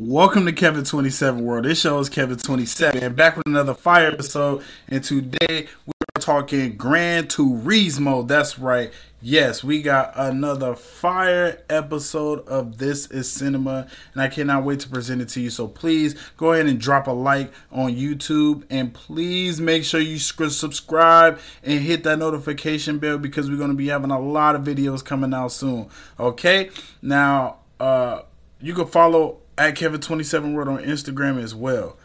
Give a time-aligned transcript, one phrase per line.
[0.00, 1.64] Welcome to Kevin 27 World.
[1.64, 4.62] This show is Kevin 27 and back with another fire episode.
[4.88, 8.28] And today we're talking Gran Turismo.
[8.28, 8.92] That's right.
[9.20, 14.88] Yes, we got another fire episode of This is Cinema, and I cannot wait to
[14.88, 15.50] present it to you.
[15.50, 20.18] So please go ahead and drop a like on YouTube, and please make sure you
[20.18, 24.62] subscribe and hit that notification bell because we're going to be having a lot of
[24.62, 25.88] videos coming out soon.
[26.20, 26.70] Okay,
[27.02, 28.22] now uh,
[28.60, 31.96] you can follow at Kevin27 World on Instagram as well.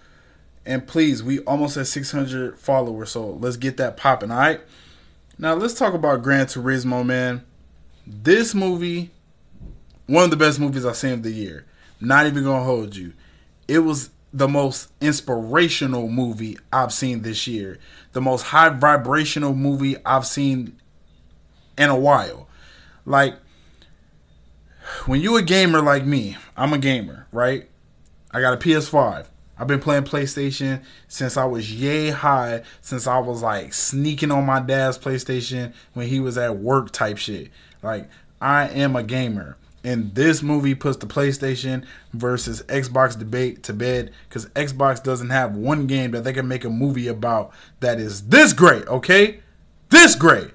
[0.65, 4.61] And please, we almost at 600 followers, so let's get that popping, all right?
[5.37, 7.43] Now, let's talk about Gran Turismo, man.
[8.07, 9.11] This movie,
[10.07, 11.65] one of the best movies I've seen of the year.
[11.99, 13.13] Not even gonna hold you.
[13.67, 17.77] It was the most inspirational movie I've seen this year.
[18.13, 20.79] The most high vibrational movie I've seen
[21.77, 22.47] in a while.
[23.05, 23.35] Like,
[25.05, 27.69] when you a gamer like me, I'm a gamer, right?
[28.31, 29.27] I got a PS5.
[29.57, 34.45] I've been playing PlayStation since I was yay high, since I was like sneaking on
[34.45, 37.49] my dad's PlayStation when he was at work type shit.
[37.81, 38.09] Like,
[38.41, 39.57] I am a gamer.
[39.85, 45.55] And this movie puts the PlayStation versus Xbox debate to bed because Xbox doesn't have
[45.55, 49.41] one game that they can make a movie about that is this great, okay?
[49.89, 50.51] This great.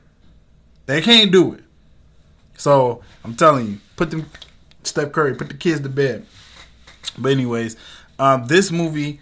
[0.86, 1.64] They can't do it.
[2.56, 4.30] So I'm telling you, put them
[4.84, 6.24] Steph Curry, put the kids to bed.
[7.18, 7.76] But anyways,
[8.18, 9.20] um, this movie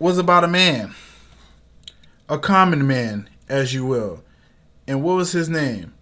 [0.00, 0.94] was about a man,
[2.28, 4.24] a common man, as you will.
[4.88, 5.94] And what was his name?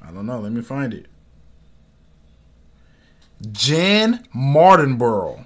[0.00, 0.40] I don't know.
[0.40, 1.06] Let me find it.
[3.52, 5.44] Jan Mardenborough.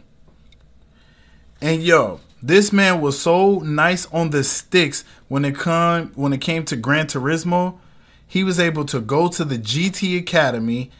[1.63, 6.41] And yo, this man was so nice on the sticks when it come when it
[6.41, 7.79] came to Gran Turismo.
[8.27, 10.91] He was able to go to the GT Academy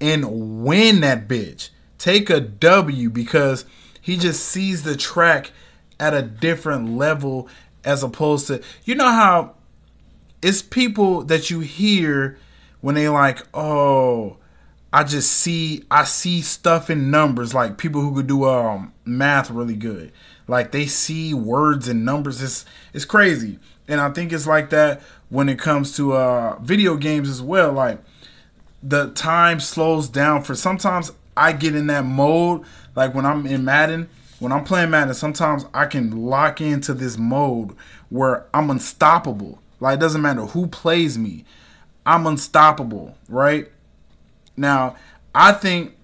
[0.00, 1.70] and win that bitch.
[1.98, 3.64] Take a W because
[4.00, 5.52] he just sees the track
[5.98, 7.48] at a different level
[7.84, 9.54] as opposed to you know how
[10.42, 12.38] it's people that you hear
[12.80, 14.36] when they like, "Oh,
[14.92, 19.50] I just see I see stuff in numbers like people who could do um math
[19.50, 20.12] really good.
[20.48, 22.42] Like they see words and numbers.
[22.42, 22.64] It's
[22.94, 23.58] it's crazy.
[23.88, 27.72] And I think it's like that when it comes to uh video games as well.
[27.72, 27.98] Like
[28.82, 32.62] the time slows down for sometimes I get in that mode
[32.94, 37.18] like when I'm in Madden, when I'm playing Madden, sometimes I can lock into this
[37.18, 37.76] mode
[38.08, 39.60] where I'm unstoppable.
[39.80, 41.44] Like it doesn't matter who plays me.
[42.04, 43.70] I'm unstoppable, right?
[44.56, 44.96] Now,
[45.34, 45.96] I think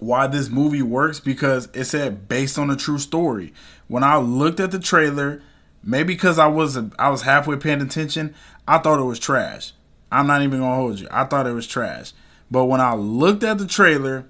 [0.00, 3.52] why this movie works because it said based on a true story.
[3.86, 5.42] When I looked at the trailer,
[5.82, 8.34] maybe because I was I was halfway paying attention,
[8.66, 9.72] I thought it was trash.
[10.10, 11.08] I'm not even gonna hold you.
[11.10, 12.12] I thought it was trash.
[12.50, 14.26] But when I looked at the trailer,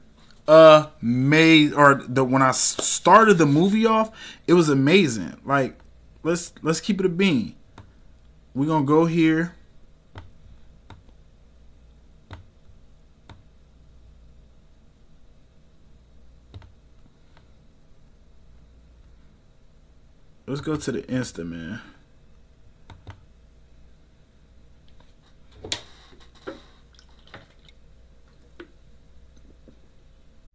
[0.47, 1.77] amazing.
[1.77, 4.11] Or the when I started the movie off,
[4.47, 5.37] it was amazing.
[5.45, 5.79] Like
[6.23, 7.55] let's let's keep it a bean.
[8.55, 9.55] We're gonna go here.
[20.47, 21.81] Let's go to the Insta, man.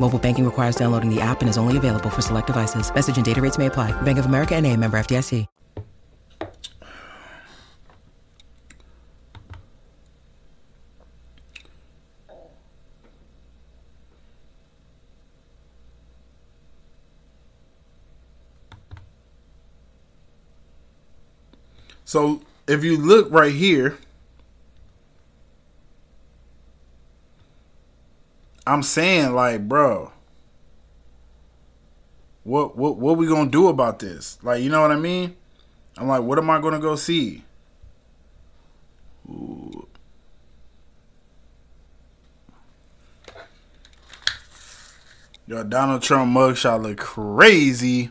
[0.00, 2.92] Mobile banking requires downloading the app and is only available for select devices.
[2.94, 3.92] Message and data rates may apply.
[4.02, 5.46] Bank of America and a member FDIC.
[22.08, 23.98] So if you look right here,
[28.68, 30.12] I'm saying like, bro,
[32.44, 34.38] what what what we gonna do about this?
[34.42, 35.36] Like, you know what I mean?
[35.96, 37.44] I'm like, what am I gonna go see?
[39.26, 39.86] Ooh.
[45.46, 48.10] Yo, Donald Trump mugshot look crazy.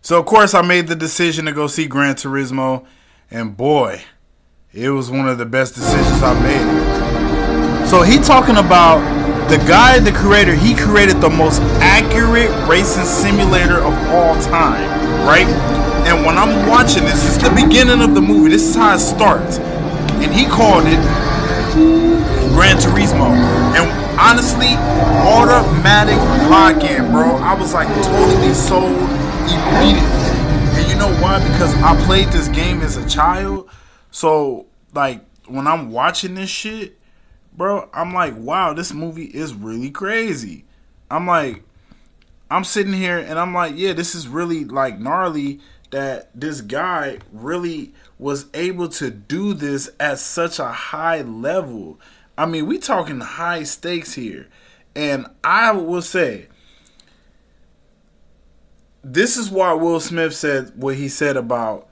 [0.00, 2.86] So of course I made the decision to go see Gran Turismo
[3.30, 4.00] and boy,
[4.72, 7.88] it was one of the best decisions I made.
[7.88, 13.78] So he talking about the guy, the creator, he created the most accurate racing simulator
[13.78, 14.82] of all time,
[15.26, 15.46] right?
[16.06, 18.50] And when I'm watching this, this is the beginning of the movie.
[18.50, 19.58] This is how it starts.
[19.58, 20.98] And he called it
[22.54, 23.30] Gran Turismo.
[23.74, 24.74] And honestly,
[25.26, 26.16] automatic
[26.50, 27.36] lock in, bro.
[27.36, 28.96] I was like totally sold
[29.46, 30.26] immediately.
[30.74, 31.38] And you know why?
[31.38, 33.68] Because I played this game as a child.
[34.10, 36.95] So, like, when I'm watching this shit,
[37.56, 40.64] bro, I'm like, wow, this movie is really crazy.
[41.10, 41.62] I'm like,
[42.50, 45.60] I'm sitting here and I'm like, yeah, this is really like gnarly
[45.90, 52.00] that this guy really was able to do this at such a high level.
[52.36, 54.48] I mean, we talking high stakes here.
[54.94, 56.48] And I will say
[59.04, 61.88] this is why Will Smith said what he said about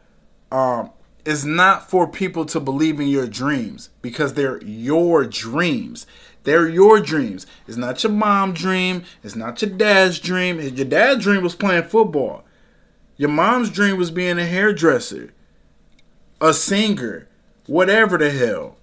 [0.51, 0.91] um
[1.25, 6.07] it's not for people to believe in your dreams because they're your dreams.
[6.45, 7.47] They're your dreams.
[7.67, 9.05] It's not your mom's dream.
[9.23, 10.61] It's not your dad's dream.
[10.61, 12.45] Your dad's dream was playing football.
[13.17, 15.33] Your mom's dream was being a hairdresser,
[16.41, 17.29] a singer,
[17.67, 18.77] whatever the hell.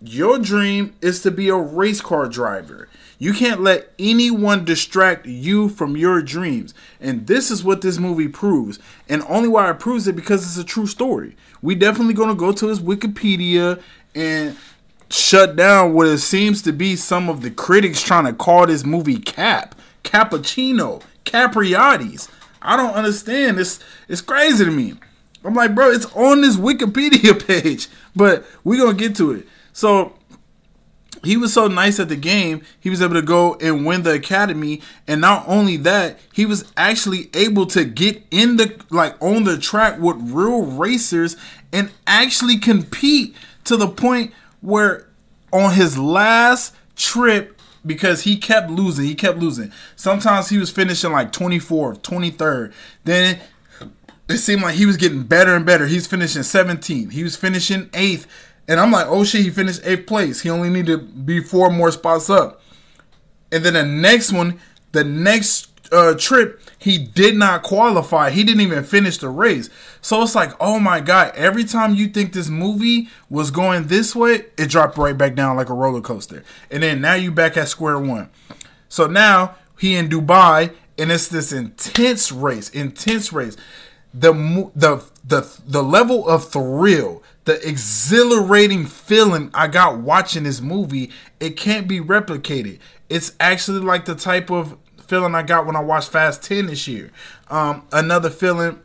[0.00, 2.88] Your dream is to be a race car driver.
[3.18, 6.74] You can't let anyone distract you from your dreams.
[7.00, 8.78] And this is what this movie proves.
[9.08, 11.36] And only why it proves it because it's a true story.
[11.62, 13.80] We definitely gonna go to his Wikipedia
[14.14, 14.56] and
[15.10, 18.84] shut down what it seems to be some of the critics trying to call this
[18.84, 22.28] movie cap, cappuccino, capriati's.
[22.60, 23.60] I don't understand.
[23.60, 23.78] It's
[24.08, 24.94] it's crazy to me.
[25.44, 29.46] I'm like, bro, it's on this Wikipedia page, but we're gonna get to it.
[29.72, 30.14] So
[31.24, 34.12] he was so nice at the game, he was able to go and win the
[34.12, 34.80] academy.
[35.06, 39.58] And not only that, he was actually able to get in the like on the
[39.58, 41.36] track with real racers
[41.72, 43.34] and actually compete
[43.64, 45.08] to the point where
[45.52, 49.70] on his last trip because he kept losing, he kept losing.
[49.96, 52.72] Sometimes he was finishing like 24th, 23rd.
[53.04, 53.40] Then
[54.28, 55.86] it seemed like he was getting better and better.
[55.86, 57.12] He's finishing 17th.
[57.12, 58.26] He was finishing 8th
[58.68, 60.40] and I'm like, oh shit, he finished eighth place.
[60.40, 62.60] He only needed to be four more spots up.
[63.52, 64.58] And then the next one,
[64.92, 68.30] the next uh, trip, he did not qualify.
[68.30, 69.70] He didn't even finish the race.
[70.00, 71.32] So it's like, oh my god!
[71.34, 75.56] Every time you think this movie was going this way, it dropped right back down
[75.56, 76.44] like a roller coaster.
[76.70, 78.30] And then now you back at square one.
[78.88, 83.56] So now he in Dubai, and it's this intense race, intense race.
[84.12, 84.32] The
[84.76, 91.10] the the the level of thrill the exhilarating feeling I got watching this movie,
[91.40, 92.78] it can't be replicated.
[93.08, 96.88] It's actually like the type of feeling I got when I watched Fast 10 this
[96.88, 97.10] year.
[97.48, 98.80] Um, another feeling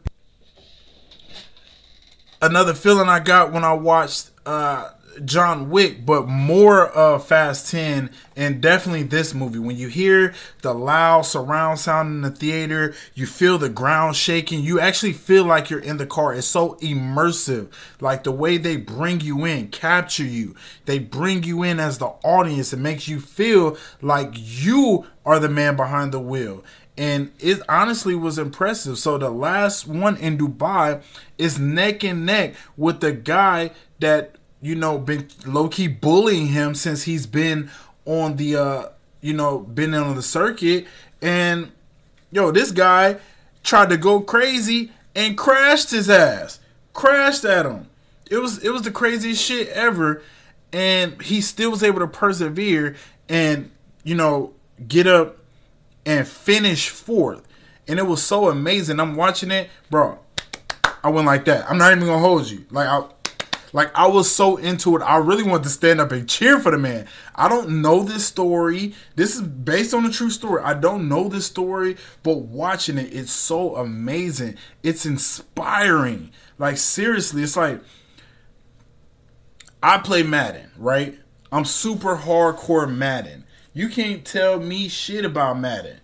[2.41, 4.89] another feeling I got when I watched uh,
[5.25, 9.59] John Wick, but more of Fast 10 and definitely this movie.
[9.59, 14.61] When you hear the loud surround sound in the theater, you feel the ground shaking.
[14.61, 16.33] You actually feel like you're in the car.
[16.33, 17.69] It's so immersive.
[17.99, 20.55] Like the way they bring you in, capture you.
[20.85, 22.73] They bring you in as the audience.
[22.73, 26.63] It makes you feel like you are the man behind the wheel
[26.99, 28.99] and it honestly was impressive.
[28.99, 31.01] So the last one in Dubai
[31.37, 36.75] is neck and neck with the guy that you know, been low key bullying him
[36.75, 37.69] since he's been
[38.05, 38.89] on the, uh,
[39.21, 40.87] you know, been on the circuit.
[41.21, 41.71] And
[42.31, 43.17] yo, this guy
[43.63, 46.59] tried to go crazy and crashed his ass,
[46.93, 47.89] crashed at him.
[48.29, 50.21] It was it was the craziest shit ever,
[50.71, 52.95] and he still was able to persevere
[53.27, 53.71] and
[54.03, 54.53] you know
[54.87, 55.37] get up
[56.05, 57.47] and finish fourth.
[57.87, 58.99] And it was so amazing.
[58.99, 60.19] I'm watching it, bro.
[61.03, 61.69] I went like that.
[61.69, 62.65] I'm not even gonna hold you.
[62.69, 63.03] Like I
[63.73, 66.71] like I was so into it, I really wanted to stand up and cheer for
[66.71, 67.07] the man.
[67.35, 68.93] I don't know this story.
[69.15, 70.61] This is based on a true story.
[70.63, 74.55] I don't know this story, but watching it, it's so amazing.
[74.83, 76.31] It's inspiring.
[76.57, 77.81] Like seriously, it's like
[79.81, 81.17] I play Madden, right?
[81.51, 83.45] I'm super hardcore Madden.
[83.73, 85.99] You can't tell me shit about Madden.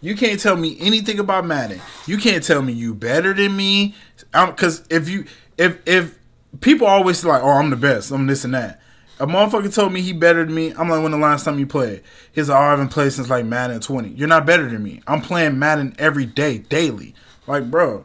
[0.00, 1.80] You can't tell me anything about Madden.
[2.06, 3.94] You can't tell me you better than me.
[4.32, 5.24] Because if you
[5.56, 6.18] if if
[6.60, 8.80] people always like, oh, I'm the best, I'm this and that.
[9.20, 10.72] A motherfucker told me he better than me.
[10.78, 12.02] I'm like, when the last time you played?
[12.32, 14.10] He's like, oh, I haven't played since like Madden 20.
[14.10, 15.02] You're not better than me.
[15.08, 17.14] I'm playing Madden every day, daily.
[17.48, 18.04] Like, bro,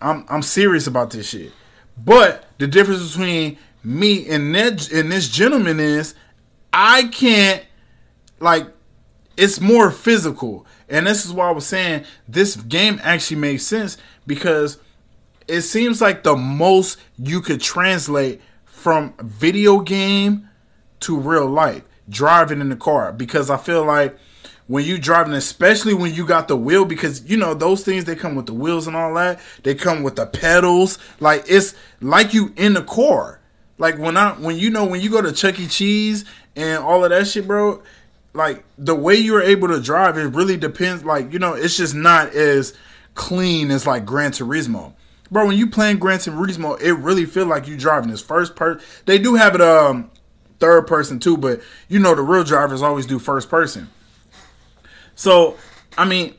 [0.00, 1.52] I'm I'm serious about this shit.
[1.96, 6.14] But the difference between me and that and this gentleman is,
[6.72, 7.64] I can't
[8.38, 8.68] like
[9.36, 10.66] it's more physical.
[10.88, 14.78] And this is why I was saying this game actually makes sense because
[15.48, 20.48] it seems like the most you could translate from video game
[21.00, 24.16] to real life driving in the car because I feel like
[24.68, 28.16] when you driving, especially when you got the wheel, because you know those things they
[28.16, 29.40] come with the wheels and all that.
[29.62, 30.98] They come with the pedals.
[31.20, 33.40] Like it's like you in the car.
[33.78, 35.66] Like when I when you know when you go to Chuck E.
[35.66, 36.24] Cheese
[36.56, 37.82] and all of that shit, bro.
[38.36, 41.04] Like the way you're able to drive, it really depends.
[41.04, 42.74] Like you know, it's just not as
[43.14, 44.92] clean as like Gran Turismo.
[45.30, 48.84] Bro, when you playing Gran Turismo, it really feel like you driving this first person.
[49.06, 50.10] They do have it um
[50.60, 53.88] third person too, but you know the real drivers always do first person.
[55.14, 55.56] So,
[55.96, 56.34] I mean,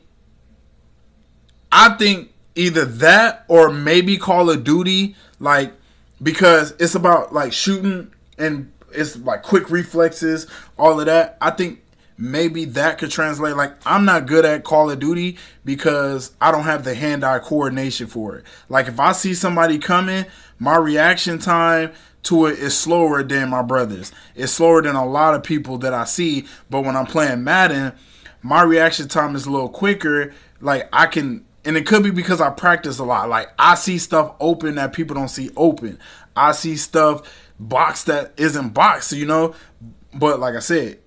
[1.71, 5.73] I think either that or maybe Call of Duty, like
[6.21, 11.37] because it's about like shooting and it's like quick reflexes, all of that.
[11.41, 11.81] I think
[12.17, 13.55] maybe that could translate.
[13.55, 18.07] Like I'm not good at Call of Duty because I don't have the hand-eye coordination
[18.07, 18.45] for it.
[18.69, 20.25] Like if I see somebody coming,
[20.59, 21.91] my reaction time
[22.23, 24.11] to it is slower than my brothers.
[24.35, 26.45] It's slower than a lot of people that I see.
[26.69, 27.93] But when I'm playing Madden,
[28.41, 30.33] my reaction time is a little quicker.
[30.59, 33.29] Like I can, and it could be because I practice a lot.
[33.29, 35.99] Like I see stuff open that people don't see open.
[36.35, 39.55] I see stuff box that isn't boxed, you know.
[40.13, 40.99] But like I said,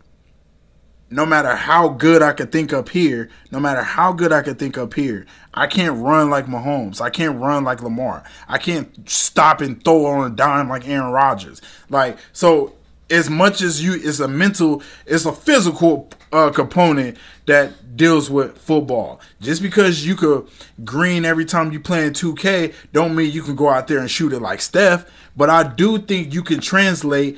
[1.11, 4.59] no matter how good I could think up here, no matter how good I could
[4.59, 7.01] think up here, I can't run like Mahomes.
[7.01, 8.23] I can't run like Lamar.
[8.49, 11.61] I can't stop and throw on a dime like Aaron Rodgers.
[11.89, 12.75] Like so,
[13.11, 18.57] as much as you, it's a mental, it's a physical uh, component that deals with
[18.57, 19.21] football.
[19.41, 20.47] Just because you could
[20.85, 24.09] green every time you play in 2K, don't mean you can go out there and
[24.09, 25.11] shoot it like Steph.
[25.37, 27.37] But I do think you can translate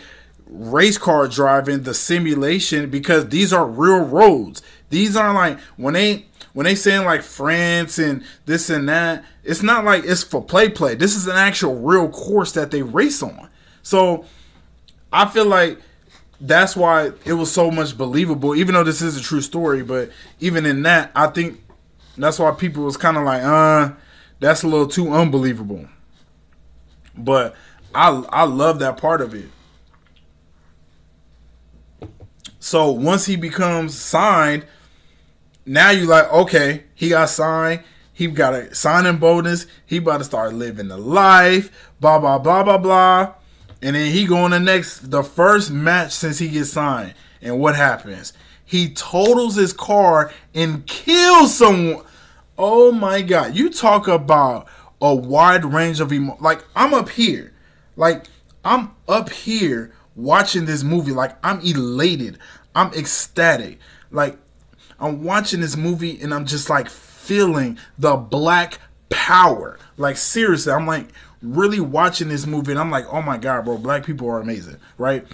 [0.52, 4.62] race car driving, the simulation, because these are real roads.
[4.90, 9.62] These aren't like when they when they saying like France and this and that, it's
[9.62, 10.94] not like it's for play play.
[10.94, 13.48] This is an actual real course that they race on.
[13.82, 14.26] So
[15.12, 15.78] I feel like
[16.40, 19.82] that's why it was so much believable, even though this is a true story.
[19.82, 21.60] But even in that, I think
[22.18, 23.92] that's why people was kind of like, uh,
[24.40, 25.86] that's a little too unbelievable.
[27.16, 27.54] But
[27.94, 29.48] I I love that part of it.
[32.62, 34.64] So once he becomes signed,
[35.66, 37.82] now you like, okay, he got signed.
[38.12, 39.66] He got a signing bonus.
[39.84, 41.90] He about to start living the life.
[41.98, 43.34] Blah blah blah blah blah.
[43.82, 47.14] And then he go going the next, the first match since he gets signed.
[47.40, 48.32] And what happens?
[48.64, 52.04] He totals his car and kills someone.
[52.56, 53.56] Oh my god!
[53.56, 54.68] You talk about
[55.00, 56.36] a wide range of emo.
[56.40, 57.52] Like I'm up here,
[57.96, 58.26] like
[58.64, 62.38] I'm up here watching this movie like I'm elated.
[62.74, 63.78] I'm ecstatic.
[64.10, 64.38] Like
[64.98, 68.78] I'm watching this movie and I'm just like feeling the black
[69.10, 69.78] power.
[69.96, 71.08] Like seriously, I'm like
[71.42, 74.76] really watching this movie and I'm like, "Oh my god, bro, black people are amazing."
[74.98, 75.26] Right?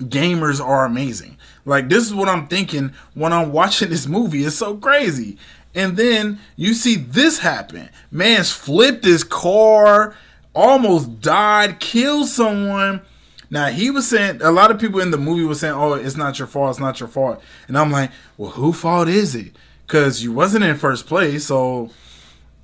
[0.00, 1.38] Gamers are amazing.
[1.64, 4.44] Like this is what I'm thinking when I'm watching this movie.
[4.44, 5.38] It's so crazy.
[5.74, 7.90] And then you see this happen.
[8.10, 10.14] Man's flipped his car,
[10.54, 13.02] almost died, killed someone
[13.50, 16.16] now he was saying a lot of people in the movie were saying, "Oh, it's
[16.16, 16.70] not your fault.
[16.70, 19.54] It's not your fault." And I'm like, "Well, who fault is it?
[19.86, 21.90] Because you wasn't in first place, so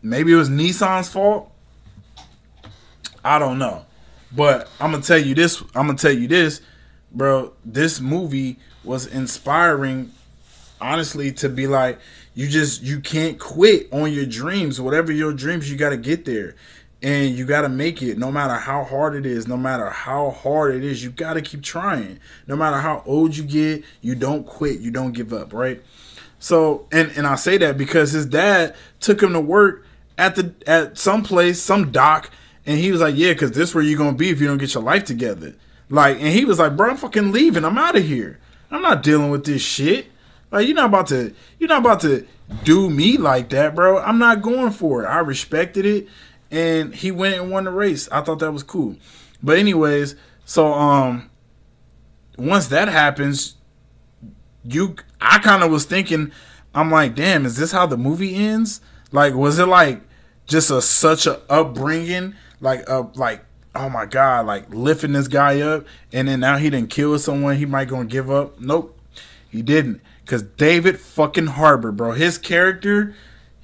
[0.03, 1.51] maybe it was Nissan's fault.
[3.25, 3.87] I don't know,
[4.35, 5.61] but I'm gonna tell you this.
[5.75, 6.61] I'm gonna tell you this,
[7.13, 7.53] bro.
[7.65, 10.11] This movie was inspiring,
[10.81, 12.01] honestly, to be like,
[12.35, 14.81] you just you can't quit on your dreams.
[14.81, 16.57] Whatever your dreams, you got to get there
[17.03, 20.31] and you got to make it no matter how hard it is no matter how
[20.31, 22.21] hard it is you got to keep trying.
[22.47, 25.83] No matter how old you get you don't quit you don't give up right?
[26.39, 29.85] So and and i say that because his dad took him to work
[30.17, 32.31] at the at some place some dock
[32.67, 34.75] and he was like yeah because this where you're gonna be if you don't get
[34.75, 35.55] your life together.
[35.91, 37.65] Like and he was like bro i'm fucking leaving.
[37.65, 38.39] I'm out of here.
[38.71, 40.07] I'm not dealing with this shit.
[40.51, 42.27] Like you're not about to you're not about to
[42.65, 43.99] do me like that bro.
[43.99, 45.07] I'm not going for it.
[45.07, 46.09] I respected it
[46.53, 48.09] and he went and won the race.
[48.13, 48.97] I thought that was cool.
[49.43, 51.31] But anyways, so um
[52.37, 53.57] once that happens,
[54.63, 56.31] you I kind of was thinking
[56.75, 58.81] I'm like, "Damn, is this how the movie ends?"
[59.11, 60.03] Like was it like
[60.47, 63.45] just a such a upbringing like uh like
[63.75, 67.57] oh my god, like lifting this guy up and then now he didn't kill someone,
[67.57, 68.61] he might going to give up.
[68.61, 68.99] Nope.
[69.49, 73.15] He didn't cuz David fucking Harbour, bro, his character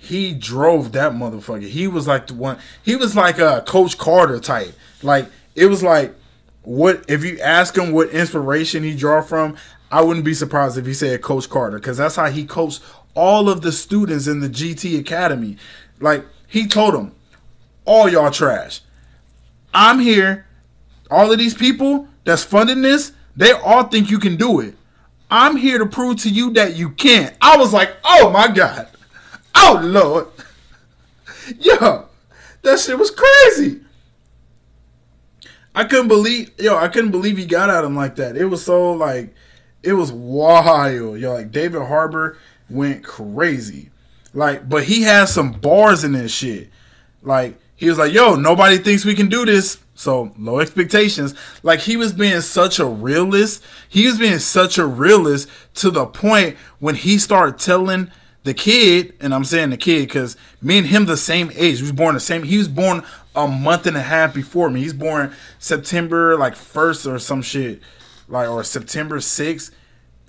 [0.09, 1.69] he drove that motherfucker.
[1.69, 2.59] He was like the one.
[2.83, 4.73] He was like a Coach Carter type.
[5.03, 6.15] Like it was like
[6.63, 9.57] what if you ask him what inspiration he draw from,
[9.91, 12.83] I wouldn't be surprised if he said Coach Carter because that's how he coached
[13.15, 15.57] all of the students in the GT Academy.
[16.01, 17.13] Like he told them,
[17.85, 18.83] all y'all trash.
[19.73, 20.47] I'm here.
[21.11, 24.75] All of these people that's funding this, they all think you can do it.
[25.31, 27.35] I'm here to prove to you that you can't.
[27.41, 28.89] I was like, oh my God.
[29.61, 30.29] Oh Lord.
[31.59, 32.07] Yo,
[32.63, 33.81] that shit was crazy.
[35.75, 38.37] I couldn't believe yo, I couldn't believe he got at him like that.
[38.37, 39.35] It was so like
[39.83, 41.19] it was wild.
[41.19, 42.39] Yo, like David Harbour
[42.71, 43.91] went crazy.
[44.35, 46.71] Like, but he has some bars in this shit.
[47.23, 49.79] Like, he was like, yo, nobody thinks we can do this.
[49.95, 51.35] So low expectations.
[51.65, 53.65] Like he was being such a realist.
[53.89, 58.13] He was being such a realist to the point when he started telling
[58.49, 61.81] the kid, and I'm saying the kid because me and him the same age.
[61.81, 62.43] We was born the same.
[62.43, 63.05] He was born
[63.37, 64.81] a month and a half before me.
[64.81, 67.83] He's born September like first or some shit,
[68.27, 69.75] like or September sixth,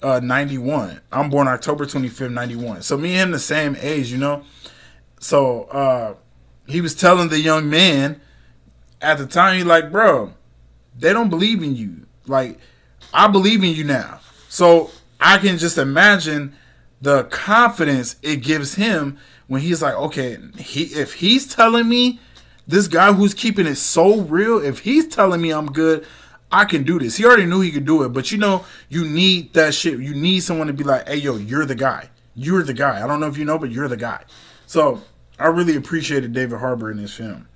[0.04, 1.00] uh, ninety one.
[1.14, 2.82] I'm born October twenty fifth, ninety one.
[2.82, 4.44] So me and him the same age, you know.
[5.22, 6.16] So uh,
[6.68, 8.20] he was telling the young man
[9.02, 10.34] at the time, he like, bro,
[10.98, 12.06] they don't believe in you.
[12.28, 12.60] Like,
[13.14, 14.20] I believe in you now.
[14.50, 16.54] So I can just imagine
[17.02, 22.20] the confidence it gives him when he's like, okay, he if he's telling me
[22.68, 26.06] this guy who's keeping it so real, if he's telling me I'm good,
[26.52, 27.18] I can do this.
[27.18, 30.00] He already knew he could do it, but you know, you need that shit.
[30.00, 32.10] You need someone to be like, hey, yo, you're the guy.
[32.36, 33.04] You're the guy.
[33.04, 34.24] I don't know if you know, but you're the guy.
[34.66, 35.02] So
[35.38, 37.48] I really appreciated David Harbour in this film.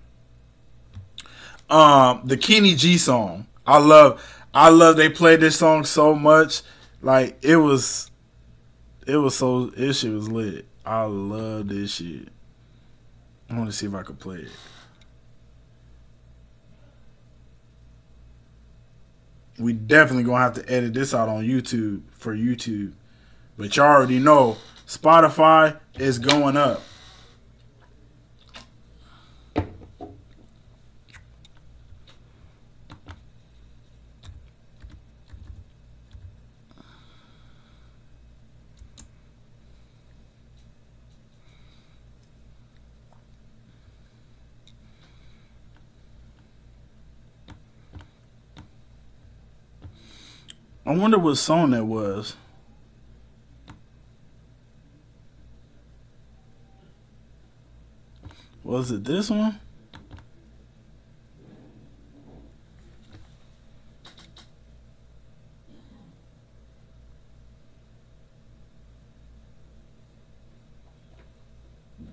[1.69, 3.47] Um, the Kenny G song.
[3.65, 4.21] I love
[4.53, 6.61] I love they played this song so much.
[7.01, 8.11] Like it was
[9.07, 10.65] it was so this shit was lit.
[10.85, 12.29] I love this shit.
[13.49, 14.51] I want to see if I could play it.
[19.59, 22.93] We definitely gonna have to edit this out on YouTube for YouTube.
[23.55, 24.57] But y'all already know
[24.87, 26.81] Spotify is going up.
[50.93, 52.35] I wonder what song that was.
[58.63, 59.59] Was it this one?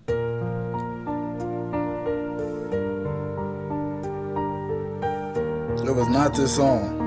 [0.09, 0.14] It
[5.95, 7.00] was not this song.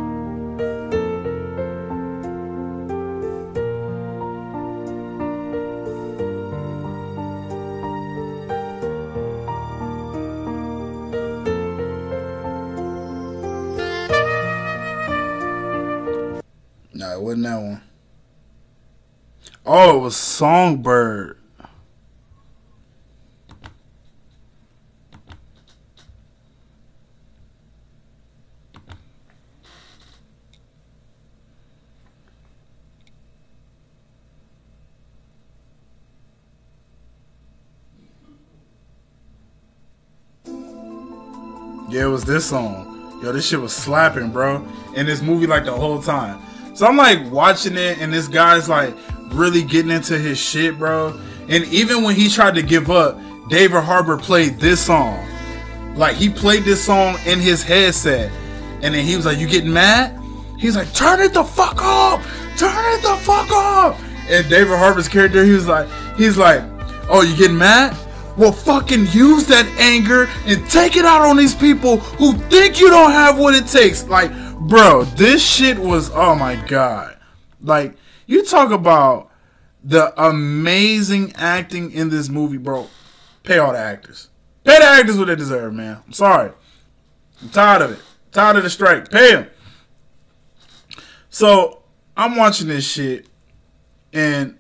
[19.76, 21.40] Oh, it was Songbird.
[41.90, 43.20] Yeah, it was this song.
[43.24, 44.64] Yo, this shit was slapping, bro.
[44.96, 46.40] In this movie, like the whole time.
[46.76, 48.96] So I'm like watching it, and this guy's like
[49.34, 51.20] really getting into his shit, bro.
[51.50, 53.20] And even when he tried to give up,
[53.50, 55.28] David Harbour played this song.
[55.96, 58.32] Like he played this song in his headset,
[58.82, 60.20] and then he was like, "You getting mad?"
[60.58, 62.22] He's like, "Turn it the fuck up!
[62.58, 66.64] Turn it the fuck up!" And David Harbour's character, he was like, he's like,
[67.10, 67.96] "Oh, you getting mad?"
[68.38, 72.90] Well, fucking use that anger and take it out on these people who think you
[72.90, 74.08] don't have what it takes.
[74.08, 77.18] Like, bro, this shit was oh my god.
[77.62, 79.30] Like, you talk about
[79.84, 82.88] the amazing acting in this movie, bro.
[83.44, 84.30] Pay all the actors.
[84.64, 86.02] Pay the actors what they deserve, man.
[86.06, 86.52] I'm sorry.
[87.42, 88.00] I'm tired of it.
[88.32, 89.12] tired of the strike.
[89.12, 89.48] Pay them.
[91.30, 91.84] So
[92.16, 93.28] I'm watching this shit,
[94.14, 94.58] and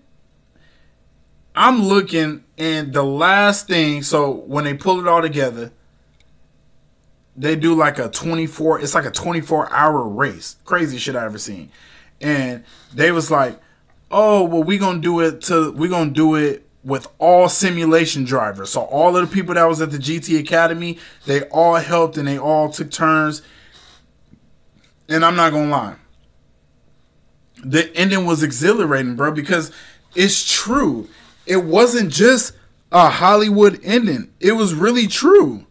[1.55, 4.03] I'm looking, and the last thing.
[4.03, 5.71] So when they pull it all together,
[7.35, 8.81] they do like a 24.
[8.81, 10.57] It's like a 24 hour race.
[10.65, 11.71] Crazy shit I ever seen.
[12.23, 13.59] And they was like,
[14.09, 15.71] "Oh, well, we gonna do it to.
[15.71, 18.71] We gonna do it." With all simulation drivers.
[18.71, 22.27] So, all of the people that was at the GT Academy, they all helped and
[22.27, 23.41] they all took turns.
[25.07, 25.95] And I'm not gonna lie
[27.63, 29.71] the ending was exhilarating, bro, because
[30.15, 31.07] it's true.
[31.45, 32.53] It wasn't just
[32.91, 34.31] a Hollywood ending.
[34.39, 35.65] It was really true.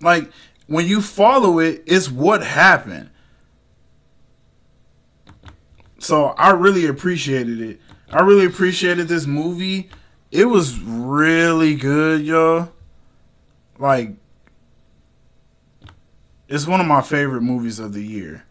[0.00, 0.30] Like
[0.68, 3.10] when you follow it, it's what happened.
[5.98, 7.80] So I really appreciated it.
[8.10, 9.90] I really appreciated this movie.
[10.30, 12.70] It was really good, yo.
[13.78, 14.12] Like,
[16.46, 18.44] it's one of my favorite movies of the year.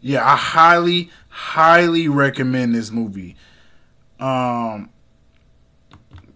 [0.00, 3.34] Yeah, I highly, highly recommend this movie.
[4.20, 4.90] Um,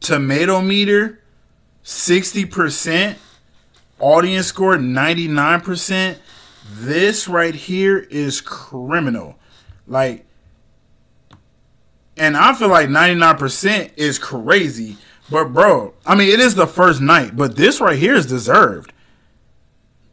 [0.01, 1.21] tomato meter,
[1.84, 3.16] 60%.
[3.98, 6.16] Audience score, 99%.
[6.74, 9.38] This right here is criminal.
[9.86, 10.26] Like,
[12.16, 14.96] and I feel like 99% is crazy.
[15.30, 18.92] But, bro, I mean, it is the first night, but this right here is deserved.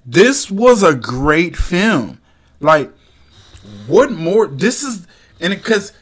[0.05, 2.21] This was a great film.
[2.60, 2.91] Like,
[3.88, 4.47] what more?
[4.47, 5.05] This is,
[5.39, 5.93] and because,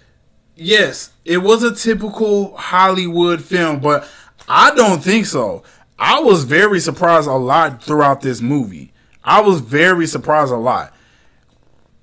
[0.56, 4.08] yes, it was a typical Hollywood film, but
[4.48, 5.64] I don't think so.
[6.00, 8.94] I was very surprised a lot throughout this movie.
[9.24, 10.94] I was very surprised a lot.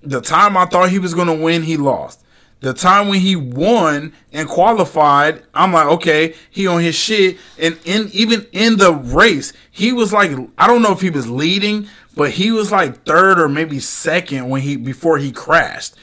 [0.02, 2.24] The time I thought he was going to win, he lost.
[2.60, 7.38] The time when he won and qualified, I'm like, okay, he on his shit.
[7.58, 11.28] And in even in the race, he was like, I don't know if he was
[11.28, 15.94] leading, but he was like third or maybe second when he before he crashed.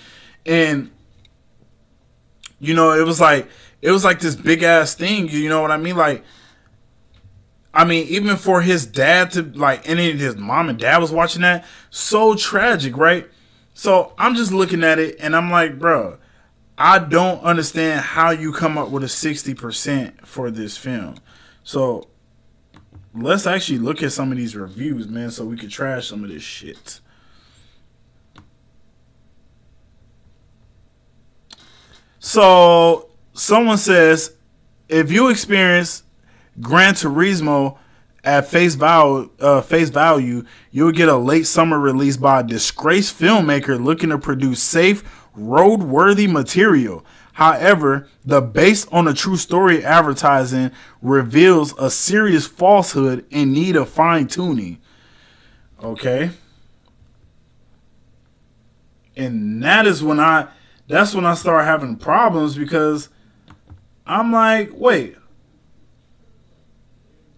[0.46, 0.92] And
[2.60, 3.50] you know, it was like
[3.82, 5.98] it was like this big ass thing, you know what I mean?
[5.98, 6.24] Like
[7.74, 11.12] I mean, even for his dad to like, any of his mom and dad was
[11.12, 13.30] watching that, so tragic, right?
[13.74, 16.18] So I'm just looking at it and I'm like, bro,
[16.78, 21.16] I don't understand how you come up with a 60% for this film.
[21.64, 22.08] So
[23.14, 26.30] let's actually look at some of these reviews, man, so we could trash some of
[26.30, 27.00] this shit.
[32.20, 34.36] So someone says,
[34.88, 36.04] if you experience
[36.60, 37.78] Gran Turismo
[38.24, 43.20] at face value, uh, face value, you'll get a late summer release by a disgraced
[43.20, 47.06] filmmaker looking to produce safe, road-worthy material.
[47.34, 53.90] However, the based on a true story advertising reveals a serious falsehood in need of
[53.90, 54.80] fine tuning.
[55.82, 56.32] Okay.
[59.16, 60.50] And that is when I
[60.88, 63.10] that's when I start having problems because
[64.06, 65.16] I'm like, wait,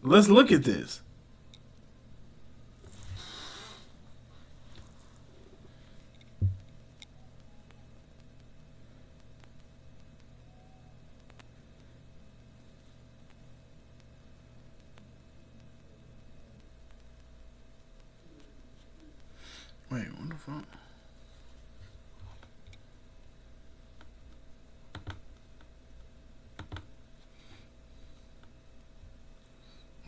[0.06, 1.02] Let's look at this.
[19.90, 20.66] Wait, what the fuck?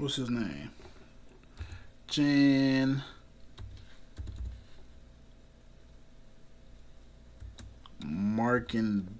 [0.05, 0.69] What's his name?
[2.07, 3.01] Jan
[8.03, 9.14] Markin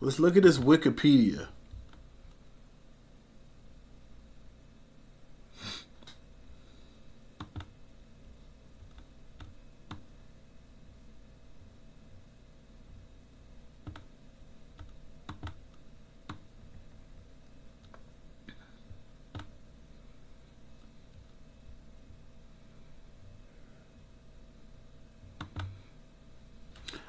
[0.00, 1.48] Let's look at this Wikipedia.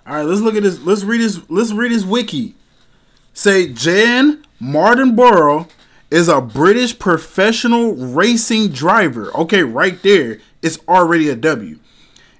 [0.07, 0.81] All right, let's look at this.
[0.81, 1.39] Let's read this.
[1.51, 2.55] Let's read this wiki
[3.39, 5.69] say Jan Mardenborough
[6.11, 9.33] is a British professional racing driver.
[9.33, 11.79] Okay, right there, it's already a W.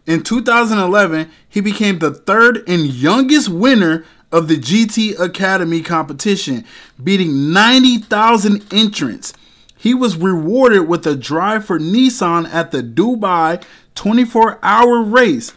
[0.05, 6.65] In 2011, he became the third and youngest winner of the GT Academy competition,
[7.01, 9.33] beating 90,000 entrants.
[9.77, 13.63] He was rewarded with a drive for Nissan at the Dubai
[13.95, 15.53] 24 hour race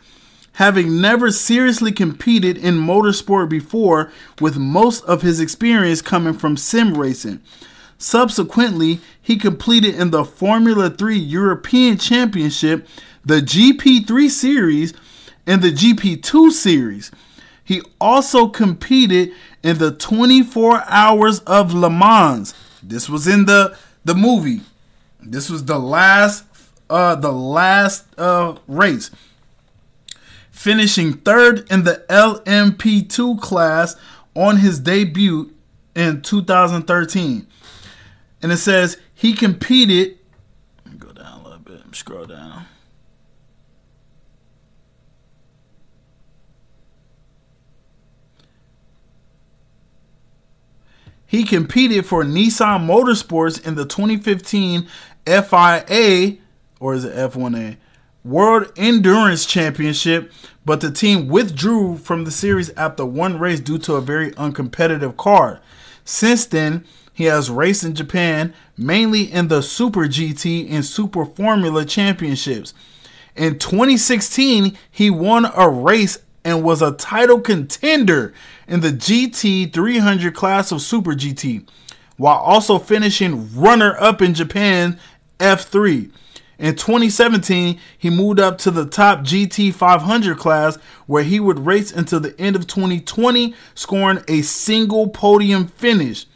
[0.62, 6.96] having never seriously competed in motorsport before, with most of his experience coming from sim
[6.96, 7.42] racing.
[7.98, 12.87] Subsequently, he competed in the Formula 3 European Championship,
[13.25, 14.94] the GP3 Series,
[15.48, 17.11] and the GP2 Series.
[17.64, 19.33] He also competed
[19.64, 22.55] in the 24 Hours of Le Mans.
[22.81, 24.61] This was in the the movie.
[25.20, 26.44] This was the last
[26.88, 29.11] uh the last uh race
[30.62, 33.96] finishing third in the LMP2 class
[34.37, 35.53] on his debut
[35.96, 37.48] in 2013.
[38.40, 40.18] And it says he competed.
[41.01, 41.81] Go down a little bit.
[41.90, 42.66] Scroll down.
[51.27, 54.87] He competed for Nissan Motorsports in the 2015
[55.27, 56.37] FIA,
[56.79, 57.79] or is it F1A,
[58.24, 60.32] World Endurance Championship,
[60.64, 65.16] but the team withdrew from the series after one race due to a very uncompetitive
[65.16, 65.61] car.
[66.04, 71.85] Since then, he has raced in Japan, mainly in the Super GT and Super Formula
[71.85, 72.74] Championships.
[73.35, 78.32] In 2016, he won a race and was a title contender
[78.68, 81.68] in the GT 300 class of Super GT,
[82.16, 84.98] while also finishing runner up in Japan
[85.40, 86.12] F3.
[86.62, 90.77] In 2017, he moved up to the top GT 500 class
[91.09, 96.27] where he would race until the end of 2020, scoring a single podium finish.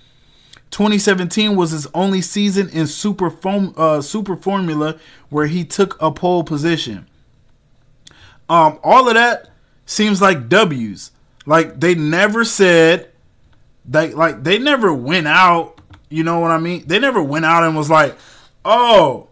[0.73, 6.11] 2017 was his only season in Super, Form, uh, Super Formula where he took a
[6.11, 7.07] pole position.
[8.49, 9.51] Um, all of that
[9.85, 11.12] seems like W's.
[11.47, 13.12] Like they never said
[13.85, 16.83] they like they never went out, you know what I mean?
[16.85, 18.17] They never went out and was like,
[18.65, 19.29] "Oh,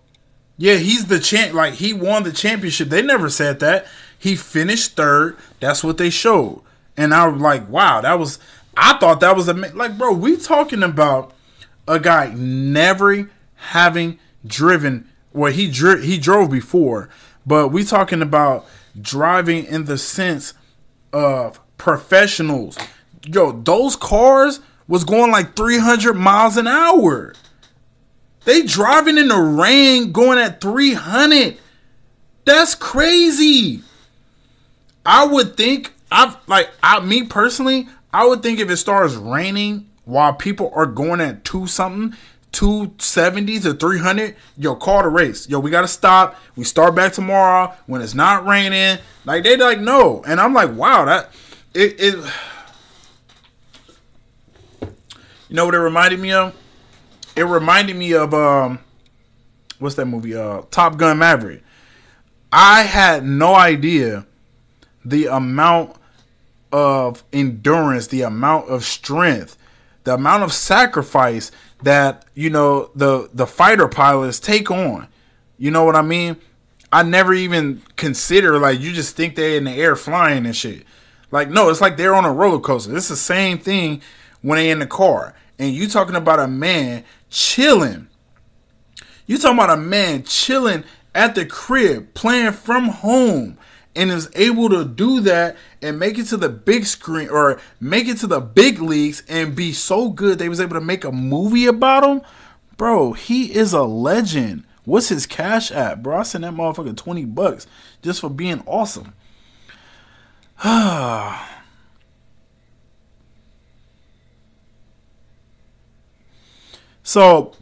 [0.56, 3.86] yeah, he's the champ like he won the championship." They never said that.
[4.18, 5.36] He finished third.
[5.60, 6.62] That's what they showed.
[6.96, 8.38] And I was like, "Wow, that was
[8.76, 11.32] I thought that was a like, bro, we talking about
[11.86, 17.08] a guy never having driven well he dri- he drove before,
[17.46, 18.66] but we talking about
[19.00, 20.54] driving in the sense
[21.12, 22.78] of professionals.
[23.26, 27.34] Yo, those cars was going like 300 miles an hour.
[28.44, 31.58] They driving in the rain going at 300.
[32.44, 33.82] That's crazy.
[35.06, 39.88] I would think I like I me personally, I would think if it starts raining
[40.04, 42.16] while people are going at two something,
[42.52, 45.48] 270 to 300, yo, call the race.
[45.48, 46.36] Yo, we got to stop.
[46.54, 48.98] We start back tomorrow when it's not raining.
[49.24, 50.22] Like, they like, no.
[50.24, 51.30] And I'm like, wow, that,
[51.74, 52.32] it, it,
[55.48, 56.54] you know what it reminded me of?
[57.36, 58.78] It reminded me of, um,
[59.78, 60.34] what's that movie?
[60.34, 61.62] Uh, Top Gun Maverick.
[62.52, 64.26] I had no idea
[65.04, 65.96] the amount
[66.72, 69.56] of endurance, the amount of strength,
[70.04, 71.50] the amount of sacrifice
[71.82, 75.08] that you know the the fighter pilots take on.
[75.58, 76.36] You know what I mean?
[76.92, 80.84] I never even consider like you just think they're in the air flying and shit.
[81.30, 82.96] Like no, it's like they're on a roller coaster.
[82.96, 84.02] It's the same thing
[84.42, 85.34] when they in the car.
[85.58, 88.08] And you talking about a man chilling.
[89.26, 93.58] You talking about a man chilling at the crib, playing from home,
[93.96, 98.08] and is able to do that and make it to the big screen or make
[98.08, 101.12] it to the big leagues and be so good they was able to make a
[101.12, 102.22] movie about him,
[102.76, 104.64] bro, he is a legend.
[104.84, 106.18] What's his cash at, bro?
[106.18, 107.66] I sent that motherfucker 20 bucks
[108.02, 109.14] just for being awesome.
[110.66, 111.53] Ah.
[117.04, 117.52] So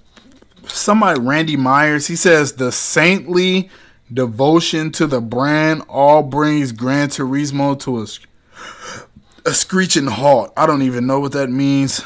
[0.67, 3.69] somebody Randy Myers, he says the saintly
[4.11, 10.53] devotion to the brand all brings Gran Turismo to a, a screeching halt.
[10.57, 12.03] I don't even know what that means.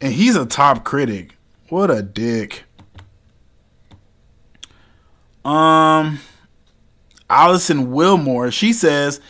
[0.00, 1.36] And he's a top critic.
[1.70, 2.64] What a dick.
[5.44, 6.20] Um
[7.30, 9.20] Alison Willmore, she says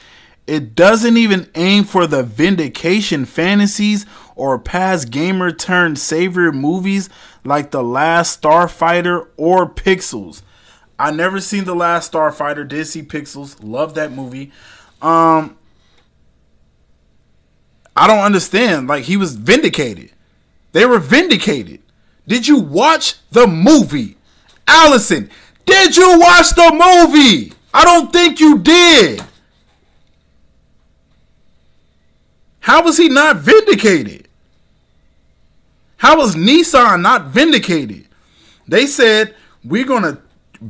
[0.47, 7.09] it doesn't even aim for the vindication fantasies or past gamer turned savior movies
[7.45, 10.43] like The Last Starfighter or Pixels.
[10.99, 12.69] I never seen the last Starfighter.
[12.69, 13.57] Did see Pixels.
[13.63, 14.53] Love that movie.
[15.01, 15.57] Um,
[17.97, 18.87] I don't understand.
[18.87, 20.13] Like he was vindicated.
[20.73, 21.81] They were vindicated.
[22.27, 24.17] Did you watch the movie,
[24.69, 25.31] Alison?
[25.65, 27.53] Did you watch the movie?
[27.73, 29.23] I don't think you did.
[32.61, 34.29] How was he not vindicated?
[35.97, 38.07] How was Nissan not vindicated?
[38.69, 40.19] They said we're gonna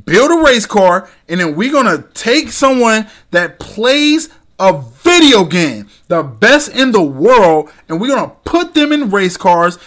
[0.04, 5.88] build a race car, and then we're gonna take someone that plays a video game,
[6.08, 9.78] the best in the world, and we're gonna put them in race cars.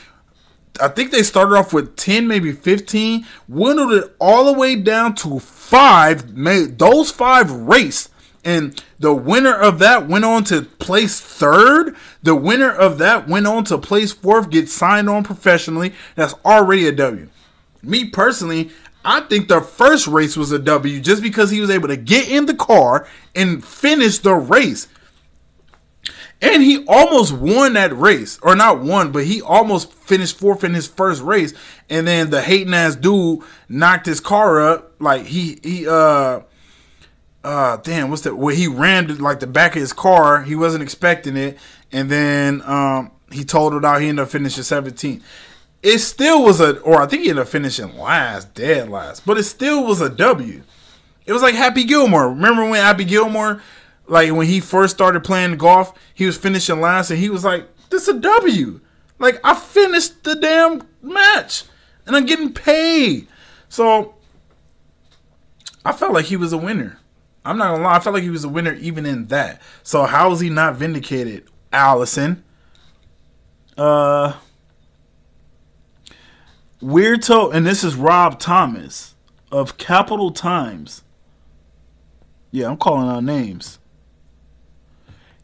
[0.81, 5.13] I think they started off with 10, maybe 15, whittled it all the way down
[5.15, 8.09] to five, made those five race.
[8.45, 11.95] And the winner of that went on to place third.
[12.21, 15.93] The winner of that went on to place fourth, get signed on professionally.
[16.15, 17.29] That's already a W.
[17.81, 18.71] Me personally,
[19.05, 22.29] I think the first race was a W just because he was able to get
[22.29, 24.87] in the car and finish the race.
[26.41, 30.73] And he almost won that race, or not won, but he almost finished fourth in
[30.73, 31.53] his first race.
[31.89, 34.93] And then the hating ass dude knocked his car up.
[34.99, 36.41] Like he he uh
[37.43, 38.35] uh damn what's that?
[38.35, 40.43] Where he rammed it like the back of his car.
[40.43, 41.57] He wasn't expecting it,
[41.91, 44.01] and then um he totaled out.
[44.01, 45.21] He ended up finishing 17th.
[45.81, 49.37] It still was a, or I think he ended up finishing last, dead last, but
[49.37, 50.63] it still was a W.
[51.25, 52.29] It was like Happy Gilmore.
[52.29, 53.61] Remember when Happy Gilmore
[54.07, 57.67] like when he first started playing golf, he was finishing last, and he was like,
[57.89, 58.79] "This a W."
[59.19, 61.63] Like I finished the damn match,
[62.05, 63.27] and I'm getting paid.
[63.69, 64.15] So
[65.85, 66.99] I felt like he was a winner.
[67.45, 69.61] I'm not gonna lie, I felt like he was a winner even in that.
[69.83, 72.43] So how is he not vindicated, Alison?
[73.77, 74.33] Uh,
[76.81, 79.15] Weirdo, and this is Rob Thomas
[79.51, 81.03] of Capital Times.
[82.51, 83.79] Yeah, I'm calling out names.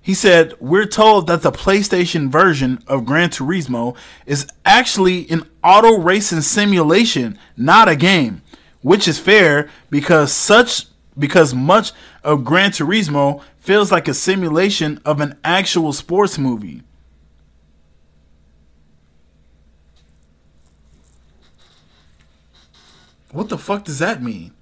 [0.01, 5.97] He said, We're told that the PlayStation version of Gran Turismo is actually an auto
[5.97, 8.41] racing simulation, not a game.
[8.81, 10.85] Which is fair because such
[11.19, 11.91] because much
[12.23, 16.82] of Gran Turismo feels like a simulation of an actual sports movie.
[23.32, 24.53] What the fuck does that mean?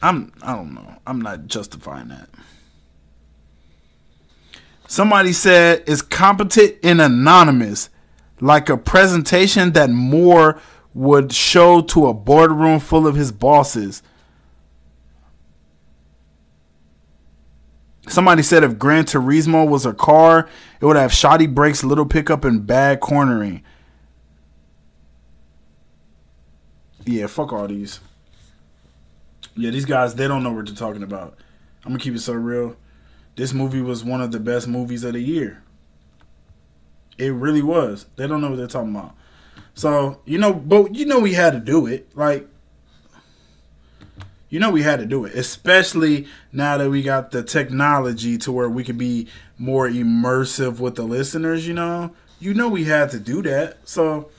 [0.00, 0.96] I'm I don't know.
[1.06, 2.28] I'm not justifying that.
[4.86, 7.90] Somebody said is competent and anonymous,
[8.40, 10.60] like a presentation that Moore
[10.94, 14.02] would show to a boardroom full of his bosses.
[18.08, 20.48] Somebody said if Gran Turismo was a car,
[20.80, 23.62] it would have shoddy brakes, little pickup, and bad cornering.
[27.04, 28.00] Yeah, fuck all these.
[29.54, 31.38] Yeah, these guys, they don't know what they're talking about.
[31.84, 32.76] I'm gonna keep it so real
[33.38, 35.62] this movie was one of the best movies of the year.
[37.18, 38.06] It really was.
[38.16, 39.14] They don't know what they're talking about.
[39.74, 42.08] So, you know, but you know we had to do it.
[42.16, 42.48] Like
[44.48, 48.52] you know we had to do it, especially now that we got the technology to
[48.52, 52.12] where we could be more immersive with the listeners, you know?
[52.40, 53.78] You know we had to do that.
[53.84, 54.30] So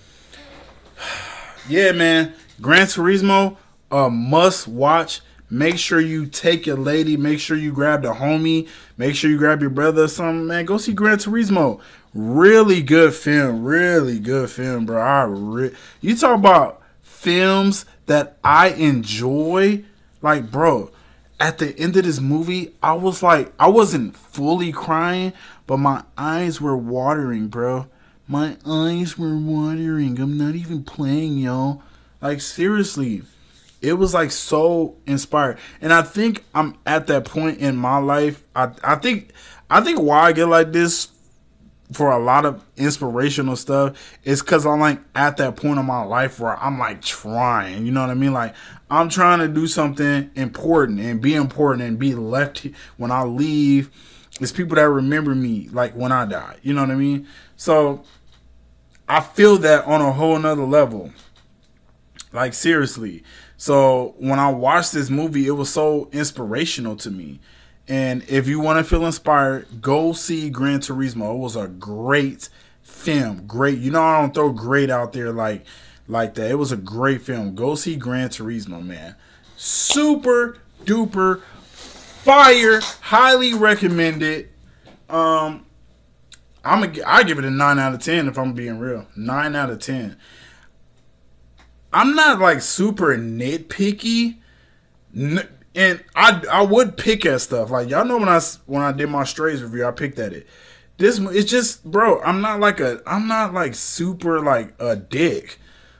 [1.69, 3.57] yeah, man, Gran Turismo
[3.91, 7.17] a must watch Make sure you take your lady.
[7.17, 8.67] Make sure you grab the homie.
[8.97, 10.65] Make sure you grab your brother or something, man.
[10.65, 11.79] Go see Gran Turismo.
[12.13, 13.63] Really good film.
[13.63, 15.01] Really good film, bro.
[15.01, 19.83] I re- you talk about films that I enjoy.
[20.21, 20.91] Like, bro,
[21.39, 25.33] at the end of this movie, I was like, I wasn't fully crying,
[25.67, 27.87] but my eyes were watering, bro.
[28.27, 30.19] My eyes were watering.
[30.19, 31.81] I'm not even playing, y'all.
[32.21, 33.23] Like, seriously
[33.81, 38.43] it was like so inspired and i think i'm at that point in my life
[38.55, 39.31] i i think
[39.69, 41.09] i think why i get like this
[41.91, 46.03] for a lot of inspirational stuff is because i'm like at that point in my
[46.03, 48.53] life where i'm like trying you know what i mean like
[48.89, 53.89] i'm trying to do something important and be important and be left when i leave
[54.39, 58.03] it's people that remember me like when i die you know what i mean so
[59.07, 61.11] i feel that on a whole nother level
[62.31, 63.23] like seriously
[63.59, 67.41] so when I watched this movie, it was so inspirational to me.
[67.89, 71.33] And if you want to feel inspired, go see Gran Turismo.
[71.33, 72.47] It was a great
[72.81, 73.45] film.
[73.45, 73.79] Great.
[73.79, 75.65] You know I don't throw great out there like
[76.09, 76.51] like that.
[76.51, 77.55] It was a great film.
[77.55, 79.15] Go see Gran Turismo, man.
[79.55, 82.81] Super duper fire.
[82.81, 84.49] Highly recommended.
[85.09, 85.65] Um
[86.63, 89.07] I'm a, I give it a 9 out of 10 if I'm being real.
[89.15, 90.17] 9 out of 10.
[91.91, 94.37] I'm not like super nitpicky,
[95.15, 99.09] and I I would pick at stuff like y'all know when I when I did
[99.09, 100.47] my strays review I picked at it.
[100.97, 105.57] This it's just bro I'm not like a I'm not like super like a dick,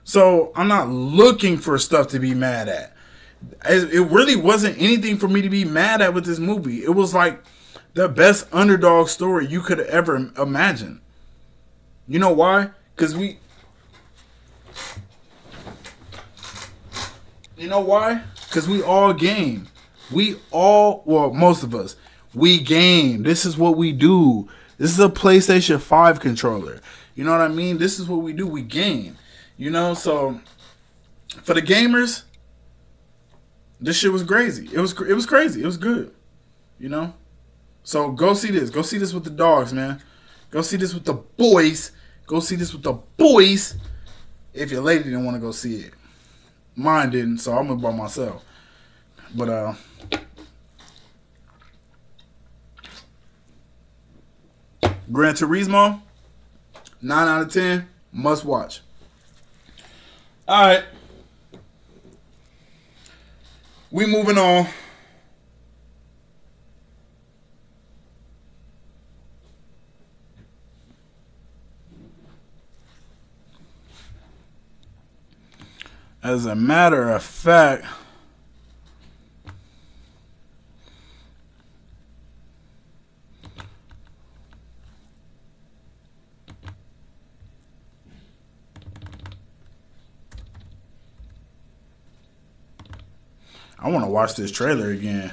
[0.09, 2.95] so I'm not looking for stuff to be mad at.
[3.69, 6.83] It really wasn't anything for me to be mad at with this movie.
[6.83, 7.43] It was like
[7.93, 11.01] the best underdog story you could ever imagine.
[12.07, 12.71] You know why?
[12.95, 13.37] Because we
[17.55, 18.23] You know why?
[18.47, 19.67] Because we all game.
[20.11, 21.95] We all, well, most of us,
[22.33, 23.21] we game.
[23.21, 24.49] This is what we do.
[24.79, 26.81] This is a PlayStation 5 controller.
[27.13, 27.77] You know what I mean?
[27.77, 28.47] This is what we do.
[28.47, 29.19] We game.
[29.59, 30.39] You know, so
[31.43, 32.23] for the gamers,
[33.81, 34.69] this shit was crazy.
[34.71, 35.61] It was it was crazy.
[35.61, 36.15] It was good.
[36.79, 37.13] You know?
[37.83, 38.69] So go see this.
[38.69, 40.01] Go see this with the dogs, man.
[40.49, 41.91] Go see this with the boys.
[42.25, 43.75] Go see this with the boys.
[44.53, 45.93] If your lady didn't want to go see it.
[46.77, 48.45] Mine didn't, so I went by myself.
[49.35, 49.73] But uh
[55.11, 56.01] Gran Turismo,
[57.01, 58.83] nine out of ten, must watch.
[60.49, 60.83] All right,
[63.91, 64.65] we moving on.
[76.23, 77.85] As a matter of fact,
[93.81, 95.31] I want to watch this trailer again.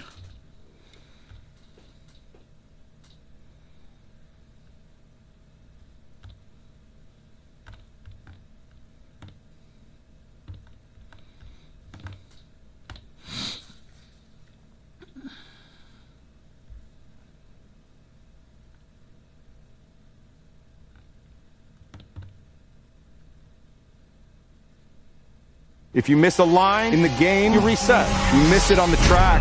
[25.97, 28.07] If you miss a line in the game, you reset.
[28.35, 29.41] You miss it on the track,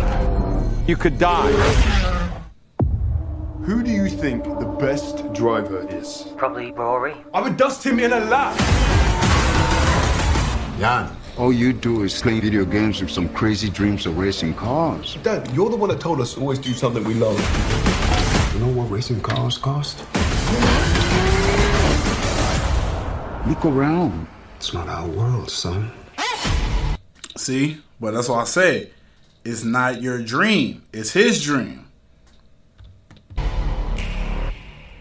[0.88, 1.52] you could die.
[3.66, 6.28] Who do you think the best driver is?
[6.38, 7.14] Probably Rory.
[7.34, 8.58] I would dust him in a lap.
[10.78, 11.14] Jann.
[11.36, 15.18] All you do is play video games with some crazy dreams of racing cars.
[15.22, 17.38] Dad, you're the one that told us to always do something we love.
[18.54, 19.98] You know what racing cars cost?
[23.46, 24.26] Look around.
[24.56, 25.92] It's not our world, son.
[27.36, 28.90] See, but that's what I say.
[29.44, 30.84] It's not your dream.
[30.92, 31.86] It's his dream.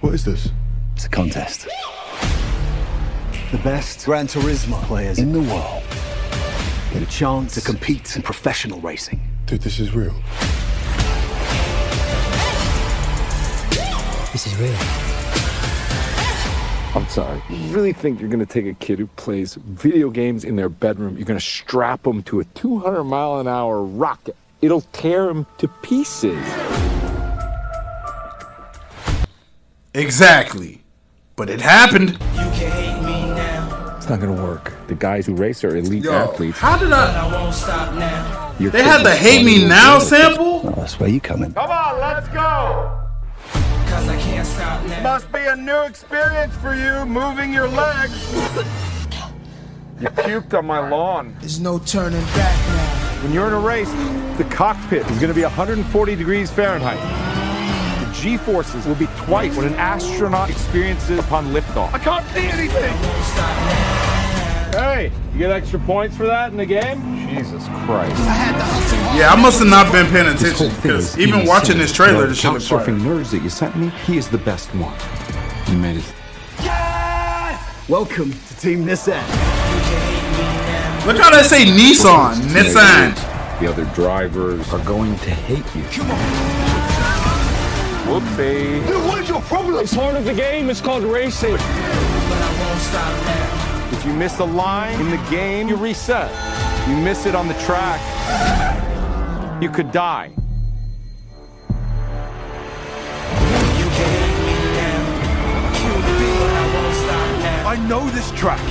[0.01, 0.49] What is this?
[0.95, 1.67] It's a contest.
[3.51, 5.83] The best Gran Turismo players in the world
[6.93, 9.21] get a chance to compete in professional racing.
[9.45, 10.13] Dude, this is real.
[14.31, 15.04] This is real.
[16.95, 17.41] I'm sorry.
[17.49, 20.69] You really think you're going to take a kid who plays video games in their
[20.69, 24.35] bedroom, you're going to strap him to a 200 mile an hour rocket?
[24.61, 26.39] It'll tear him to pieces.
[29.93, 30.81] Exactly.
[31.35, 32.17] But it happened.
[33.97, 34.73] It's not going to work.
[34.87, 36.59] The guys who race are elite Yo, athletes.
[36.59, 37.27] how did I?
[37.27, 38.55] I won't stop now.
[38.59, 40.61] Your They kid had the "Hate Me Now" sample.
[40.63, 41.53] Well, that's where you come in.
[41.53, 43.04] Come on, let's go.
[45.01, 48.33] Must be a new experience for you, moving your legs.
[49.99, 51.35] You puked on my lawn.
[51.39, 53.23] There's no turning back now.
[53.23, 53.91] When you're in a race,
[54.37, 56.99] the cockpit is going to be 140 degrees Fahrenheit.
[58.05, 61.93] The G-forces will be twice what an astronaut experiences upon liftoff.
[61.93, 63.84] I can't see anything.
[64.75, 66.99] Hey, you get extra points for that in the game?
[67.29, 68.13] Jesus Christ.
[68.27, 69.17] I had to hustle hard.
[69.17, 72.39] Yeah, I must have not been paying attention because even watching this trailer, The this
[72.39, 74.93] shit looks surfing nerds that you sent me, he is the best one.
[75.71, 76.13] You made it.
[76.59, 77.87] Yes!
[77.87, 79.23] Welcome to Team Nissan.
[81.05, 83.15] Look how they say Nissan, Nissan.
[83.61, 85.83] The other drivers Are going to hate you.
[88.03, 89.07] Whoopsie.
[89.07, 89.75] What is your problem?
[89.75, 90.69] It's part of the game.
[90.69, 91.53] It's called racing.
[91.53, 93.74] But I won't stop now.
[93.95, 96.29] If you miss a line in the game, you reset.
[96.87, 98.01] You miss it on the track,
[99.61, 100.31] you could die.
[103.79, 104.99] You can hate me now.
[106.39, 107.69] But I won't stop now.
[107.69, 108.59] I know this track.
[108.59, 108.63] I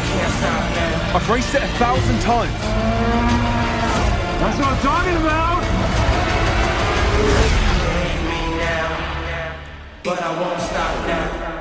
[0.00, 1.16] can't stop now.
[1.16, 2.62] I've raced it a thousand times.
[4.40, 5.64] That's what I'm talking about.
[7.98, 8.88] Hate me now.
[10.04, 11.51] But I won't stop now.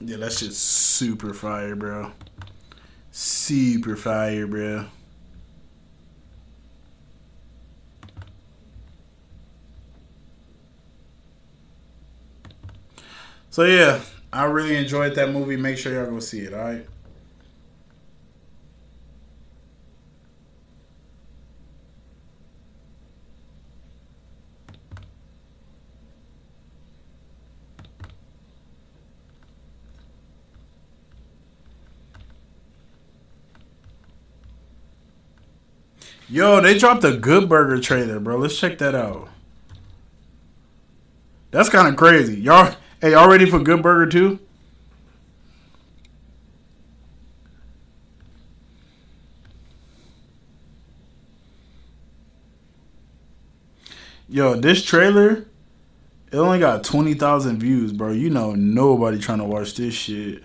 [0.00, 2.12] Yeah, that's just super fire, bro.
[3.10, 4.86] Super fire, bro.
[13.50, 14.00] So yeah,
[14.32, 15.56] I really enjoyed that movie.
[15.56, 16.86] Make sure y'all go see it, alright?
[36.30, 38.36] Yo, they dropped a Good Burger trailer, bro.
[38.36, 39.28] Let's check that out.
[41.50, 42.38] That's kind of crazy.
[42.38, 44.38] Y'all, hey, y'all ready for Good Burger too?
[54.28, 55.46] Yo, this trailer,
[56.30, 58.12] it only got 20,000 views, bro.
[58.12, 60.42] You know nobody trying to watch this shit.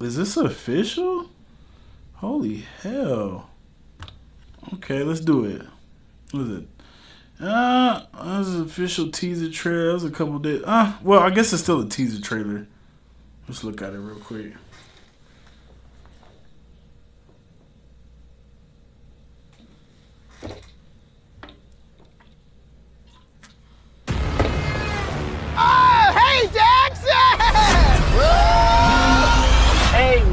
[0.00, 1.28] Is this official?
[2.14, 3.50] Holy hell.
[4.74, 5.62] Okay, let's do it.
[6.30, 6.68] What is it?
[7.38, 9.88] Uh, this is official teaser trailer.
[9.88, 10.62] That was a couple days.
[10.64, 12.66] Uh, well, I guess it's still a teaser trailer.
[13.46, 14.52] Let's look at it real quick.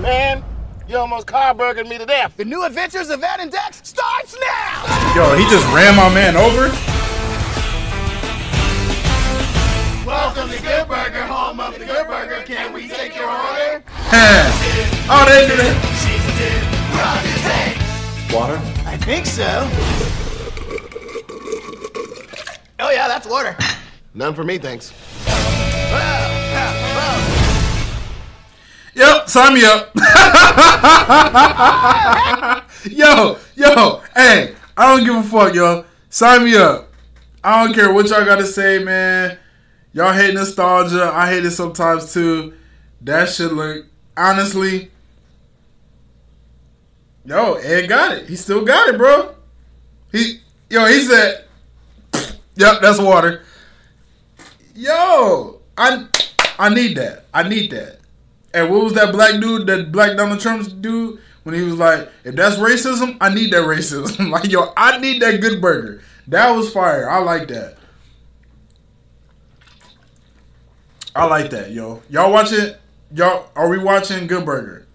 [0.08, 0.43] Man.
[0.88, 2.38] You almost carburgered me to death.
[2.38, 5.14] The new adventures of Ed and Dex starts now!
[5.14, 6.70] Yo, he just ran my man over.
[10.08, 12.41] Welcome to Good Burger, home of the Good Burger.
[12.45, 13.84] Can we take your order?
[15.10, 15.76] oh, they did it.
[18.34, 18.60] Water?
[18.86, 19.68] I think so.
[22.80, 23.58] Oh, yeah, that's water.
[24.14, 24.93] None for me, thanks.
[29.28, 29.92] Sign me up.
[32.90, 35.84] yo, yo, hey, I don't give a fuck, yo.
[36.10, 36.90] Sign me up.
[37.44, 39.38] I don't care what y'all got to say, man.
[39.92, 41.12] Y'all hate nostalgia.
[41.14, 42.54] I hate it sometimes too.
[43.02, 44.92] That shit look honestly.
[47.26, 48.30] Yo, Ed got it.
[48.30, 49.36] He still got it, bro.
[50.12, 51.46] He yo, he said,
[52.56, 53.44] "Yep, that's water."
[54.74, 56.08] Yo, I
[56.58, 57.26] I need that.
[57.34, 57.97] I need that.
[58.58, 62.10] And what was that black dude, that black Donald Trump's dude, when he was like,
[62.24, 64.30] if that's racism, I need that racism.
[64.32, 66.01] like, yo, I need that good burger.
[66.28, 67.08] That was fire.
[67.08, 67.78] I like that.
[71.16, 72.01] I like that, yo.
[72.10, 72.82] Y'all watch it?
[73.14, 74.88] Y'all are we watching Good Burger?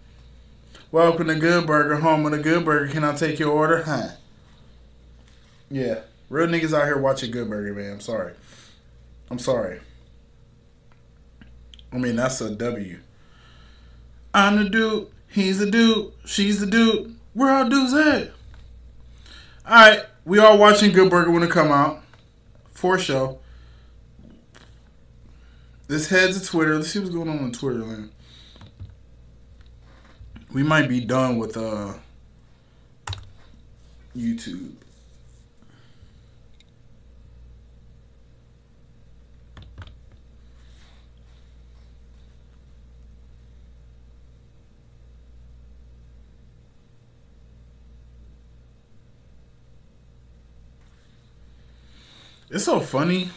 [0.90, 2.92] Welcome to Good Burger, home of the Good Burger.
[2.92, 3.84] Can I take your order?
[3.84, 4.08] Huh.
[5.70, 6.00] Yeah.
[6.28, 7.92] Real niggas out here watching Good Burger, man.
[7.92, 8.34] I'm sorry.
[9.30, 9.80] I'm sorry.
[11.92, 12.98] I mean, that's a W.
[14.34, 15.08] I'm the dude.
[15.28, 16.12] He's the dude.
[16.24, 17.16] She's the dude.
[17.34, 18.30] Where our dudes at?
[19.66, 20.06] Alright.
[20.24, 22.02] We all watching Good Burger when it come out.
[22.70, 23.38] For show.
[25.88, 26.76] Let's head to Twitter.
[26.76, 28.10] Let's see what's going on on Twitter, man.
[30.52, 31.94] We might be done with uh
[34.16, 34.74] YouTube.
[52.52, 53.30] It's so funny.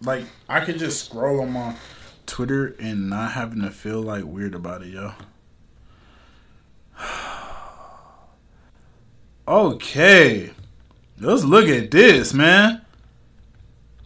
[0.00, 1.76] Like I could just scroll on my
[2.24, 5.12] Twitter and not having to feel like weird about it, yo.
[9.46, 10.52] okay.
[11.20, 12.80] Let's look at this, man.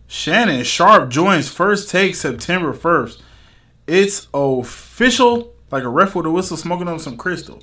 [0.08, 3.22] Shannon Sharpe joins first take September 1st.
[3.86, 7.62] It's official, like a ref with a whistle smoking on some crystal.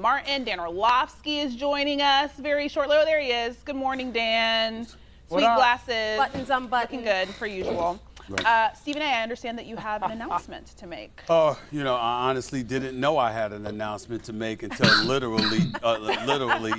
[0.00, 2.96] Martin Dan Orlovsky is joining us very shortly.
[2.98, 3.56] Oh, there he is.
[3.64, 4.80] Good morning, Dan.
[5.28, 5.56] What Sweet up?
[5.56, 6.18] glasses.
[6.18, 7.02] Buttons unbuttoned.
[7.02, 7.98] Looking good, per usual.
[8.44, 11.20] Uh, Stephen A., I understand that you have an announcement to make.
[11.30, 15.60] Oh, you know, I honestly didn't know I had an announcement to make until literally,
[15.82, 16.74] uh, literally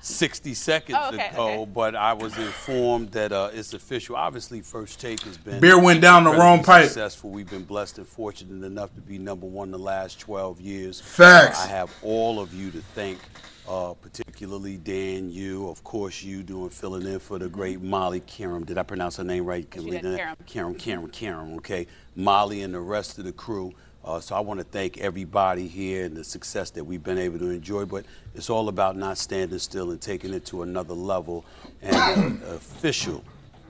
[0.00, 1.48] 60 seconds Oh, okay, ago.
[1.62, 1.70] okay.
[1.72, 4.16] But I was informed that uh, it's official.
[4.16, 6.84] Obviously, First Take has been Beer went down the incredibly wrong pipe.
[6.86, 7.30] Successful.
[7.30, 11.00] We've been blessed and fortunate enough to be number one the last 12 years.
[11.00, 11.60] Facts.
[11.60, 13.18] Uh, I have all of you to thank.
[13.68, 18.66] Uh, particularly Dan, you, of course, you doing filling in for the great Molly Qerim.
[18.66, 19.66] Did I pronounce her name right?
[19.76, 20.04] We did?
[20.04, 20.46] Qerim.
[20.46, 21.86] Karen, Karen, Karen, okay?
[22.16, 23.72] Molly and the rest of the crew.
[24.04, 27.38] Uh, so I want to thank everybody here and the success that we've been able
[27.38, 27.84] to enjoy.
[27.84, 28.04] But
[28.34, 31.44] it's all about not standing still and taking it to another level.
[31.80, 33.22] And uh, official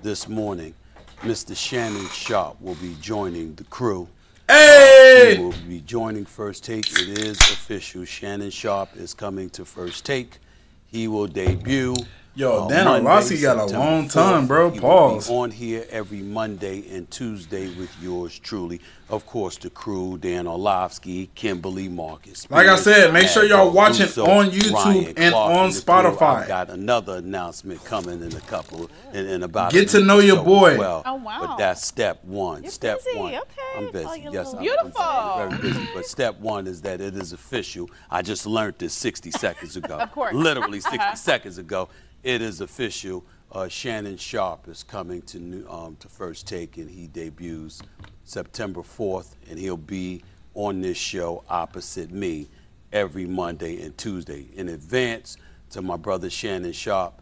[0.03, 0.75] this morning,
[1.21, 1.55] Mr.
[1.55, 4.09] Shannon Sharpe will be joining the crew.
[4.53, 5.37] Hey!
[5.37, 6.85] He will be joining First Take.
[6.93, 8.05] It is official.
[8.05, 10.41] Shannon Sharpe is coming to First Take.
[10.89, 11.97] He will debut.
[12.35, 14.49] Yo, uh, Dan Monday, Orlovsky got a long time, 4th.
[14.49, 14.71] bro.
[14.71, 15.31] He will be Pause.
[15.31, 18.81] on here every Monday and Tuesday with yours truly.
[19.11, 22.51] Of course, the crew, Dan Orlovsky, Kimberly Marcus.
[22.51, 25.65] Like I said, make sure y'all Adolf watching Russo, on YouTube Ryan and Clark, on
[25.67, 25.93] and the crew.
[25.95, 26.23] Spotify.
[26.41, 29.73] I've got another announcement coming in a couple, in, in about.
[29.73, 30.79] Get a to know your boy.
[30.79, 31.03] Well.
[31.05, 31.39] Oh, wow.
[31.43, 32.67] But that's step one.
[32.71, 33.35] step busy, one.
[33.35, 33.45] okay.
[33.77, 34.07] I'm busy.
[34.09, 35.03] Oh, you're yes, little- I'm, Beautiful.
[35.03, 35.89] I'm very busy.
[35.93, 37.91] But step one is that it is official.
[38.11, 39.99] I just learned this 60 seconds ago.
[40.03, 40.35] Of course.
[40.35, 41.15] Literally 60 Uh-huh.
[41.17, 41.91] seconds ago.
[42.23, 43.25] It is official.
[43.51, 47.83] Uh, Shannon Sharpe is coming to new, um, to First Take, and he debuts
[48.25, 50.23] September 4th, and he'll be
[50.55, 52.49] on this show opposite me
[52.93, 54.47] every Monday and Tuesday.
[54.55, 55.37] In advance
[55.71, 57.21] to my brother Shannon Sharpe,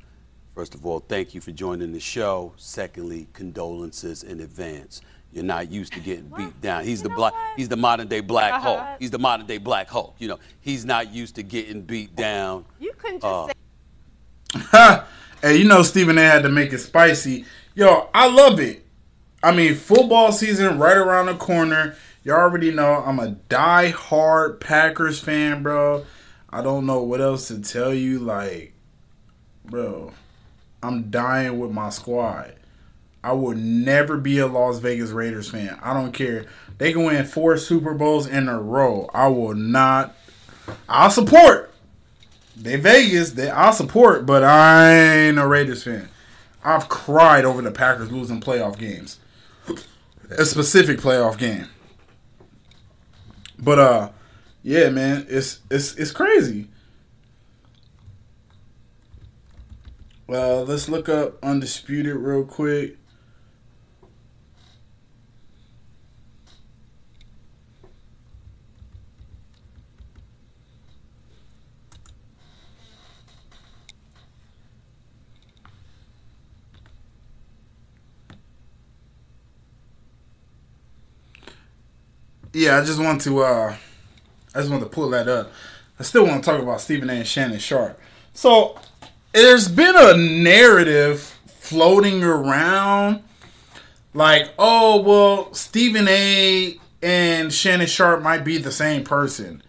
[0.54, 2.52] first of all, thank you for joining the show.
[2.56, 5.00] Secondly, condolences in advance.
[5.32, 6.84] You're not used to getting beat down.
[6.84, 7.32] He's the black.
[7.56, 8.76] He's the modern day Black Uh-huh.
[8.78, 8.96] Hulk.
[8.98, 10.16] He's the modern day Black Hulk.
[10.18, 12.64] You know, he's not used to getting beat down.
[12.80, 13.52] You couldn't just Uh, say
[15.42, 17.46] Hey, you know Stephen A had to make it spicy.
[17.74, 18.84] Yo, I love it.
[19.42, 21.96] I mean, football season right around the corner.
[22.22, 26.04] You already know I'm a die-hard Packers fan, bro.
[26.50, 28.18] I don't know what else to tell you.
[28.18, 28.74] Like,
[29.64, 30.12] bro,
[30.82, 32.54] I'm dying with my squad.
[33.24, 35.78] I will never be a Las Vegas Raiders fan.
[35.82, 36.44] I don't care.
[36.76, 39.08] They can win four Super Bowls in a row.
[39.14, 40.14] I will not.
[40.86, 41.72] I'll support.
[42.60, 43.32] They Vegas.
[43.32, 46.08] They I'll support, but I ain't a Raiders fan.
[46.62, 49.18] I've cried over the Packers losing playoff games.
[50.30, 51.68] A specific playoff game.
[53.58, 54.10] But uh
[54.62, 56.68] yeah, man, it's it's it's crazy.
[60.26, 62.98] Well, let's look up undisputed real quick.
[82.52, 83.76] Yeah, I just want to uh
[84.54, 85.52] I just want to pull that up.
[85.98, 88.00] I still want to talk about Stephen A and Shannon Sharpe.
[88.34, 88.78] So
[89.32, 93.22] there's been a narrative floating around
[94.12, 99.62] like, oh well, Stephen A and Shannon Sharpe might be the same person.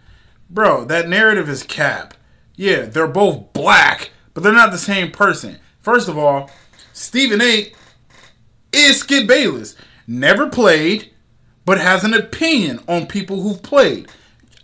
[0.49, 2.15] Bro, that narrative is cap.
[2.55, 5.59] Yeah, they're both black, but they're not the same person.
[5.81, 6.49] First of all,
[6.93, 7.71] Stephen A
[8.73, 9.75] is Skip Bayless.
[10.07, 11.10] Never played,
[11.71, 14.09] but has an opinion on people who've played.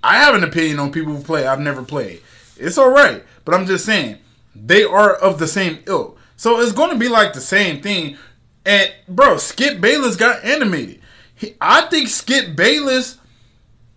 [0.04, 1.48] I have an opinion on people who play.
[1.48, 2.22] I've never played.
[2.58, 4.18] It's all right, but I'm just saying
[4.54, 6.20] they are of the same ilk.
[6.36, 8.18] So it's going to be like the same thing.
[8.66, 11.00] And bro, Skip Bayless got animated.
[11.34, 13.18] He, I think Skip Bayless,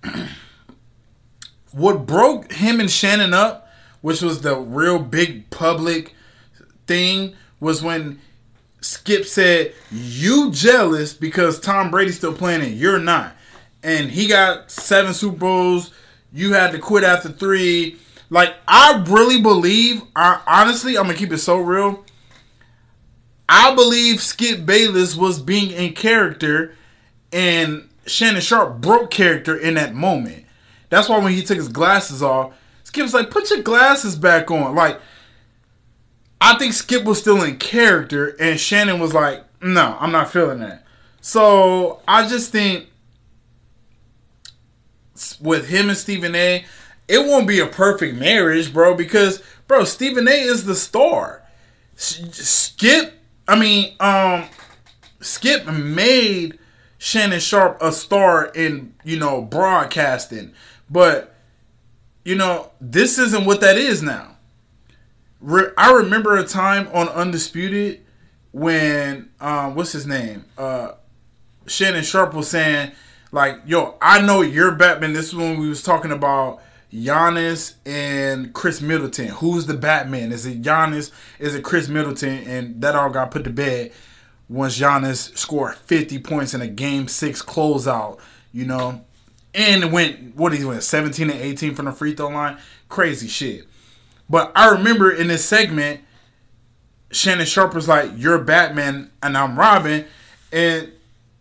[1.72, 3.68] what broke him and Shannon up,
[4.02, 6.14] which was the real big public
[6.86, 8.20] thing, was when
[8.80, 13.36] Skip said, "You jealous because Tom Brady's still playing and you're not."
[13.82, 15.90] And he got seven Super Bowls.
[16.32, 17.98] You had to quit after three.
[18.30, 20.02] Like I really believe.
[20.14, 22.04] I honestly, I'm gonna keep it so real.
[23.48, 26.74] I believe Skip Bayless was being in character,
[27.32, 30.44] and Shannon Sharpe broke character in that moment.
[30.88, 32.54] That's why when he took his glasses off,
[32.84, 35.00] Skip was like, "Put your glasses back on." Like
[36.40, 40.60] I think Skip was still in character, and Shannon was like, "No, I'm not feeling
[40.60, 40.84] that."
[41.20, 42.88] So I just think
[45.40, 46.64] with him and Stephen A,
[47.08, 48.94] it won't be a perfect marriage, bro.
[48.94, 51.42] Because bro, Stephen A is the star.
[51.96, 54.44] Skip, I mean, um,
[55.20, 56.58] Skip made
[56.96, 60.52] Shannon Sharpe a star in you know broadcasting,
[60.88, 61.34] but
[62.24, 64.36] you know this isn't what that is now
[65.40, 68.00] re- I remember a time on Undisputed
[68.52, 70.44] when um, what's his name?
[70.56, 70.92] Uh,
[71.66, 72.92] Shannon Sharpe was saying
[73.32, 76.60] like, "Yo, I know you're Batman." This is when we was talking about
[76.92, 79.28] Giannis and Khris Middleton.
[79.28, 80.32] Who's the Batman?
[80.32, 81.10] Is it Giannis?
[81.38, 82.44] Is it Khris Middleton?
[82.46, 83.92] And that all got put to bed
[84.48, 88.18] once Giannis scored 50 points in a Game Six closeout.
[88.52, 89.04] You know,
[89.54, 92.58] and went what he went 17 and 18 from the free throw line.
[92.88, 93.66] Crazy shit.
[94.30, 96.00] But I remember in this segment,
[97.10, 100.06] Shannon Sharpe was like, "You're Batman and I'm Robin,"
[100.52, 100.92] and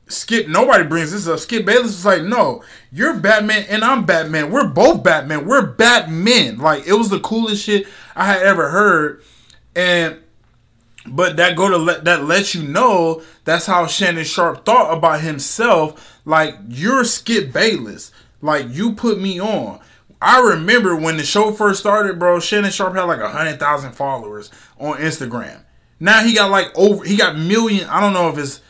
[0.07, 0.47] Skip.
[0.47, 1.37] Nobody brings this up.
[1.37, 4.49] Skip Bayless was like, "No, you're Batman and I'm Batman.
[4.49, 5.45] We're both Batman.
[5.45, 9.21] We're Batmen." Like it was the coolest shit I had ever heard,
[9.75, 10.17] and
[11.05, 15.21] but that go to let that lets you know that's how Shannon Sharpe thought about
[15.21, 16.19] himself.
[16.25, 18.11] Like you're Skip Bayless.
[18.41, 19.79] Like you put me on.
[20.21, 22.39] I remember when the show first started, bro.
[22.39, 25.61] Shannon Sharpe had like a hundred thousand followers on Instagram.
[25.99, 27.03] Now he got like over.
[27.05, 27.87] He got million.
[27.89, 28.61] I don't know if it's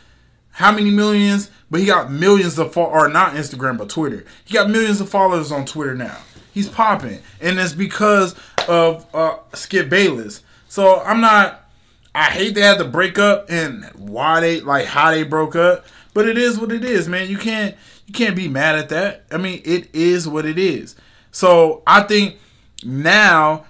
[0.51, 4.25] how many millions, but he got millions of fo- or not Instagram but Twitter.
[4.45, 6.17] He got millions of followers on Twitter now.
[6.53, 8.35] He's popping, and it's because
[8.67, 10.43] of uh, Skip Bayless.
[10.67, 11.65] So I'm not.
[12.13, 15.85] I hate they had to break up and why they like how they broke up,
[16.13, 17.29] but it is what it is, man.
[17.29, 17.75] You can't
[18.05, 19.25] you can't be mad at that.
[19.31, 20.95] I mean, it is what it is.
[21.31, 22.37] So I think
[22.83, 23.65] now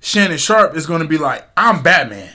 [0.00, 2.32] Shannon Sharpe is going to be like, I'm Batman,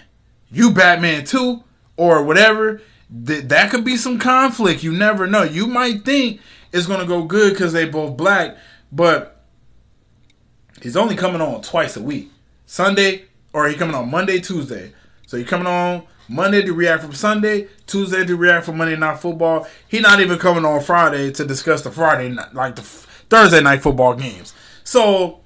[0.51, 1.63] you Batman too,
[1.97, 2.81] or whatever.
[3.25, 4.83] Th- that could be some conflict.
[4.83, 5.43] You never know.
[5.43, 6.41] You might think
[6.71, 8.57] it's going to go good because they both black,
[8.91, 9.43] but
[10.81, 12.31] he's only coming on twice a week,
[12.65, 14.93] Sunday or he coming on Monday, Tuesday.
[15.27, 19.19] So he coming on Monday to react from Sunday, Tuesday to react from Monday Night
[19.19, 19.67] Football.
[19.87, 22.81] He not even coming on Friday to discuss the Friday like the
[23.31, 24.53] Thursday night football games.
[24.83, 25.39] So,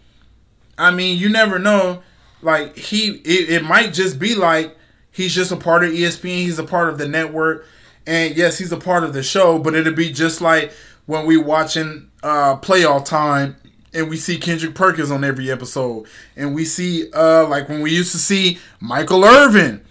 [0.76, 2.02] I mean, you never know.
[2.42, 4.76] Like he, it, it might just be like
[5.12, 6.44] he's just a part of ESPN.
[6.44, 7.66] He's a part of the network,
[8.06, 9.60] and yes, he's a part of the show.
[9.60, 10.74] But it'll be just like
[11.06, 13.56] when we watching uh playoff time
[13.94, 17.92] and we see Kendrick Perkins on every episode, and we see uh like when we
[17.92, 19.82] used to see Michael Irvin.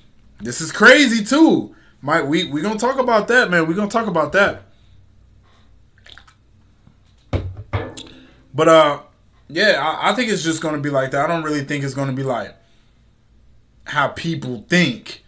[0.41, 1.75] This is crazy too.
[2.03, 3.69] Mike, we we gonna talk about that, man.
[3.69, 4.63] We gonna talk about that.
[8.55, 9.01] But uh,
[9.49, 11.25] yeah, I, I think it's just gonna be like that.
[11.25, 12.55] I don't really think it's gonna be like
[13.87, 15.23] how people think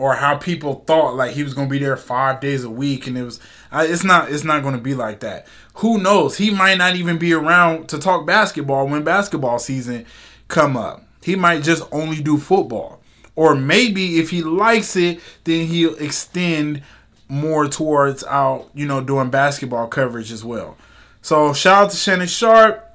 [0.00, 3.18] or how people thought like he was gonna be there five days a week, and
[3.18, 3.40] it was.
[3.70, 4.30] I, it's not.
[4.30, 5.46] It's not gonna be like that.
[5.74, 6.36] Who knows?
[6.38, 10.06] He might not even be around to talk basketball when basketball season
[10.48, 11.04] come up.
[11.22, 13.02] He might just only do football,
[13.36, 16.82] or maybe if he likes it, then he'll extend
[17.28, 18.70] more towards out.
[18.74, 20.76] You know, doing basketball coverage as well.
[21.22, 22.86] So shout out to Shannon Sharpe.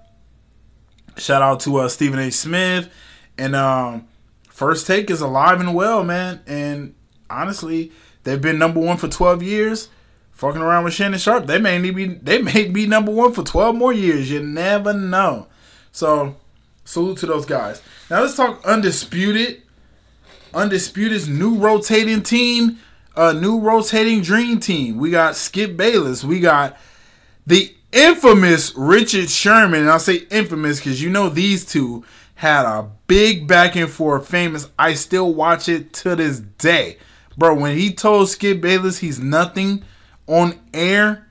[1.18, 2.32] Shout out to uh, Stephen A.
[2.32, 2.90] Smith.
[3.38, 4.08] And um,
[4.50, 6.42] First Take is alive and well, man.
[6.48, 6.96] And
[7.30, 7.92] honestly,
[8.24, 9.90] they've been number one for 12 years.
[10.32, 13.74] Fucking around with Shannon Sharpe, they may be they may be number one for 12
[13.74, 14.30] more years.
[14.30, 15.48] You never know.
[15.94, 16.36] So
[16.84, 17.82] salute to those guys.
[18.10, 19.62] Now let's talk undisputed.
[20.54, 22.80] Undisputed's new rotating team,
[23.16, 24.98] a new rotating dream team.
[24.98, 26.24] We got Skip Bayless.
[26.24, 26.78] We got
[27.46, 29.82] the infamous Richard Sherman.
[29.82, 32.04] And I'll say infamous because you know these two
[32.36, 34.70] had a big back and forth famous.
[34.78, 36.98] I still watch it to this day.
[37.38, 39.84] Bro, when he told Skip Bayless he's nothing
[40.28, 41.28] on air,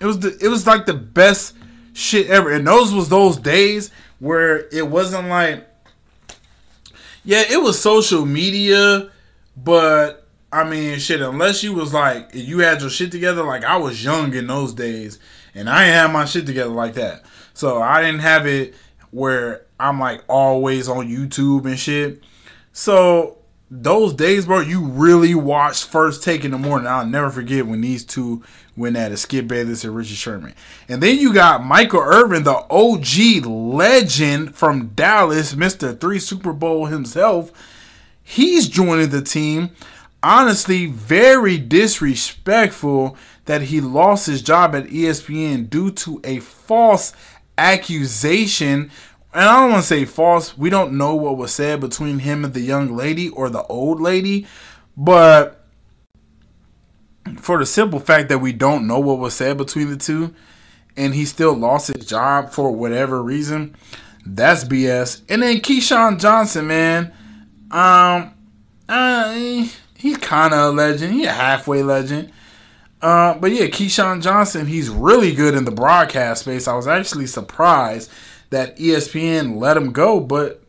[0.00, 1.54] it was the it was like the best
[1.92, 2.52] shit ever.
[2.52, 3.90] And those was those days
[4.20, 5.68] where it wasn't like
[7.24, 9.10] Yeah, it was social media,
[9.56, 13.76] but I mean shit, unless you was like you had your shit together, like I
[13.76, 15.18] was young in those days
[15.54, 17.24] and I have my shit together like that.
[17.54, 18.74] So I didn't have it
[19.10, 22.22] where I'm like always on YouTube and shit.
[22.72, 23.38] So
[23.70, 26.86] those days, bro, you really watched First Take in the morning.
[26.86, 28.42] I'll never forget when these two
[28.76, 30.54] went at it, Skip Bayless and Richard Sherman.
[30.88, 35.98] And then you got Michael Irvin, the OG legend from Dallas, Mr.
[35.98, 37.52] Three Super Bowl himself.
[38.22, 39.70] He's joining the team.
[40.22, 43.16] Honestly, very disrespectful
[43.48, 47.14] that he lost his job at ESPN due to a false
[47.56, 48.90] accusation.
[49.32, 50.56] And I don't want to say false.
[50.58, 54.02] We don't know what was said between him and the young lady or the old
[54.02, 54.46] lady.
[54.98, 55.64] But
[57.38, 60.34] for the simple fact that we don't know what was said between the two,
[60.94, 63.74] and he still lost his job for whatever reason,
[64.26, 65.22] that's BS.
[65.30, 67.14] And then Keyshawn Johnson, man.
[67.70, 68.34] Um,
[68.86, 69.32] uh,
[69.96, 71.14] he's kind of a legend.
[71.14, 72.30] He's a halfway legend.
[73.00, 76.66] Uh, but yeah, Keyshawn Johnson, he's really good in the broadcast space.
[76.66, 78.10] I was actually surprised
[78.50, 80.62] that ESPN let him go, but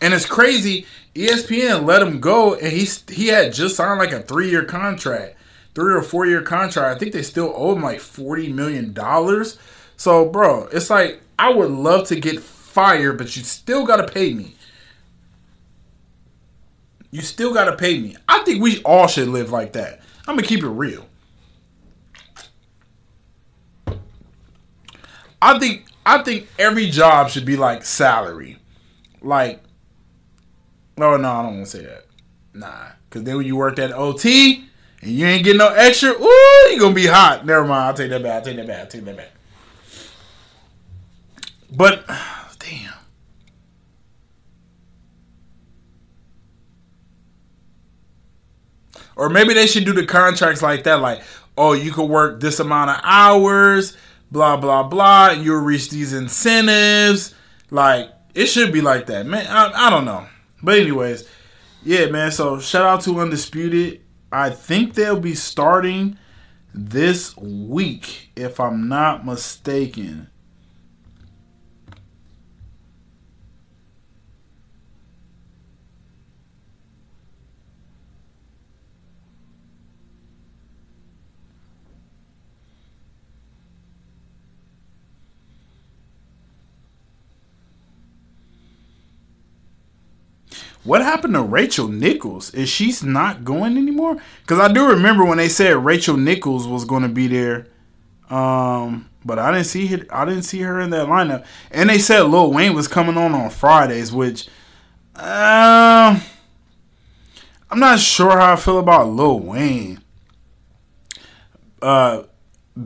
[0.00, 0.86] and it's crazy.
[1.14, 5.36] ESPN let him go, and he he had just signed like a three year contract,
[5.74, 6.96] three or four year contract.
[6.96, 9.58] I think they still owe him like forty million dollars.
[9.96, 14.34] So, bro, it's like I would love to get fired, but you still gotta pay
[14.34, 14.54] me.
[17.10, 18.16] You still gotta pay me.
[18.28, 20.00] I think we all should live like that.
[20.28, 21.06] I'm gonna keep it real.
[25.42, 28.58] I think I think every job should be like salary.
[29.22, 29.62] Like
[30.98, 32.06] oh no, I don't want to say that.
[32.52, 34.64] Nah, because then when you work that OT
[35.02, 37.46] and you ain't getting no extra, ooh, you gonna be hot.
[37.46, 37.84] Never mind.
[37.84, 38.32] I'll take that back.
[38.32, 38.80] I'll take that back.
[38.80, 39.30] I'll take that back.
[41.70, 42.06] But
[42.58, 42.94] damn.
[49.16, 51.22] Or maybe they should do the contracts like that, like,
[51.56, 53.96] oh, you could work this amount of hours,
[54.30, 57.34] blah blah blah, and you'll reach these incentives.
[57.70, 59.46] Like, it should be like that, man.
[59.48, 60.26] I, I don't know.
[60.62, 61.28] But anyways,
[61.82, 62.32] yeah, man.
[62.32, 64.02] So shout out to Undisputed.
[64.32, 66.18] I think they'll be starting
[66.72, 70.30] this week, if I'm not mistaken.
[90.82, 92.54] What happened to Rachel Nichols?
[92.54, 94.16] Is she's not going anymore?
[94.42, 97.66] Because I do remember when they said Rachel Nichols was going to be there,
[98.30, 100.06] um, but I didn't see her.
[100.10, 101.44] I didn't see her in that lineup.
[101.70, 104.48] And they said Lil Wayne was coming on on Fridays, which,
[105.16, 106.18] uh,
[107.70, 110.00] I'm not sure how I feel about Lil Wayne.
[111.82, 112.24] Uh,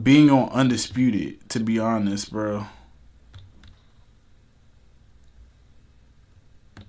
[0.03, 1.49] being on undisputed.
[1.49, 2.65] To be honest, bro.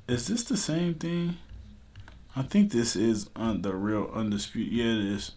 [0.08, 1.36] Is this the same thing?
[2.36, 4.72] I think this is on the real undisputed.
[4.72, 5.32] Yeah, it is.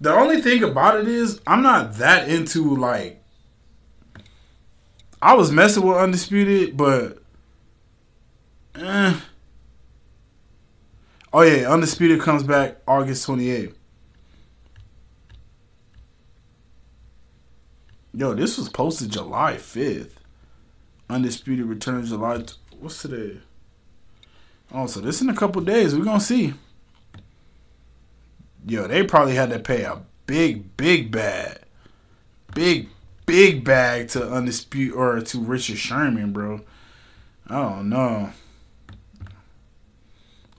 [0.00, 3.22] The only thing about it is I'm not that into like
[5.22, 7.22] I was messing with undisputed, but
[8.74, 9.18] eh.
[11.32, 13.74] Oh yeah, undisputed comes back August 28th.
[18.16, 20.12] Yo, this was posted July 5th.
[21.10, 22.38] Undisputed returns July.
[22.38, 23.40] T- what's today?
[24.72, 25.96] Oh, so this in a couple days.
[25.96, 26.54] We're gonna see.
[28.66, 31.58] Yo, they probably had to pay a big, big bag,
[32.54, 32.88] big,
[33.26, 36.60] big bag to undisputed or to Richard Sherman, bro.
[37.48, 38.30] I don't know.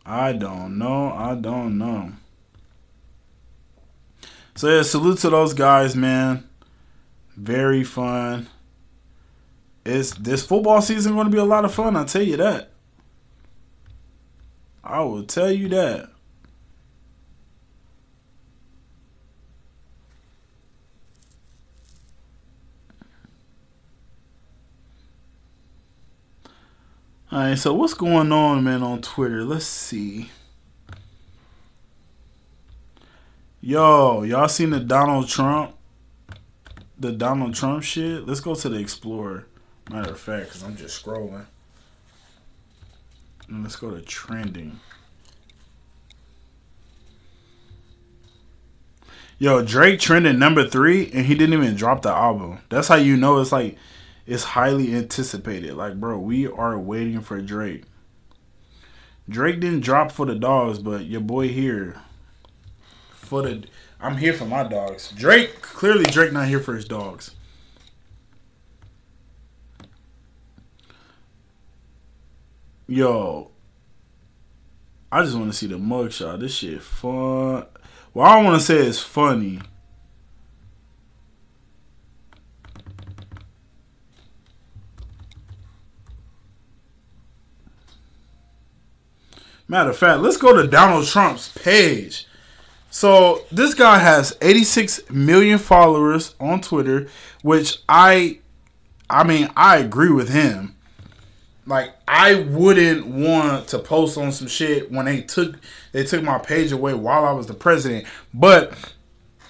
[0.06, 1.14] I don't know.
[1.14, 2.12] I don't know.
[4.56, 6.48] So yeah, salute to those guys, man.
[7.36, 8.48] Very fun.
[9.86, 11.96] It's this football season going to be a lot of fun.
[11.96, 12.72] I'll tell you that.
[14.84, 16.10] I will tell you that.
[27.32, 29.44] All right, so what's going on, man, on Twitter?
[29.44, 30.30] Let's see.
[33.60, 35.75] Yo, y'all seen the Donald Trump,
[36.98, 38.28] the Donald Trump shit?
[38.28, 39.46] Let's go to the Explorer.
[39.92, 41.46] Matter of fact, because I'm just scrolling.
[43.48, 44.80] And let's go to trending.
[49.38, 52.60] Yo, Drake trended number three, and he didn't even drop the album.
[52.70, 53.78] That's how you know it's like
[54.26, 55.76] it's highly anticipated.
[55.76, 57.84] Like, bro, we are waiting for Drake.
[59.28, 62.02] Drake didn't drop for the dogs, but your boy here
[63.12, 63.66] for the.
[64.00, 65.12] I'm here for my dogs.
[65.12, 67.32] Drake clearly Drake not here for his dogs.
[72.88, 73.50] Yo,
[75.12, 76.40] I just want to see the mugshot.
[76.40, 77.66] This shit fun.
[78.14, 79.60] Well, I don't want to say it's funny.
[89.68, 92.28] Matter of fact, let's go to Donald Trump's page.
[92.96, 97.10] So this guy has 86 million followers on Twitter,
[97.42, 98.40] which I,
[99.10, 100.78] I mean, I agree with him.
[101.66, 105.58] Like I wouldn't want to post on some shit when they took
[105.92, 108.08] they took my page away while I was the president.
[108.34, 108.72] But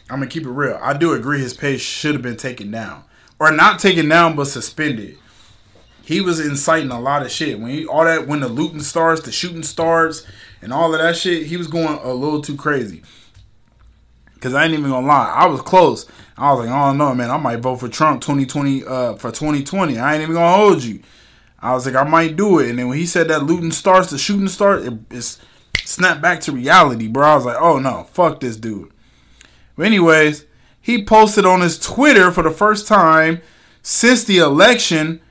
[0.09, 0.79] I'm gonna keep it real.
[0.81, 3.03] I do agree his page should have been taken down,
[3.37, 5.19] or not taken down, but suspended
[6.03, 7.59] he was inciting a lot of shit.
[7.59, 10.25] When he all that when the looting starts, the shooting starts,
[10.63, 13.03] and all of that shit, he was going a little too crazy.
[14.41, 16.07] Cause I ain't even gonna lie, I was close.
[16.37, 19.97] I was like, oh no, man, I might vote for Trump 2020 uh, for 2020.
[19.97, 21.01] I ain't even gonna hold you.
[21.59, 22.69] I was like, I might do it.
[22.69, 25.39] And then when he said that looting starts, the shooting starts, it, it's
[25.83, 27.27] snapped back to reality, bro.
[27.27, 28.91] I was like, oh no, fuck this dude.
[29.75, 30.45] But anyways,
[30.79, 33.41] he posted on his Twitter for the first time
[33.81, 35.21] since the election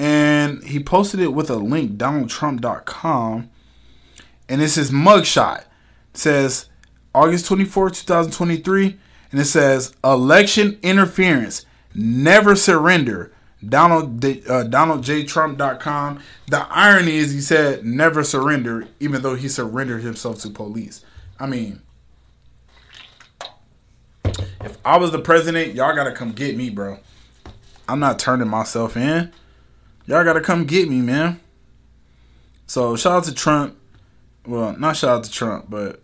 [0.00, 3.50] and he posted it with a link donaldtrump.com
[4.48, 5.66] and it's his mugshot it
[6.14, 6.69] says
[7.14, 8.98] august 24 2023
[9.32, 11.66] and it says election interference.
[11.94, 13.32] Never surrender.
[13.66, 20.40] Donald uh, donaldjtrump.com the irony is he said never surrender even though he surrendered himself
[20.40, 21.04] to police.
[21.38, 21.82] I mean
[24.62, 26.98] if i was the president y'all gotta come get me bro.
[27.86, 29.32] I'm not turning myself in.
[30.06, 31.40] Y'all gotta come get me, man.
[32.66, 33.76] So shout out to Trump.
[34.46, 36.00] Well, not shout out to Trump, but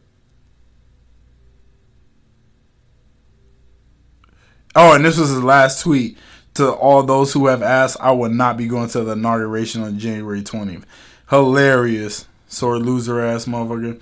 [4.76, 6.16] oh, and this was his last tweet
[6.54, 7.96] to all those who have asked.
[8.00, 10.86] I will not be going to the inauguration on January twentieth.
[11.28, 14.00] Hilarious, sore loser ass motherfucker.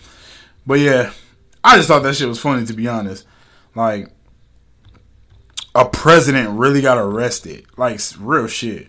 [0.66, 1.12] But yeah,
[1.62, 3.26] I just thought that shit was funny to be honest.
[3.74, 4.10] Like
[5.74, 7.64] a president really got arrested.
[7.76, 8.88] Like real shit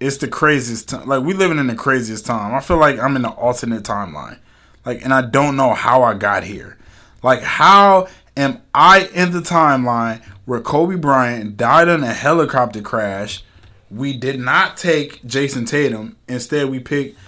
[0.00, 1.08] it's the craziest time.
[1.08, 2.54] Like we living in the craziest time.
[2.54, 4.38] I feel like I'm in the alternate timeline.
[4.84, 6.78] Like, and I don't know how I got here.
[7.22, 13.44] Like, how am I in the timeline where Kobe Bryant died in a helicopter crash?
[13.90, 16.16] We did not take Jayson Tatum.
[16.26, 17.18] Instead, we picked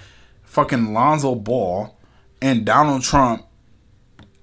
[0.43, 1.95] fucking Lonzo Ball
[2.41, 3.45] and Donald Trump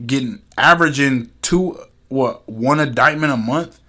[0.05, 3.79] getting averaging two what one indictment a month.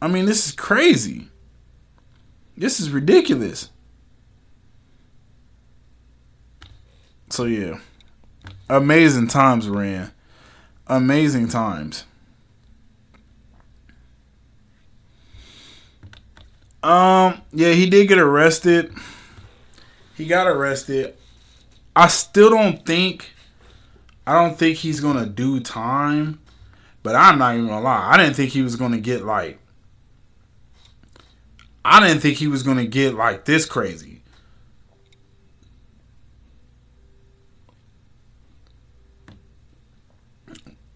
[0.00, 1.26] I mean, this is crazy.
[2.56, 3.68] This is ridiculous.
[7.30, 7.80] So yeah,
[8.68, 10.12] amazing times, Ran.
[10.86, 12.04] Amazing times.
[16.82, 18.92] Um, yeah, he did get arrested.
[20.14, 21.16] He got arrested.
[21.94, 23.32] I still don't think
[24.26, 26.40] I don't think he's gonna do time.
[27.02, 28.10] But I'm not even gonna lie.
[28.12, 29.58] I didn't think he was gonna get like
[31.84, 34.22] I didn't think he was gonna get like this crazy.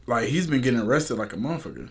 [0.06, 1.90] Like he's been getting arrested like a motherfucker.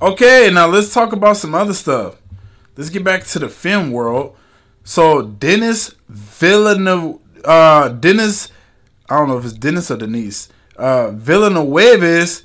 [0.00, 2.22] Okay, now let's talk about some other stuff.
[2.76, 4.36] Let's get back to the film world.
[4.84, 8.52] So Dennis Villeneuve, uh, Dennis,
[9.10, 12.44] I don't know if it's Dennis or Denise, uh, Villeneuve's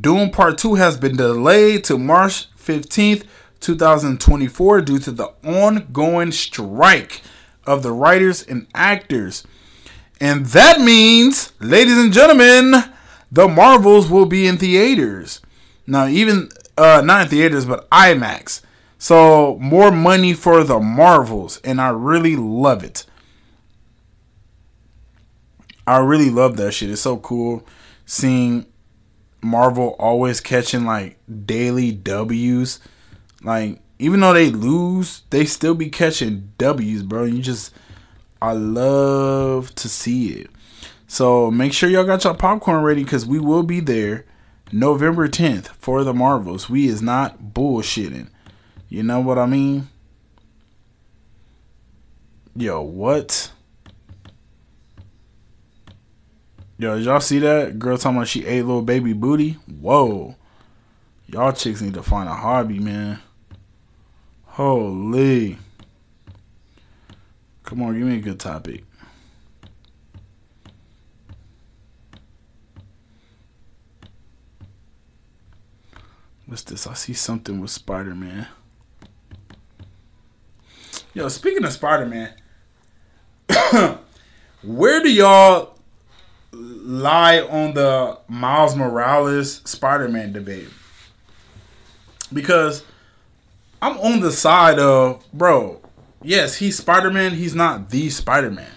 [0.00, 3.22] Dune Part 2 has been delayed to March 15th,
[3.60, 7.22] 2024 due to the ongoing strike
[7.64, 9.46] of the writers and actors.
[10.20, 12.74] And that means, ladies and gentlemen,
[13.30, 15.40] the Marvels will be in theaters.
[15.86, 18.62] Now, even uh, not in theaters, but IMAX.
[18.98, 23.04] So more money for the Marvels, and I really love it.
[25.86, 26.90] I really love that shit.
[26.90, 27.66] It's so cool
[28.04, 28.66] seeing
[29.40, 32.80] Marvel always catching like daily W's.
[33.42, 37.24] Like even though they lose, they still be catching W's, bro.
[37.24, 37.72] You just
[38.42, 40.50] I love to see it.
[41.06, 44.26] So make sure y'all got your popcorn ready because we will be there
[44.72, 46.68] November 10th for the Marvels.
[46.68, 48.28] We is not bullshitting.
[48.88, 49.88] You know what I mean?
[52.56, 53.52] Yo, what?
[56.78, 57.78] Yo, did y'all see that?
[57.78, 59.52] Girl talking about she ate little baby booty?
[59.80, 60.36] Whoa.
[61.26, 63.20] Y'all chicks need to find a hobby, man.
[64.44, 65.58] Holy.
[67.62, 68.84] Come on, give me a good topic.
[76.48, 76.86] What's this?
[76.86, 78.48] I see something with Spider Man.
[81.12, 82.32] Yo, speaking of Spider Man,
[84.62, 85.76] where do y'all
[86.50, 90.68] lie on the Miles Morales Spider Man debate?
[92.32, 92.82] Because
[93.82, 95.82] I'm on the side of, bro,
[96.22, 98.72] yes, he's Spider Man, he's not the Spider Man.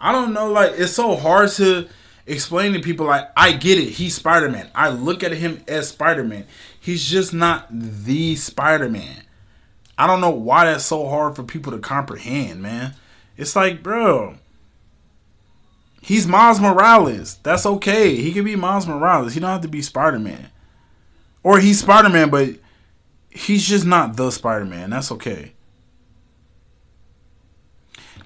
[0.00, 1.88] I don't know, like, it's so hard to
[2.26, 4.68] explain to people, like, I get it, he's Spider Man.
[4.74, 6.44] I look at him as Spider Man.
[6.88, 9.24] He's just not the Spider Man.
[9.98, 12.94] I don't know why that's so hard for people to comprehend, man.
[13.36, 14.36] It's like, bro,
[16.00, 17.40] he's Miles Morales.
[17.42, 18.14] That's okay.
[18.16, 19.34] He can be Miles Morales.
[19.34, 20.48] He don't have to be Spider Man.
[21.42, 22.54] Or he's Spider Man, but
[23.28, 24.88] he's just not the Spider Man.
[24.88, 25.52] That's okay.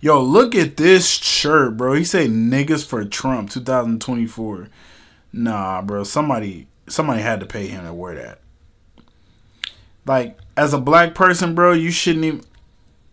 [0.00, 1.94] Yo, look at this shirt, bro.
[1.94, 4.68] He say niggas for Trump 2024.
[5.32, 6.04] Nah, bro.
[6.04, 8.38] Somebody somebody had to pay him to wear that.
[10.04, 12.42] Like, as a black person, bro, you shouldn't even.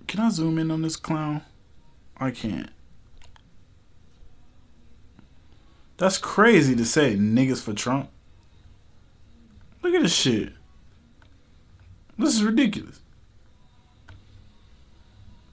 [0.07, 1.43] Can I zoom in on this clown?
[2.17, 2.69] I can't.
[5.97, 8.09] That's crazy to say niggas for Trump.
[9.81, 10.53] Look at this shit.
[12.17, 12.99] This is ridiculous.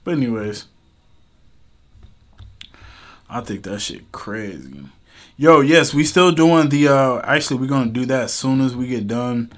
[0.03, 0.65] But anyways,
[3.29, 4.85] I think that shit crazy.
[5.35, 8.75] Yo, yes, we still doing the uh actually we're gonna do that as soon as
[8.75, 9.51] we get done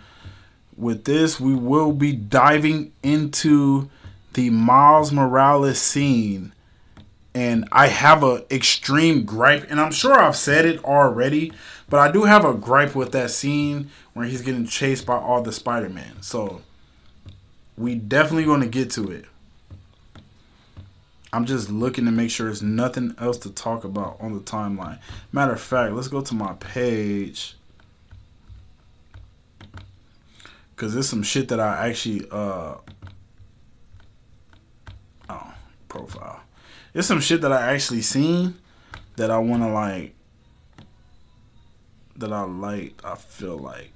[0.79, 1.39] with this.
[1.39, 3.89] We will be diving into
[4.33, 6.53] the Miles Morales scene.
[7.35, 11.53] And I have a extreme gripe, and I'm sure I've said it already,
[11.87, 15.41] but I do have a gripe with that scene where he's getting chased by all
[15.41, 16.21] the Spider-Man.
[16.21, 16.63] So
[17.79, 19.25] We definitely going to get to it.
[21.31, 24.99] I'm just looking to make sure there's nothing else to talk about on the timeline.
[25.31, 27.55] Matter of fact, let's go to my page.
[30.79, 32.75] Cause there's some shit that I actually uh
[35.29, 35.53] oh
[35.89, 36.39] profile.
[36.93, 38.55] There's some shit that I actually seen
[39.17, 40.15] that I wanna like
[42.15, 43.91] that I like I feel like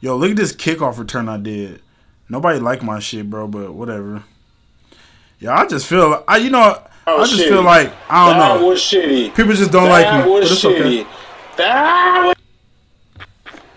[0.00, 1.82] Yo, look at this kickoff return I did.
[2.28, 4.22] Nobody liked my shit, bro, but whatever.
[5.40, 7.48] Yeah, I just feel I you know I just shitty.
[7.48, 8.68] feel like I don't That know.
[8.68, 9.34] was shitty.
[9.34, 10.30] People just don't That like me.
[10.30, 11.00] was but it's shitty.
[11.00, 11.10] okay.
[11.56, 12.34] That was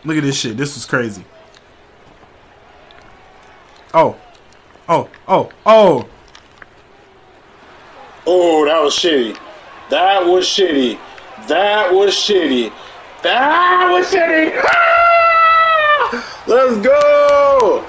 [0.04, 0.58] Look at this shit.
[0.58, 1.24] This was crazy.
[3.94, 4.18] Oh.
[4.90, 5.10] Oh.
[5.28, 5.52] Oh.
[5.66, 6.08] Oh.
[8.26, 9.38] Oh, that was shitty.
[9.90, 11.00] That was shitty.
[11.48, 12.72] That was shitty.
[13.24, 14.62] That was shitty.
[14.64, 16.44] Ah!
[16.48, 17.86] Let's go.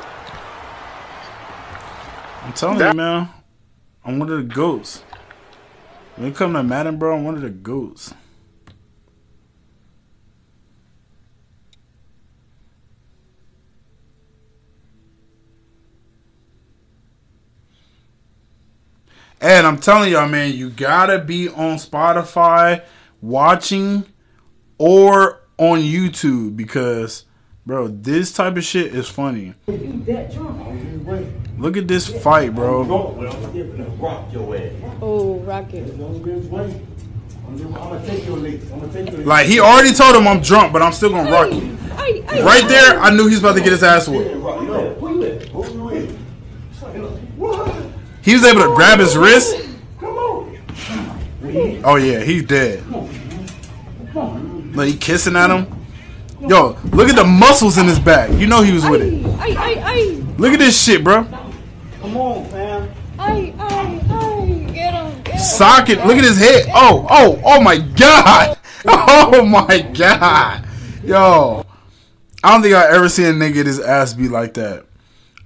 [2.42, 3.28] I'm telling you, man.
[4.04, 5.02] I'm one of the goats.
[6.16, 8.12] When it come to Madden, bro, I'm one of the goats.
[19.42, 22.84] And I'm telling y'all, man, you gotta be on Spotify
[23.20, 24.04] watching
[24.78, 27.24] or on YouTube because,
[27.66, 29.54] bro, this type of shit is funny.
[31.58, 32.86] Look at this fight, bro.
[35.02, 35.98] Oh, Rocket.
[39.26, 41.76] Like he already told him I'm drunk, but I'm still gonna rock you.
[42.44, 44.36] Right there, I knew he was about to get his ass whooped.
[48.22, 49.56] He was able to grab his wrist.
[51.84, 52.84] Oh yeah, he's dead.
[54.74, 55.66] Like he kissing at him.
[56.40, 58.30] Yo, look at the muscles in his back.
[58.30, 59.22] You know he was with it.
[60.38, 61.24] Look at this shit, bro.
[62.00, 62.90] Come on, fam.
[63.18, 64.72] Ay, ay, ay.
[64.72, 65.22] Get him.
[65.22, 65.38] Get him.
[65.38, 65.98] Socket.
[66.06, 66.66] Look at his head.
[66.74, 68.58] Oh, oh, oh my god.
[68.84, 70.66] Oh my god.
[71.04, 71.64] Yo.
[72.42, 74.86] I don't think I ever seen a nigga get his ass beat like that.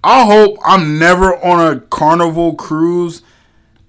[0.02, 3.20] I hope I'm never on a carnival cruise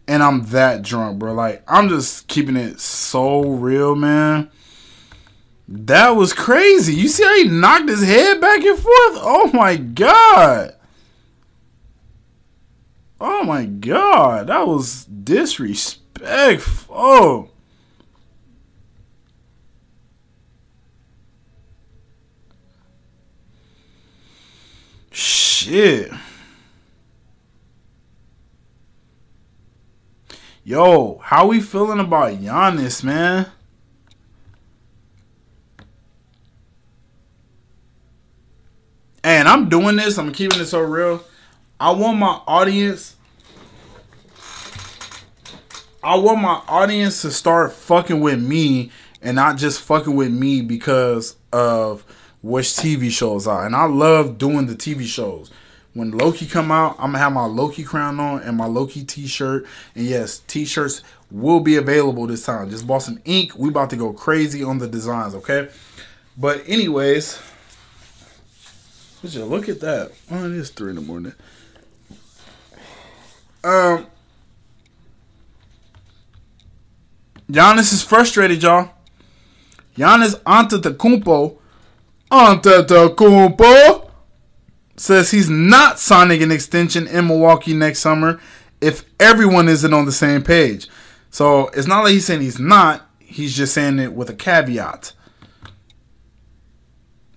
[0.07, 1.33] and I'm that drunk, bro.
[1.33, 4.49] Like, I'm just keeping it so real, man.
[5.67, 6.93] That was crazy.
[6.93, 9.17] You see how he knocked his head back and forth?
[9.19, 10.75] Oh my god.
[13.19, 14.47] Oh my god.
[14.47, 17.51] That was disrespectful.
[25.17, 26.11] Shit.
[30.63, 33.47] Yo, how we feeling about Giannis, man?
[39.23, 40.19] And I'm doing this.
[40.19, 41.23] I'm keeping it so real.
[41.79, 43.15] I want my audience.
[46.03, 48.91] I want my audience to start fucking with me
[49.23, 52.05] and not just fucking with me because of
[52.41, 53.65] which TV shows are.
[53.65, 55.51] And I love doing the TV shows.
[55.93, 59.65] When Loki come out, I'm gonna have my Loki crown on and my Loki t-shirt.
[59.95, 62.69] And yes, t-shirts will be available this time.
[62.69, 63.57] Just bought some ink.
[63.57, 65.69] We about to go crazy on the designs, okay?
[66.37, 67.39] But anyways,
[69.23, 70.11] would you look at that?
[70.29, 71.33] Oh, it is three in the morning.
[73.63, 74.05] Um,
[77.51, 78.89] Giannis is frustrated, y'all.
[79.97, 81.56] Giannis Antetokounmpo,
[82.31, 84.09] Antetokounmpo,
[84.97, 88.39] says he's not signing an extension in Milwaukee next summer
[88.81, 90.87] if everyone isn't on the same page.
[91.29, 93.09] So it's not like he's saying he's not.
[93.19, 95.13] He's just saying it with a caveat.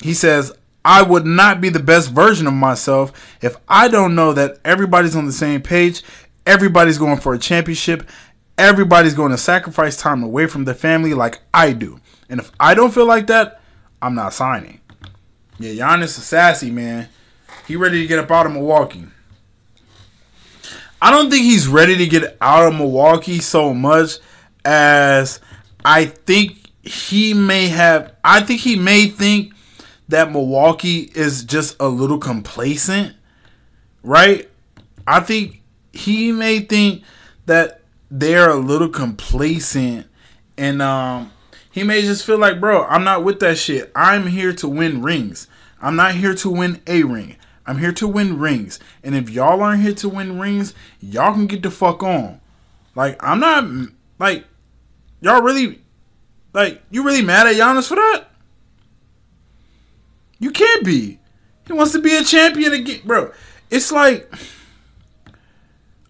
[0.02, 0.52] He says,
[0.84, 3.12] I would not be the best version of myself
[3.42, 6.02] if I don't know that everybody's on the same page,
[6.46, 8.08] everybody's going for a championship,
[8.56, 12.00] everybody's going to sacrifice time away from the family like I do.
[12.30, 13.60] And if I don't feel like that,
[14.00, 14.79] I'm not signing.
[15.60, 17.10] Yeah, Giannis is sassy, man.
[17.68, 19.04] He ready to get up out of Milwaukee.
[21.02, 24.12] I don't think he's ready to get out of Milwaukee so much
[24.64, 25.38] as
[25.84, 29.52] I think he may have I think he may think
[30.08, 33.14] that Milwaukee is just a little complacent,
[34.02, 34.48] right?
[35.06, 35.62] I think
[35.92, 37.02] he may think
[37.44, 40.06] that they're a little complacent
[40.56, 41.30] and um
[41.70, 43.92] he may just feel like, bro, I'm not with that shit.
[43.94, 45.46] I'm here to win rings.
[45.80, 47.36] I'm not here to win a ring.
[47.66, 48.80] I'm here to win rings.
[49.04, 52.40] And if y'all aren't here to win rings, y'all can get the fuck on.
[52.96, 53.64] Like, I'm not
[54.18, 54.44] like
[55.20, 55.80] y'all really
[56.52, 58.24] like you really mad at Giannis for that?
[60.40, 61.20] You can't be.
[61.66, 63.30] He wants to be a champion again, bro.
[63.70, 64.32] It's like,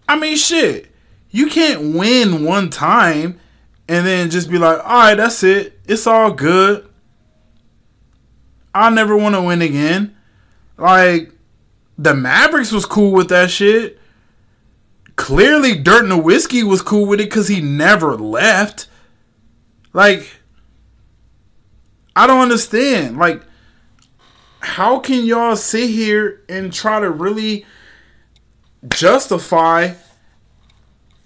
[0.09, 0.87] I mean, shit.
[1.29, 3.39] You can't win one time
[3.87, 5.79] and then just be like, all right, that's it.
[5.85, 6.87] It's all good.
[8.73, 10.15] I never want to win again.
[10.77, 11.31] Like,
[11.97, 13.99] the Mavericks was cool with that shit.
[15.15, 18.87] Clearly, Dirk Nowitzki was cool with it because he never left.
[19.93, 20.39] Like,
[22.15, 23.17] I don't understand.
[23.17, 23.43] Like,
[24.61, 27.65] how can y'all sit here and try to really
[28.87, 29.93] justify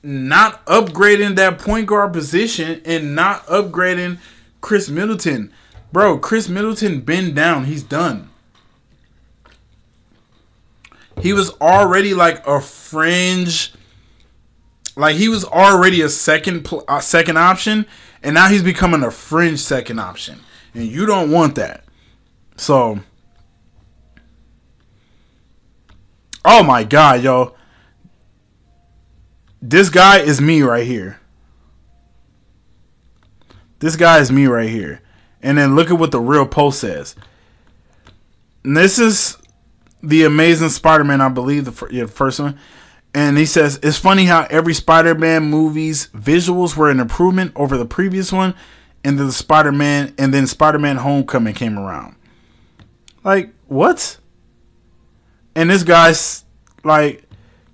[0.05, 4.19] not upgrading that point guard position and not upgrading
[4.61, 5.51] Khris Middleton?
[5.91, 7.65] Bro, Khris Middleton been down.
[7.65, 8.29] He's done.
[11.21, 13.73] He was already like a fringe
[14.97, 17.85] like he was already a second uh, second option
[18.23, 20.39] and now he's becoming a fringe second option.
[20.73, 21.83] And you don't want that.
[22.57, 22.99] So
[26.47, 27.55] Oh my god, yo.
[29.69, 31.19] This guy is me right here.
[33.79, 35.01] This guy is me right here.
[35.41, 37.15] And then look at what the real post says.
[38.63, 39.37] And this is
[40.03, 42.59] the Amazing Spider-Man, I believe, the yeah, first one.
[43.15, 47.85] And he says it's funny how every Spider-Man movie's visuals were an improvement over the
[47.85, 48.53] previous one,
[49.03, 52.15] and then the Spider-Man and then Spider-Man Homecoming came around.
[53.23, 54.17] Like what?
[55.55, 56.45] And this guy's
[56.83, 57.24] like,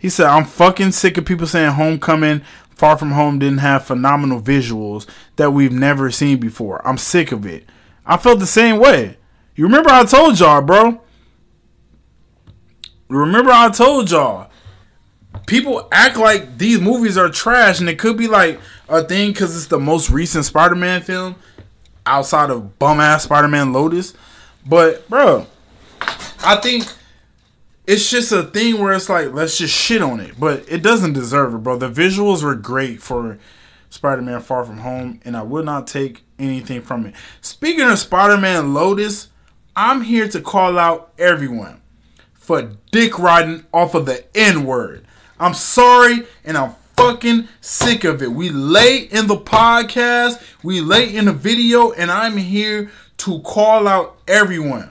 [0.01, 2.41] he said, I'm fucking sick of people saying Homecoming,
[2.71, 6.81] Far From Home didn't have phenomenal visuals that we've never seen before.
[6.83, 7.65] I'm sick of it.
[8.03, 9.17] I felt the same way.
[9.53, 10.99] You remember I told y'all, bro?
[13.09, 14.49] Remember I told y'all.
[15.45, 18.59] People act like these movies are trash, and it could be like
[18.89, 21.35] a thing because it's the most recent Spider Man film
[22.07, 24.15] outside of bum ass Spider Man Lotus.
[24.65, 25.45] But, bro,
[26.43, 26.91] I think
[27.87, 31.13] it's just a thing where it's like let's just shit on it, but it doesn't
[31.13, 31.77] deserve it, bro.
[31.77, 33.39] The visuals were great for
[33.89, 37.15] Spider-Man Far From Home, and I will not take anything from it.
[37.41, 39.29] Speaking of Spider-Man Lotus,
[39.75, 41.81] I'm here to call out everyone
[42.33, 45.05] for dick riding off of the N-word.
[45.39, 48.31] I'm sorry, and I'm fucking sick of it.
[48.31, 53.87] We late in the podcast, we late in the video, and I'm here to call
[53.87, 54.90] out everyone.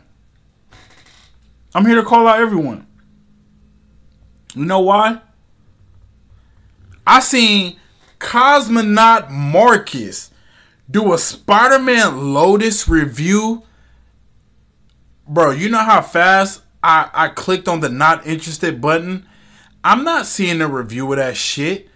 [1.75, 2.87] I'm here to call out everyone.
[4.55, 5.21] You know why?
[7.07, 7.79] I seen
[8.19, 10.31] Cosmonaut Marcus
[10.91, 13.63] do a Spider-Man Lotus review.
[15.27, 19.27] Bro, you know how fast I, I clicked on the not interested button?
[19.85, 21.89] I'm not seeing a review of that shit.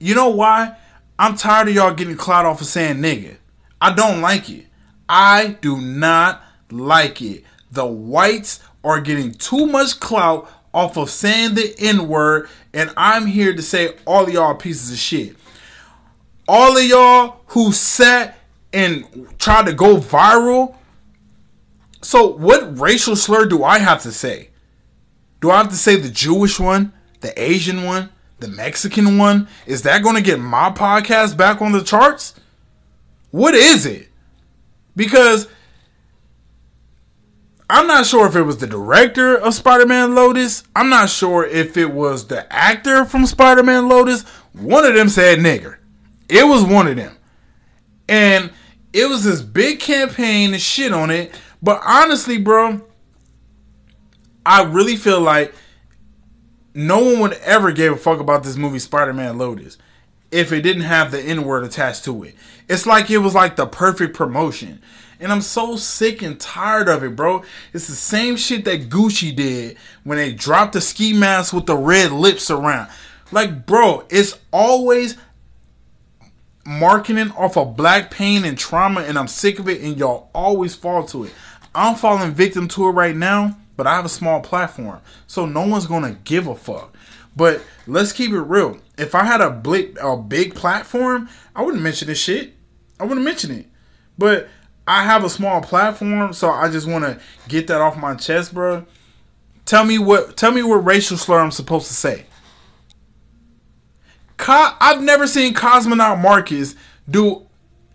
[0.00, 0.76] You know why?
[1.18, 3.36] I'm tired of y'all getting clout off of saying nigga.
[3.80, 4.66] I don't like it.
[5.08, 7.44] I do not like it.
[7.70, 13.26] The whites are getting too much clout off of saying the N word, and I'm
[13.26, 15.36] here to say all of y'all pieces of shit.
[16.46, 18.38] All of y'all who sat
[18.72, 19.06] and
[19.38, 20.76] tried to go viral.
[22.02, 24.50] So, what racial slur do I have to say?
[25.40, 29.48] Do I have to say the Jewish one, the Asian one, the Mexican one?
[29.64, 32.34] Is that going to get my podcast back on the charts?
[33.30, 34.08] What is it?
[34.96, 35.48] Because
[37.68, 40.64] I'm not sure if it was the director of Spider-Man Lotus.
[40.76, 44.22] I'm not sure if it was the actor from Spider-Man Lotus.
[44.52, 45.78] One of them said nigger.
[46.28, 47.16] It was one of them.
[48.08, 48.52] And
[48.92, 51.34] it was this big campaign and shit on it.
[51.62, 52.82] But honestly, bro,
[54.44, 55.54] I really feel like
[56.74, 59.78] no one would ever give a fuck about this movie Spider-Man Lotus
[60.30, 62.34] if it didn't have the N-word attached to it.
[62.68, 64.82] It's like it was like the perfect promotion.
[65.24, 67.42] And I'm so sick and tired of it, bro.
[67.72, 71.78] It's the same shit that Gucci did when they dropped the ski mask with the
[71.78, 72.90] red lips around.
[73.32, 75.16] Like, bro, it's always
[76.66, 80.74] marketing off of black pain and trauma, and I'm sick of it, and y'all always
[80.74, 81.32] fall to it.
[81.74, 85.66] I'm falling victim to it right now, but I have a small platform, so no
[85.66, 86.94] one's gonna give a fuck.
[87.34, 88.78] But let's keep it real.
[88.98, 92.52] If I had a big, a big platform, I wouldn't mention this shit.
[93.00, 93.66] I wouldn't mention it.
[94.18, 94.48] But
[94.86, 98.52] I have a small platform, so I just want to get that off my chest,
[98.52, 98.84] bro.
[99.64, 102.26] Tell me what tell me what racial slur I'm supposed to say.
[104.36, 106.74] Co- I've never seen Cosmonaut Marcus
[107.08, 107.46] do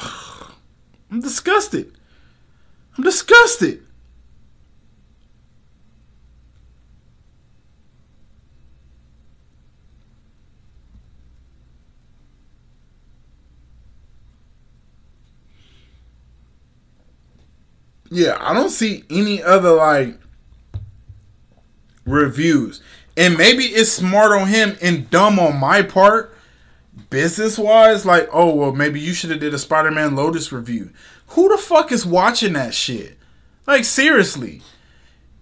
[1.11, 1.97] I'm disgusted.
[2.97, 3.83] I'm disgusted.
[18.13, 20.19] Yeah, I don't see any other like
[22.05, 22.81] reviews.
[23.15, 26.35] And maybe it's smart on him and dumb on my part,
[27.09, 28.05] business wise.
[28.05, 30.91] Like, oh well, maybe you should have did a Spider-Man Lotus review.
[31.27, 33.17] Who the fuck is watching that shit?
[33.65, 34.61] Like seriously,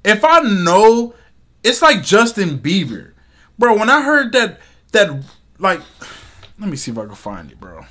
[0.06, 1.16] if I know,
[1.64, 3.14] it's like Justin Bieber,
[3.58, 3.78] bro.
[3.78, 4.60] When I heard that,
[4.92, 5.24] that
[5.58, 5.82] like,
[6.60, 7.86] let me see if I can find it, bro.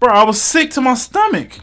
[0.00, 1.60] Bro, I was sick to my stomach.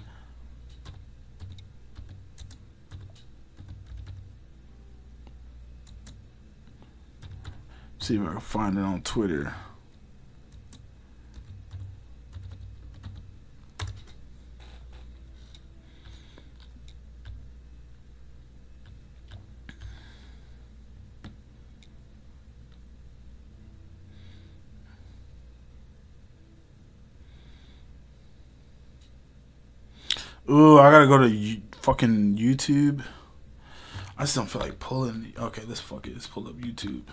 [8.12, 9.54] See if I can find it on Twitter.
[30.50, 33.06] Ooh, I gotta go to fucking YouTube.
[34.18, 35.34] I just don't feel like pulling.
[35.40, 36.12] Okay, let's fuck it.
[36.12, 37.04] Let's pull up YouTube.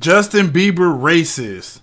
[0.00, 1.82] Justin Bieber racist.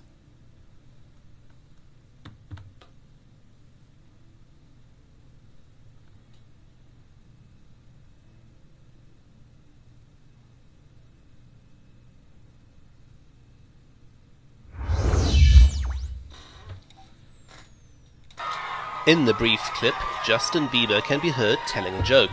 [19.06, 19.94] In the brief clip,
[20.26, 22.31] Justin Bieber can be heard telling a joke,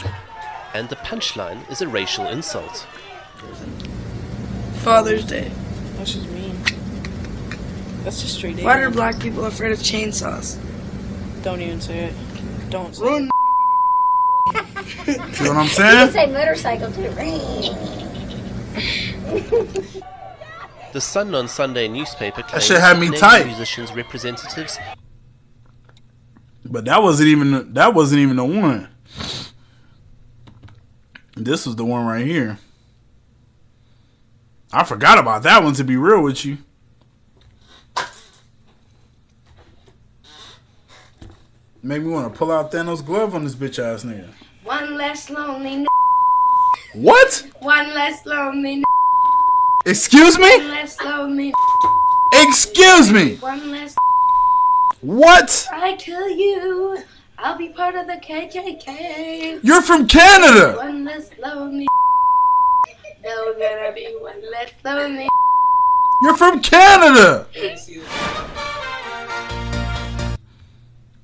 [0.72, 2.86] and the punchline is a racial insult.
[4.76, 5.52] Father's Day.
[6.04, 6.54] That's just mean.
[8.04, 10.58] That's just straight Why are black people afraid of chainsaws?
[11.42, 12.14] Don't even say it.
[12.68, 13.08] Don't say it.
[13.08, 13.30] Run.
[15.32, 16.10] See what I'm You can saying?
[16.10, 17.08] say motorcycle too.
[20.92, 23.46] The Sun on Sunday newspaper claims shit had me named tight.
[23.46, 24.78] musicians' representatives
[26.66, 28.88] But that wasn't even that wasn't even the one.
[31.34, 32.58] This was the one right here.
[34.74, 36.58] I forgot about that one to be real with you.
[41.82, 44.28] Made me want to pull out Thanos' glove on this bitch ass nigga.
[44.64, 45.72] One less lonely.
[45.74, 45.86] N-
[46.94, 47.46] What?
[47.60, 48.72] one less lonely.
[48.74, 48.82] N-
[49.86, 50.48] Excuse me?
[50.56, 51.52] One less lonely.
[52.32, 53.36] Excuse me.
[53.36, 53.94] One less.
[55.02, 55.68] What?
[55.70, 56.98] I kill you.
[57.38, 59.60] I'll be part of the KKK.
[59.62, 60.76] You're from Canada.
[60.78, 61.86] One less lonely.
[63.24, 65.26] Gonna be one less lonely.
[66.20, 67.46] You're from Canada.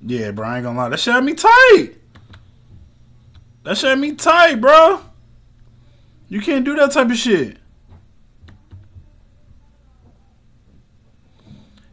[0.01, 0.89] Yeah, bro, I ain't gonna lie.
[0.89, 1.90] That shit had me tight.
[3.64, 5.02] That shit had me tight, bro.
[6.28, 7.59] You can't do that type of shit.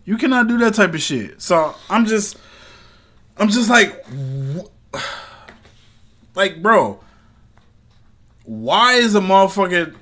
[0.05, 1.41] You cannot do that type of shit.
[1.41, 2.37] So I'm just,
[3.35, 4.05] I'm just like,
[6.35, 7.01] like, bro,
[8.47, 9.93] why is a motherfucker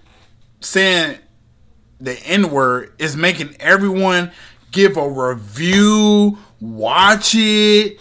[0.60, 1.18] saying
[2.00, 4.32] the N word is making everyone
[4.72, 8.00] give a review, watch it,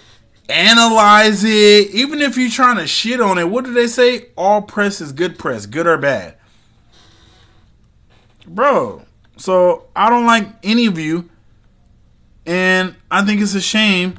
[0.51, 1.95] analyze it.
[1.95, 4.27] Even if you're trying to shit on it, what do they say?
[4.37, 6.37] All press is good press, good or bad.
[8.47, 9.07] Bro,
[9.39, 11.31] so I don't like any of you.
[12.45, 14.19] And I think it's a shame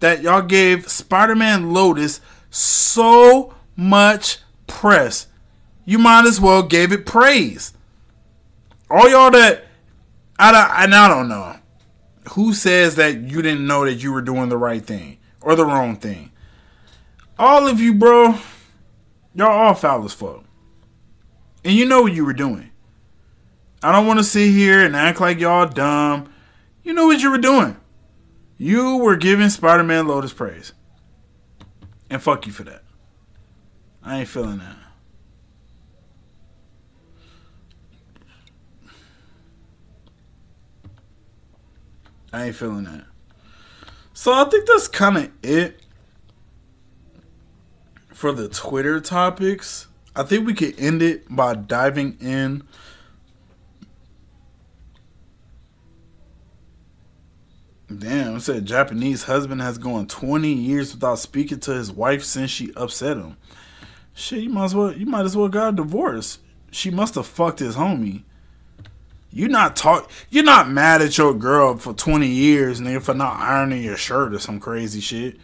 [0.00, 5.26] that y'all gave Spider Man Lotus so much press.
[5.86, 7.72] You might as well gave it praise.
[8.90, 9.64] all y'all that
[10.38, 11.56] I don't, and I don't know
[12.32, 15.64] who says that you didn't know that you were doing the right thing or the
[15.64, 16.32] wrong thing.
[17.38, 18.38] All of you, bro,
[19.34, 20.44] y'all all foul as fuck,
[21.64, 22.70] and you know what you were doing.
[23.82, 26.32] I don't want to sit here and act like y'all dumb.
[26.82, 27.76] You know what you were doing.
[28.58, 30.72] You were giving Spider-Man Lotus praise,
[32.10, 32.82] and fuck you for that.
[34.02, 34.85] I ain't feeling that.
[42.36, 43.06] I ain't feeling that.
[44.12, 45.80] So I think that's kind of it
[48.12, 49.86] for the Twitter topics.
[50.14, 52.62] I think we could end it by diving in.
[57.96, 62.50] Damn, it said Japanese husband has gone 20 years without speaking to his wife since
[62.50, 63.38] she upset him.
[64.12, 66.40] Shit, you might as well you might as well got a divorce.
[66.70, 68.24] She must have fucked his homie.
[69.36, 70.10] You not talk.
[70.30, 74.32] You're not mad at your girl for 20 years, nigga, for not ironing your shirt
[74.32, 75.36] or some crazy shit.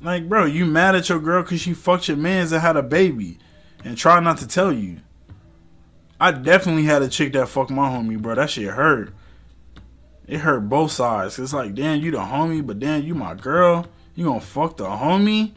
[0.00, 2.82] Like, bro, you mad at your girl because she fucked your mans and had a
[2.82, 3.38] baby,
[3.84, 4.98] and try not to tell you.
[6.20, 8.36] I definitely had a chick that fucked my homie, bro.
[8.36, 9.12] That shit hurt.
[10.28, 11.40] It hurt both sides.
[11.40, 13.84] It's like, damn, you the homie, but damn, you my girl.
[14.14, 15.54] You gonna fuck the homie,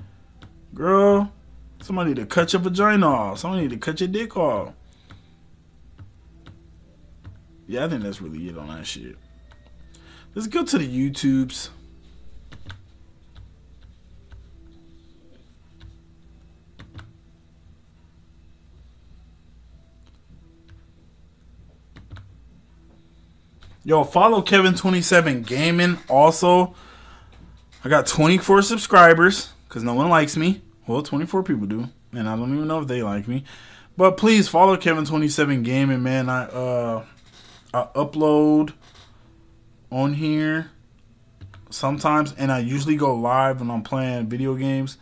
[0.74, 1.32] girl?
[1.80, 3.38] Somebody to cut your vagina off.
[3.38, 4.74] Somebody to cut your dick off.
[7.68, 9.18] Yeah, I think that's really it on that shit.
[10.36, 11.70] Let's go to the YouTubes.
[23.84, 26.00] Yo, follow Kevin27 Gaming.
[26.10, 26.74] Also,
[27.84, 30.62] I got 24 subscribers because no one likes me.
[30.88, 33.44] Well, 24 people do, and I don't even know if they like me.
[33.96, 36.30] But please follow Kevin27 Gaming, man.
[36.30, 37.06] I uh
[37.76, 38.72] I upload
[39.92, 40.72] on here
[41.70, 44.98] sometimes, and I usually go live when I'm playing video games.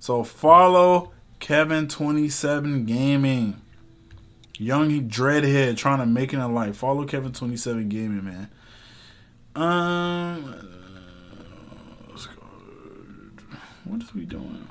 [0.00, 3.62] So follow Kevin27 Gaming.
[4.58, 6.76] Young dreadhead trying to make it in life.
[6.76, 8.50] Follow Kevin27 Gaming, man.
[9.56, 10.54] Um.
[13.84, 14.68] What is we doing?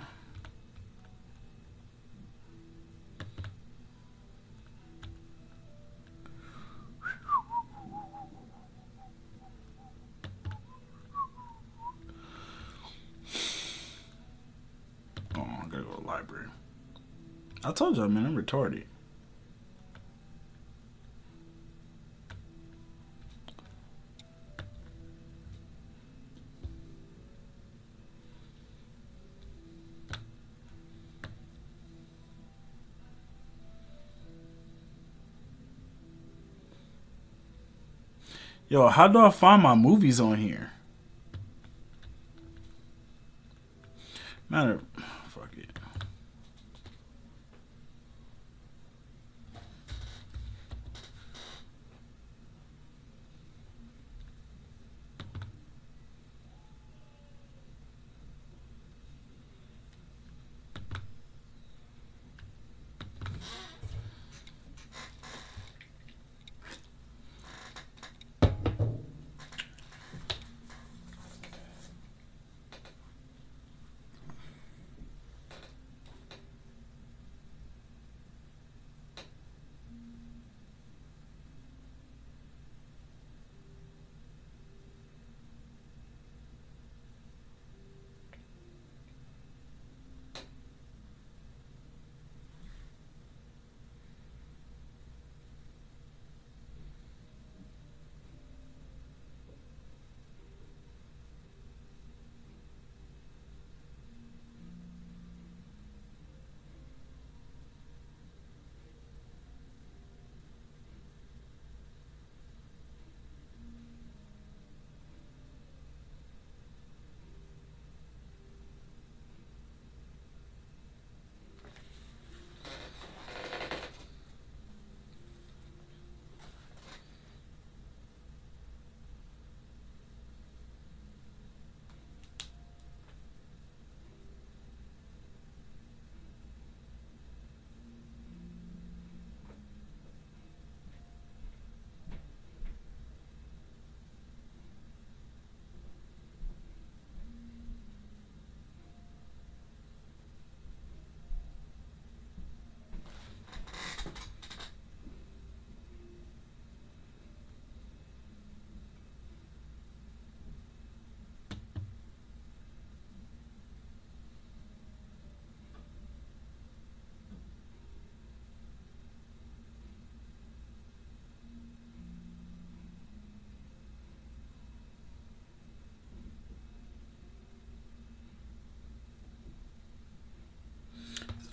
[16.10, 16.48] Library.
[17.64, 18.86] I told y'all, man, I'm retarded.
[38.68, 40.72] Yo, how do I find my movies on here?
[44.48, 44.80] Matter.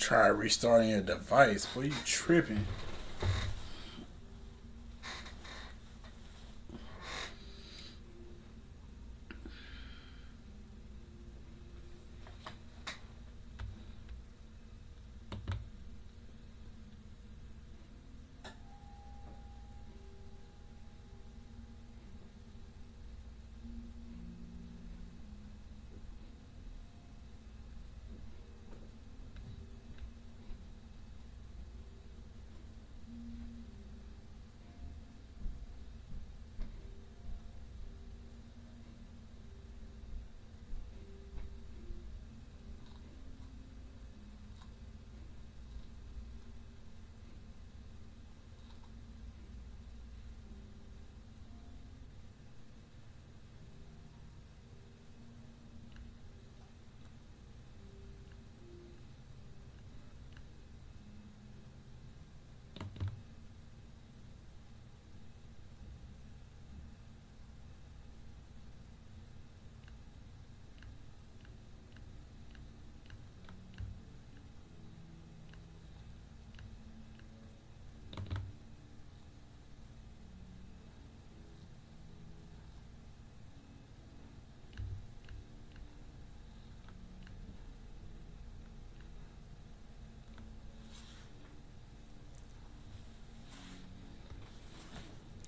[0.06, 1.66] Try restarting your device.
[1.66, 2.64] Boy, you tripping.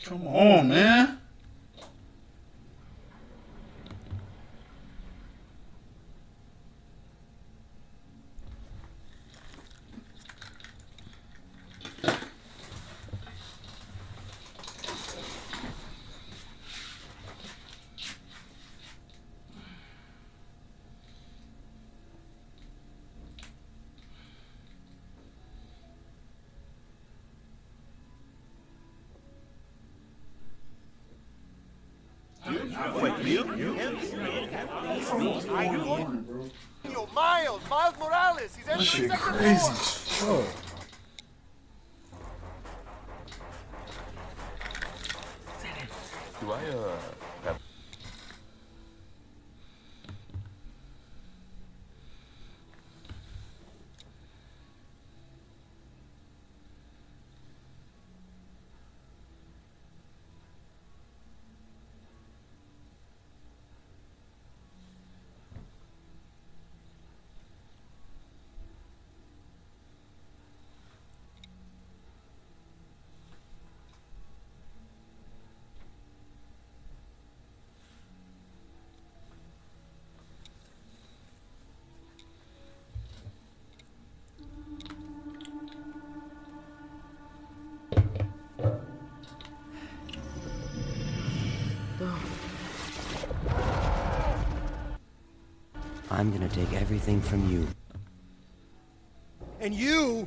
[0.09, 1.18] Come on, man.
[35.63, 38.55] Yo, Miles, Miles Morales.
[38.57, 39.98] He's That shit crazy
[96.19, 97.69] I'm gonna take everything from you.
[99.61, 100.27] And you.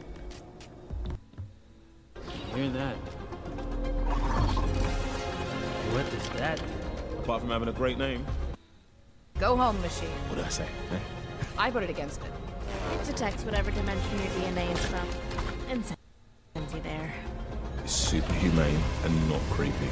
[2.55, 2.95] Hear that?
[5.91, 6.61] What is that?
[7.19, 8.26] Apart from having a great name.
[9.38, 10.07] Go home, machine.
[10.30, 10.63] What did I say?
[10.63, 10.99] Eh?
[11.57, 12.31] I voted against it.
[12.93, 15.05] It detects whatever dimension your DNA is from.
[15.69, 17.13] Insanity there.
[17.84, 19.89] It's super humane and not creepy.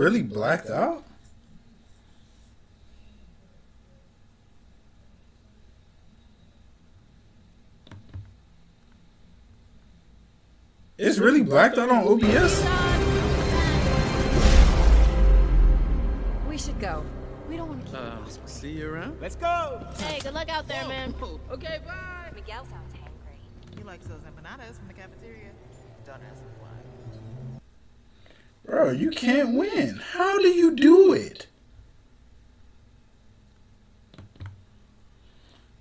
[0.00, 1.04] Really blacked out?
[10.96, 12.64] It's really blacked out on OBS?
[16.48, 17.04] We should go.
[17.48, 19.20] We don't want to keep Uh, see you around?
[19.20, 19.86] Let's go!
[19.98, 21.14] Hey, good luck out there, man.
[21.50, 22.30] Okay, bye.
[22.34, 23.38] Miguel sounds angry.
[23.76, 25.50] He likes those empanadas from the cafeteria.
[26.06, 26.69] Don't ask me why.
[28.64, 30.00] Bro, you can't win.
[30.12, 31.46] How do you do it?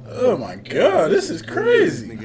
[0.07, 2.15] Oh my god, this is crazy.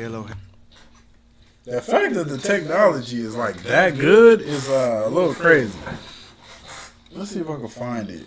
[1.65, 5.79] The fact that the technology is like that good is uh, a little crazy.
[7.13, 8.27] Let's see if I can find it.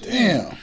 [0.00, 0.56] Damn.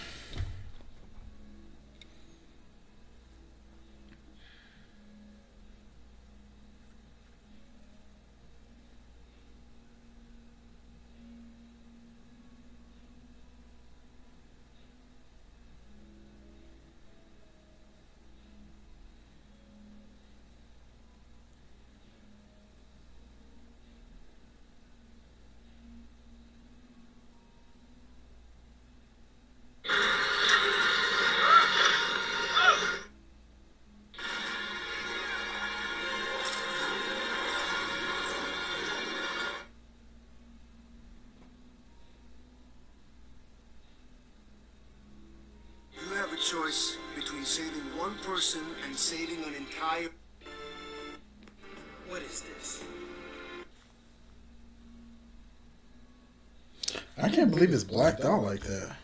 [57.75, 58.95] It's blacked out like that.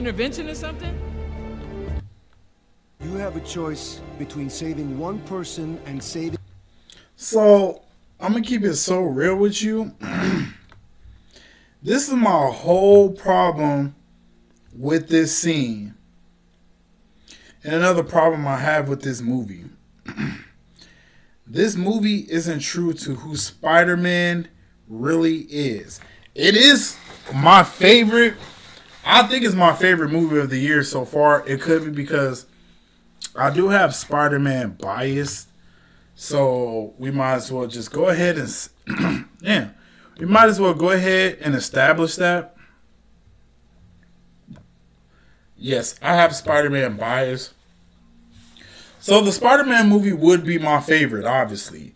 [0.00, 0.98] Intervention or something?
[3.02, 6.38] You have a choice between saving one person and saving.
[7.16, 7.82] So
[8.18, 9.94] I'm gonna keep it so real with you.
[11.82, 13.94] this is my whole problem
[14.74, 15.94] with this scene.
[17.62, 19.66] And another problem I have with this movie.
[21.46, 24.48] this movie isn't true to who Spider-Man
[24.88, 26.00] really is.
[26.34, 26.96] It is
[27.34, 28.34] my favorite.
[29.04, 31.46] I think it's my favorite movie of the year so far.
[31.46, 32.46] It could be because
[33.34, 35.46] I do have Spider-Man bias.
[36.14, 39.70] So we might as well just go ahead and yeah,
[40.18, 42.56] we might as well go ahead and establish that.
[45.56, 47.54] Yes, I have Spider-Man bias.
[48.98, 51.94] So the Spider-Man movie would be my favorite, obviously.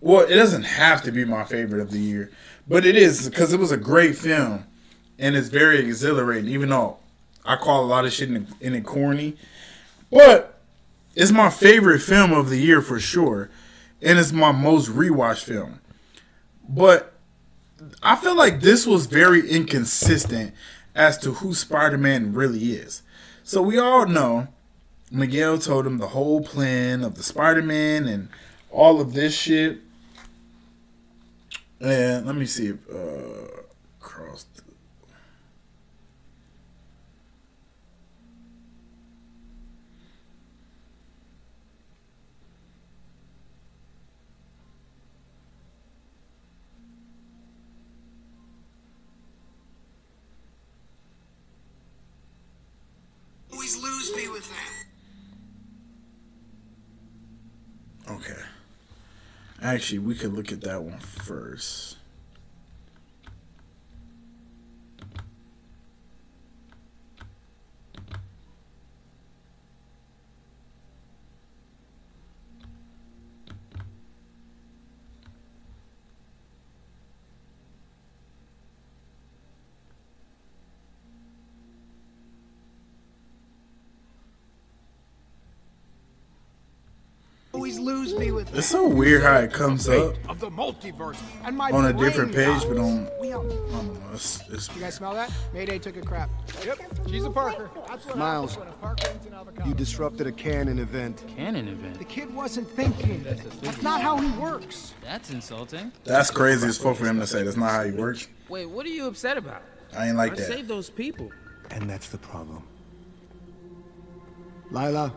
[0.00, 2.30] Well, it doesn't have to be my favorite of the year,
[2.66, 4.66] but it is because it was a great film
[5.18, 6.50] and it's very exhilarating.
[6.50, 6.98] Even though
[7.44, 9.36] I call a lot of shit in, in it corny,
[10.10, 10.60] but
[11.14, 13.50] it's my favorite film of the year for sure,
[14.00, 15.80] and it's my most rewatched film.
[16.68, 17.12] But
[18.02, 20.54] I feel like this was very inconsistent
[20.94, 23.02] as to who Spider-Man really is.
[23.44, 24.48] So we all know
[25.10, 28.28] Miguel told him the whole plan of the Spider-Man and
[28.70, 29.78] all of this shit.
[31.80, 33.62] And let me see if uh
[34.00, 34.44] cross
[53.74, 54.50] Always lose me with
[58.06, 58.12] that.
[58.12, 58.42] Okay.
[59.62, 61.96] Actually, we could look at that one first.
[87.54, 91.56] Always lose me with It's so weird how it comes up Of the multiverse and
[91.56, 94.00] my on a different page, but on We I all- don't know.
[94.14, 95.30] It's, it's You guys smell that?
[95.54, 96.30] Mayday took a crap.
[96.64, 96.78] Yep,
[97.08, 97.70] she's a Parker.
[97.88, 99.68] That's what Miles, when a Parker eats an avocado.
[99.68, 101.24] You disrupted a canon event.
[101.34, 101.98] Canon event?
[101.98, 103.22] The kid wasn't thinking.
[103.62, 104.94] That's not how he works.
[105.02, 105.92] That's insulting.
[106.04, 107.42] that's crazy as fuck for him to say.
[107.42, 108.28] That's not how he works.
[108.48, 109.62] Wait, what are you upset about?
[109.96, 110.46] I ain't like I that.
[110.46, 111.30] saved those people.
[111.70, 112.62] And that's the problem.
[114.70, 115.12] Lyla,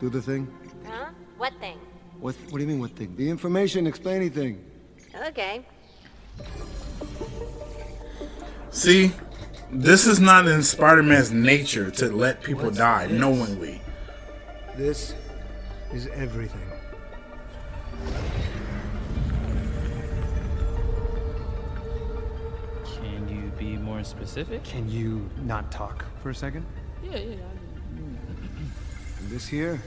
[0.00, 0.52] do the thing.
[0.86, 1.06] Huh?
[1.38, 1.78] What thing?
[2.20, 3.14] What, what do you mean, what thing?
[3.16, 4.64] The information, explain anything.
[5.28, 5.64] Okay.
[8.70, 9.12] See,
[9.70, 13.20] this is not in Spider-Man's nature to let people What's die this?
[13.20, 13.80] knowingly.
[14.76, 15.14] This
[15.92, 16.60] is everything.
[22.84, 24.64] Can you be more specific?
[24.64, 26.64] Can you not talk for a second?
[27.02, 27.34] Yeah, yeah.
[27.96, 29.80] And this here,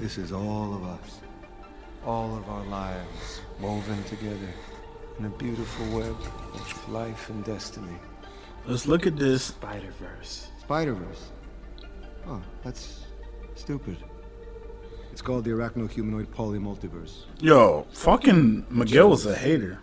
[0.00, 1.20] this is all of us.
[2.04, 4.48] All of our lives woven together
[5.18, 6.16] in a beautiful web
[6.54, 7.98] of life and destiny.
[8.66, 9.44] Let's look at this.
[9.44, 10.48] Spider Verse.
[10.60, 11.30] Spider-Verse.
[12.26, 13.04] Oh, that's
[13.54, 13.96] stupid.
[15.12, 17.24] It's called the Arachno-Humanoid Polymultiverse.
[17.40, 19.80] Yo, fucking Miguel was a hater.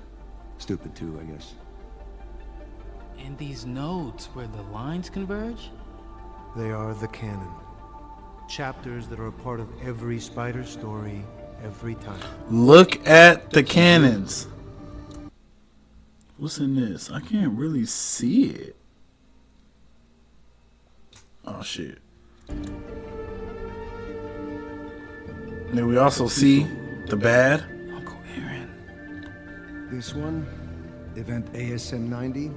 [0.57, 1.53] Stupid too, I guess.
[3.19, 5.69] And these nodes where the lines converge?
[6.55, 7.51] They are the canon.
[8.47, 11.23] Chapters that are a part of every spider story
[11.63, 12.19] every time.
[12.49, 14.47] Look at the canons.
[16.37, 17.11] What's in this?
[17.11, 18.75] I can't really see it.
[21.45, 21.99] Oh shit.
[25.73, 26.67] then we also see
[27.07, 27.63] the bad.
[27.93, 29.89] Uncle Aaron.
[29.91, 30.47] This one,
[31.15, 32.51] event ASM 90.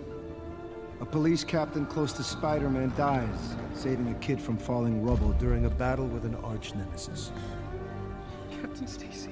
[1.00, 5.70] A police captain close to Spider-Man dies, saving a kid from falling rubble during a
[5.70, 7.32] battle with an arch nemesis.
[8.60, 9.29] Captain Stacy.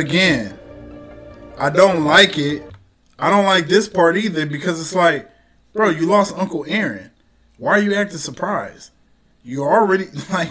[0.00, 0.58] Again,
[1.58, 2.62] I don't like it.
[3.18, 5.30] I don't like this part either because it's like,
[5.74, 7.10] bro, you lost Uncle Aaron.
[7.58, 8.92] Why are you acting surprised?
[9.44, 10.48] You already like,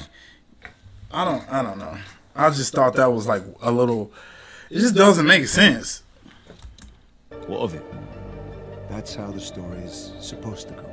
[1.10, 1.98] I don't, I don't know.
[2.36, 4.12] I just thought that was like a little.
[4.70, 6.04] It just doesn't make sense.
[7.48, 7.84] What of it?
[8.88, 10.86] That's how the story is supposed to go.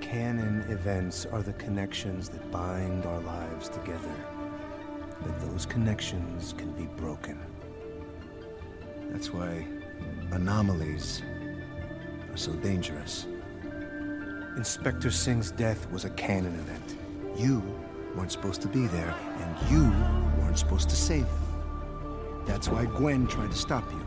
[0.00, 4.37] Canon events are the connections that bind our lives together.
[5.22, 7.38] But those connections can be broken.
[9.10, 9.66] That's why
[10.32, 11.22] anomalies
[12.30, 13.26] are so dangerous.
[14.56, 16.96] Inspector Singh's death was a canon event.
[17.36, 17.62] You
[18.14, 19.84] weren't supposed to be there, and you
[20.42, 22.44] weren't supposed to save him.
[22.46, 24.06] That's why Gwen tried to stop you.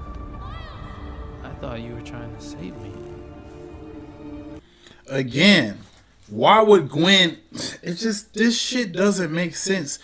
[1.43, 2.91] I thought you were trying to save me.
[5.07, 5.79] Again,
[6.27, 7.37] why would Gwen?
[7.81, 9.99] It just this shit doesn't make sense.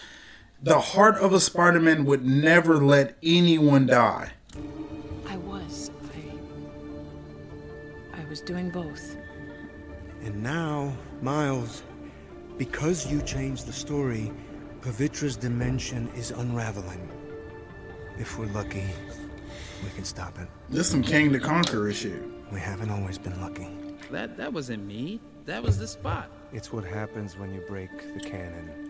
[0.64, 4.32] The heart of a Spider-Man would never let anyone die.
[5.28, 5.92] I was.
[6.16, 8.22] I.
[8.22, 9.16] I was doing both.
[10.24, 11.84] And now, Miles,
[12.58, 14.32] because you changed the story,
[14.82, 17.08] Pavitra's dimension is unraveling.
[18.18, 18.88] If we're lucky,
[19.84, 20.48] we can stop it.
[20.70, 22.32] This some Kang the Conqueror issue.
[22.52, 23.70] We haven't always been lucky.
[24.10, 25.22] That that wasn't me.
[25.46, 26.32] That was the spot.
[26.52, 28.87] It's what happens when you break the canon.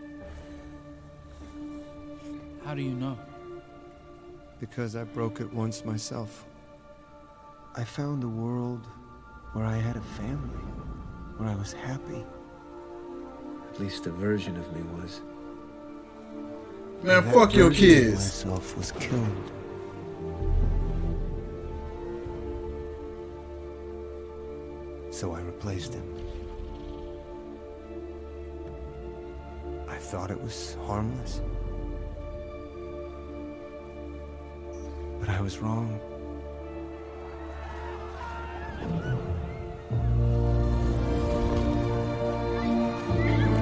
[2.67, 3.17] How do you know?
[4.59, 6.45] Because I broke it once myself.
[7.77, 8.85] I found a world
[9.53, 10.65] where I had a family,
[11.37, 12.25] where I was happy.
[13.69, 15.21] At least a version of me was.
[17.03, 18.43] Man, And fuck your kids.
[18.43, 19.51] Myself was killed.
[25.09, 26.15] So I replaced him.
[29.87, 31.39] I thought it was harmless.
[35.19, 35.99] But I was wrong.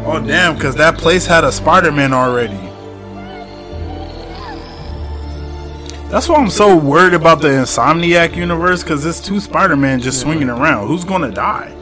[0.08, 2.60] Oh damn, because that place had a Spider-Man already.
[6.12, 10.50] That's why I'm so worried about the Insomniac universe, because it's two Spider-Man just swinging
[10.50, 10.88] around.
[10.88, 11.74] Who's gonna die?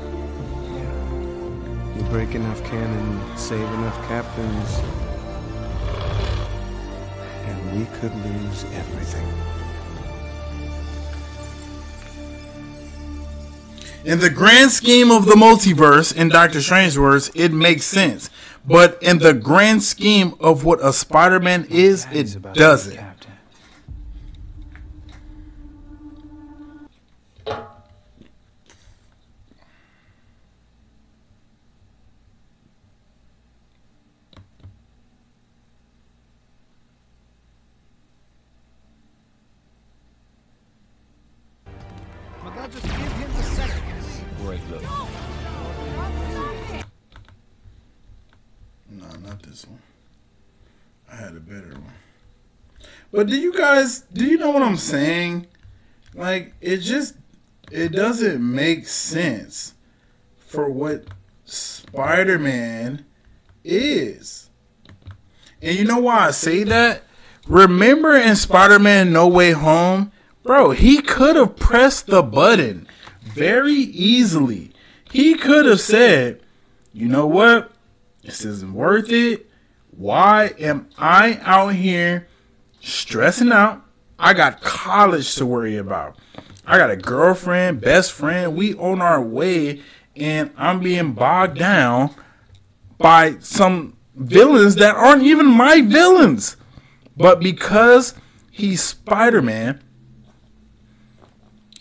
[1.98, 4.80] You break enough canon, save enough captains,
[7.46, 9.28] and we could lose everything.
[14.06, 18.30] In the grand scheme of the multiverse, in Doctor Strange's words, it makes sense.
[18.66, 23.00] But in the grand scheme of what a Spider-Man is, it doesn't.
[53.24, 55.48] But do you guys do you know what I'm saying?
[56.14, 57.16] Like it just
[57.72, 59.76] it doesn't make sense
[60.36, 61.06] for what
[61.46, 63.06] Spider-Man
[63.64, 64.50] is.
[65.62, 67.04] And you know why I say that?
[67.48, 70.12] Remember in Spider-Man No Way Home,
[70.44, 72.90] bro, he could have pressed the button
[73.22, 74.74] very easily.
[75.10, 76.42] He could have said,
[76.92, 77.72] "You know what?
[78.22, 79.50] This isn't worth it.
[79.92, 82.28] Why am I out here
[82.84, 83.82] stressing out?
[84.20, 86.18] I got college to worry about.
[86.66, 88.56] I got a girlfriend, best friend.
[88.56, 89.82] We on our way,
[90.16, 92.14] and I'm being bogged down
[92.98, 96.56] by some villains that aren't even my villains.
[97.18, 98.14] But because
[98.50, 99.82] he's Spider Man,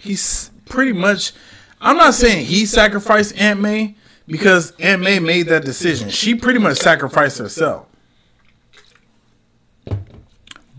[0.01, 1.33] he's pretty much.
[1.81, 3.97] I'm not saying he sacrificed Aunt May
[4.27, 6.11] because Aunt May made that decision.
[6.11, 7.87] She pretty much sacrificed herself.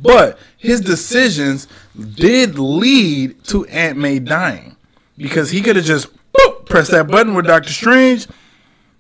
[0.04, 1.68] But his decisions
[1.98, 4.76] did lead to Aunt May dying
[5.18, 8.28] because he could have just boop, pressed that button with Doctor Strange.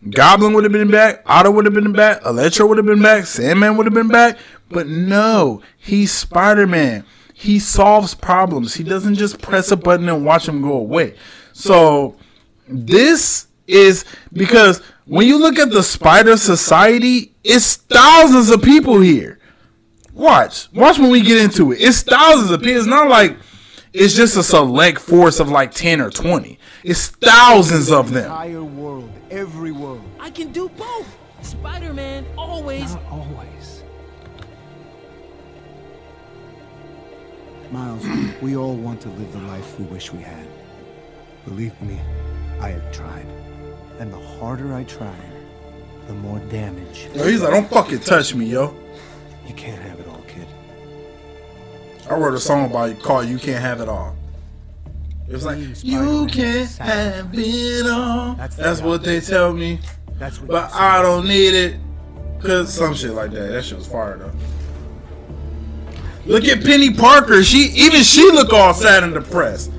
[0.09, 3.25] Goblin would have been back, Otto would have been back, Electro would have been back,
[3.25, 4.37] Sandman would have been back.
[4.69, 7.05] But no, he's Spider Man.
[7.33, 8.75] He solves problems.
[8.75, 11.15] He doesn't just press a button and watch them go away.
[11.51, 12.15] So
[12.67, 19.39] this is because when you look at the Spider Society, it's thousands of people here.
[20.13, 20.69] Watch.
[20.73, 21.81] Watch when we get into it.
[21.81, 22.77] It's thousands of people.
[22.77, 23.35] It's not like
[23.93, 26.57] it's just a select force of like 10 or 20.
[26.83, 28.25] It's thousands of them.
[28.25, 30.03] Entire world, every world.
[30.19, 31.17] I can do both.
[31.41, 32.93] Spider-Man always.
[32.93, 33.83] Not always.
[37.71, 38.05] Miles,
[38.41, 40.47] we all want to live the life we wish we had.
[41.45, 41.99] Believe me,
[42.61, 43.25] I have tried.
[43.99, 45.15] And the harder I try,
[46.07, 47.07] the more damage.
[47.15, 48.75] Yo, he's like, don't fucking touch me, yo.
[49.47, 50.02] You can't have it all, kid.
[52.09, 54.15] I wrote a song about it called You Can't Have It All.
[55.27, 58.35] It was like, You can't have it all.
[58.35, 59.79] That's, what they tell me.
[60.19, 61.77] That's what But I don't need it.
[62.41, 63.47] Cause some shit like that.
[63.47, 64.31] That shit was fire though.
[66.25, 67.41] Look at Penny Parker.
[67.41, 69.71] She even she look all sad and depressed.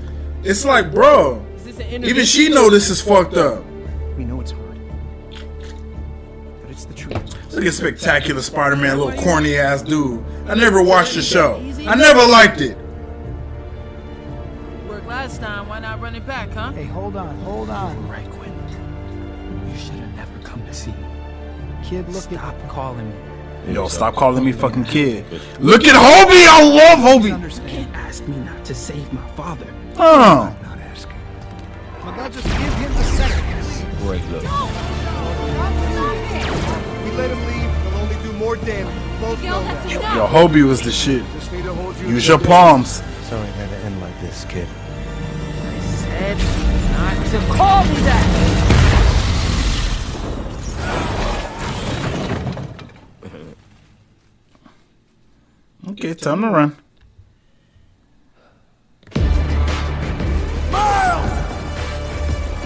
[0.43, 1.45] It's like, bro,
[1.91, 3.63] even she know this is fucked up.
[4.17, 4.79] We know it's hard.
[6.63, 7.53] But it's the truth.
[7.53, 10.25] Look at Spectacular Spider-Man, little corny ass dude.
[10.47, 11.57] I never watched the show.
[11.87, 12.77] I never liked it.
[14.87, 15.69] Worked last time.
[15.69, 16.73] Why not run it back, huh?
[16.73, 18.09] Hey, hold on, hold on.
[18.09, 18.53] Right, Quinn.
[19.71, 21.07] You should have never come to see me.
[21.83, 23.73] Kid, look Stop calling me.
[23.73, 25.25] Yo, stop calling me fucking kid.
[25.61, 26.47] Look at Hobie.
[26.47, 27.31] I love Hobie.
[27.31, 29.67] You can't ask me not to save my father.
[29.97, 30.55] Oh.
[30.63, 31.17] Not asking.
[32.05, 33.55] Look, I'll just give him the second.
[33.99, 34.43] Great look.
[37.03, 39.04] We let him leave, he'll only do more damage.
[39.25, 39.61] Both know.
[39.89, 41.23] Yo, Hobie was the shit.
[41.33, 43.03] Just need to hold you Use your palms.
[43.23, 44.69] Sorry it had to end like this, kid.
[44.69, 46.37] I said
[46.93, 48.27] not to call me that.
[55.91, 56.77] Okay, time to run.
[60.71, 61.31] Miles!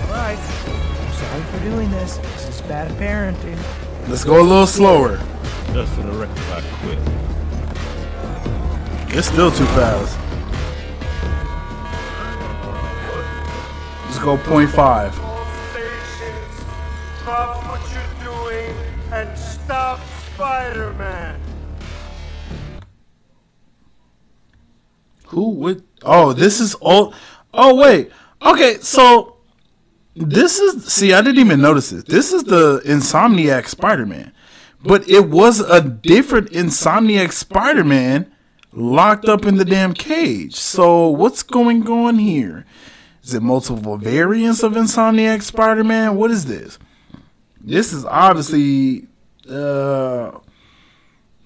[0.06, 0.38] Alright.
[0.38, 2.16] I'm sorry for doing this.
[2.18, 3.58] This is bad parenting.
[4.08, 5.20] Let's go a little slower.
[5.72, 6.98] Just for the record, I quit.
[9.16, 10.18] It's still too fast.
[14.04, 15.12] Let's go 0.5.
[17.22, 18.74] Stop what you're doing
[19.12, 20.00] and stop
[20.34, 21.40] Spider-Man.
[25.26, 25.84] Who would?
[26.02, 27.14] Oh, this is old.
[27.52, 28.10] Oh wait.
[28.42, 29.36] Okay, so
[30.16, 30.84] this is.
[30.92, 32.04] See, I didn't even notice this.
[32.04, 34.32] This is the Insomniac Spider-Man,
[34.82, 38.32] but it was a different Insomniac Spider-Man
[38.72, 40.54] locked up in the damn cage.
[40.54, 42.64] So what's going on here?
[43.22, 46.16] Is it multiple variants of Insomniac Spider-Man?
[46.16, 46.78] What is this?
[47.60, 49.06] This is obviously.
[49.48, 50.38] Uh,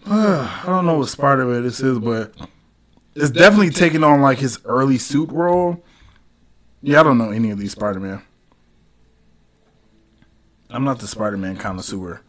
[0.07, 2.35] I don't know what Spider-Man this is, but
[3.15, 5.83] it's definitely taking on like his early suit role.
[6.83, 8.23] Yeah, I don't know any of these Spider Man.
[10.69, 12.23] I'm not the Spider Man connoisseur.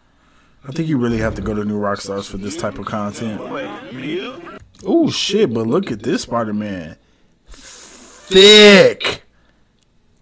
[0.66, 3.42] I think you really have to go to New Rockstars for this type of content.
[4.86, 5.54] Oh shit!
[5.54, 6.98] But look at this Spider Man,
[7.48, 9.24] thick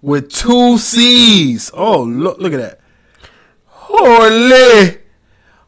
[0.02, 1.72] with two C's.
[1.74, 2.40] Oh look!
[2.40, 2.80] Look at that.
[3.66, 4.98] Holy,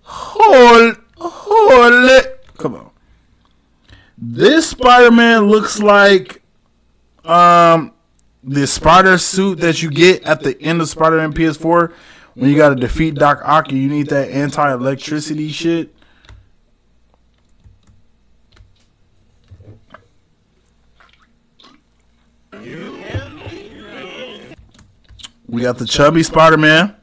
[0.02, 2.22] holy, holy!
[2.58, 2.92] Come on.
[4.18, 6.42] This Spider-Man looks like
[7.26, 7.92] um
[8.44, 11.94] the spider suit that you get at the end of Spider-Man PS4
[12.36, 15.96] when you gotta defeat Doc Ock you need that anti-electricity shit.
[25.48, 26.96] We got the chubby Spider-Man.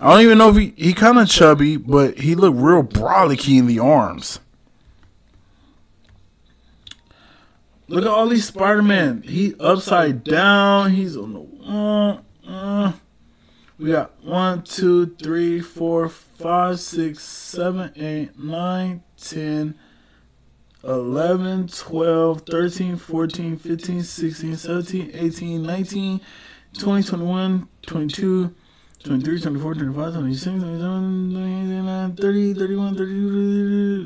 [0.00, 3.58] I don't even know if he he kind of chubby, but he looked real brolicky
[3.58, 4.38] in the arms.
[7.88, 9.22] Look at all these Spider Man.
[9.22, 10.92] He upside down.
[10.92, 11.66] He's on the.
[11.66, 12.92] Uh, uh.
[13.78, 19.76] We got one, two, three, four, five, six, seven, eight, nine, ten,
[20.82, 26.20] eleven, twelve, thirteen, fourteen, fifteen, sixteen, seventeen, eighteen, nineteen,
[26.76, 28.52] twenty, twenty-one, twenty-two.
[29.04, 34.04] 23, 24, 25, 26, 27, 29, 30, 31, 32,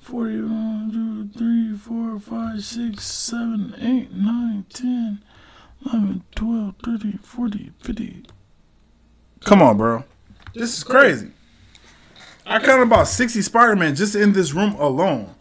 [0.00, 5.22] 41, 2, 3, 4, 5, 6, 7, 8, 9, 10,
[5.86, 8.26] 11, 12, 30, 40, 50.
[9.44, 10.04] Come on, bro.
[10.54, 11.30] This is crazy.
[12.46, 15.33] I counted about 60 Spider Man just in this room alone.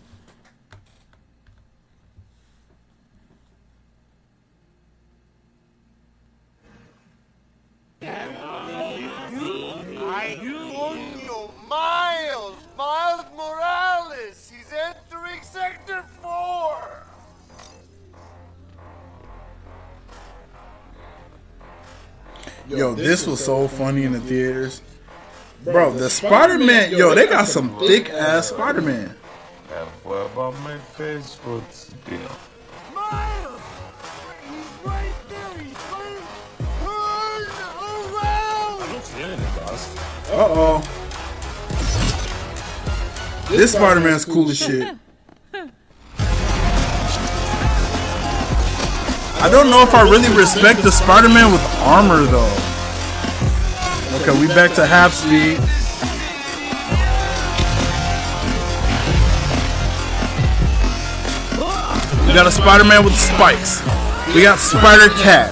[22.75, 24.81] Yo, this was so funny in the theaters.
[25.63, 29.15] Bro, the Spider Man, yo, they got some thick ass Spider Man.
[30.63, 31.35] My face?
[31.43, 32.19] What's the deal?
[32.93, 33.61] Miles!
[34.49, 35.57] He's right there!
[35.59, 36.19] He's right
[36.79, 37.45] Turn
[38.13, 38.81] around!
[38.81, 39.83] I don't see anything, boss.
[40.29, 40.81] Uh oh.
[43.49, 44.97] This Spider Man's cool as shit.
[49.43, 52.55] I don't know if I really respect the Spider Man with armor though.
[54.21, 55.59] Okay, we back to half speed.
[62.25, 63.81] We got a Spider Man with spikes.
[64.33, 65.51] We got Spider Cat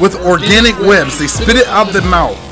[0.00, 1.18] with organic webs.
[1.18, 2.47] They spit it out the mouth.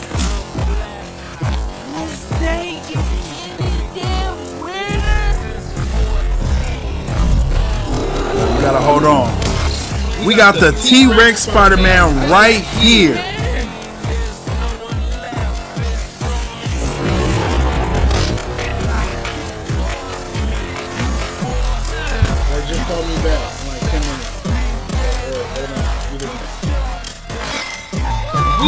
[10.36, 13.14] We got the T Rex Spider Man right here.
[22.68, 24.28] Just call me back in like 10 minutes.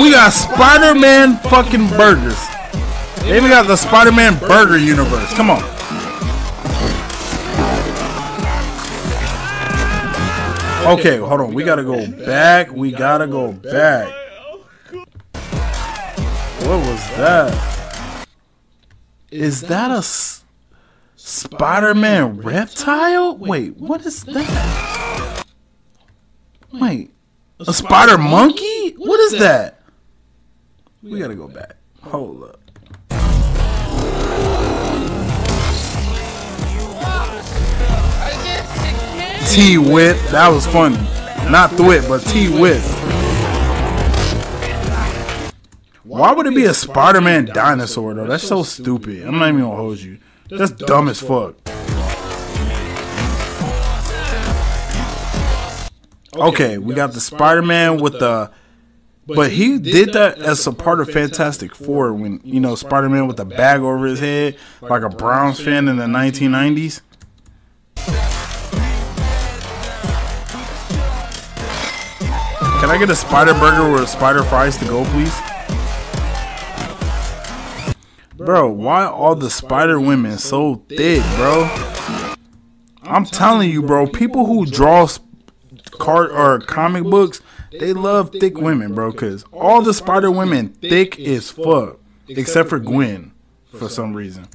[0.01, 2.41] We got Spider Man fucking burgers.
[3.25, 5.35] They even got the Spider Man burger universe.
[5.35, 5.78] Come on.
[10.89, 11.53] Okay, hold on.
[11.53, 12.73] We gotta go back.
[12.73, 14.09] We gotta go back.
[16.63, 18.27] What was that?
[19.31, 20.03] Is that a
[21.17, 23.37] Spider-Man reptile?
[23.37, 25.45] Wait, what is that?
[26.73, 27.11] Wait,
[27.61, 28.93] a spider monkey?
[28.97, 29.83] What is that?
[31.03, 31.77] We gotta go back.
[32.03, 32.68] Hold up.
[39.51, 40.17] T Wit.
[40.31, 40.97] That was funny.
[41.51, 42.83] Not Thwit, but T Wit.
[46.05, 48.27] Why would it be a Spider Man dinosaur, though?
[48.27, 49.27] That's so stupid.
[49.27, 50.19] I'm not even gonna hold you.
[50.51, 51.55] That's dumb as fuck.
[56.35, 58.51] Okay, we got the Spider Man with the.
[59.27, 63.27] But he did that as a part of Fantastic Four when, you know, Spider Man
[63.27, 67.03] with a bag over his head, like a Browns fan in the 1990s.
[72.81, 75.37] Can I get a spider burger with spider fries to go, please?
[78.37, 81.69] Bro, why are all the spider women so thick, bro?
[83.03, 84.07] I'm telling you, bro.
[84.07, 85.09] People who draw
[85.99, 87.41] card or comic books,
[87.73, 89.13] they love thick women, bro.
[89.13, 91.99] Cause all the spider women thick as fuck,
[92.29, 93.33] except for Gwen,
[93.77, 94.47] for some reason.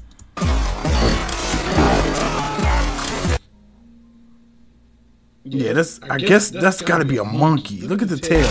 [5.43, 5.99] Yeah, that's.
[6.09, 7.81] I guess that's got to be a monkey.
[7.81, 8.47] Look at the tail,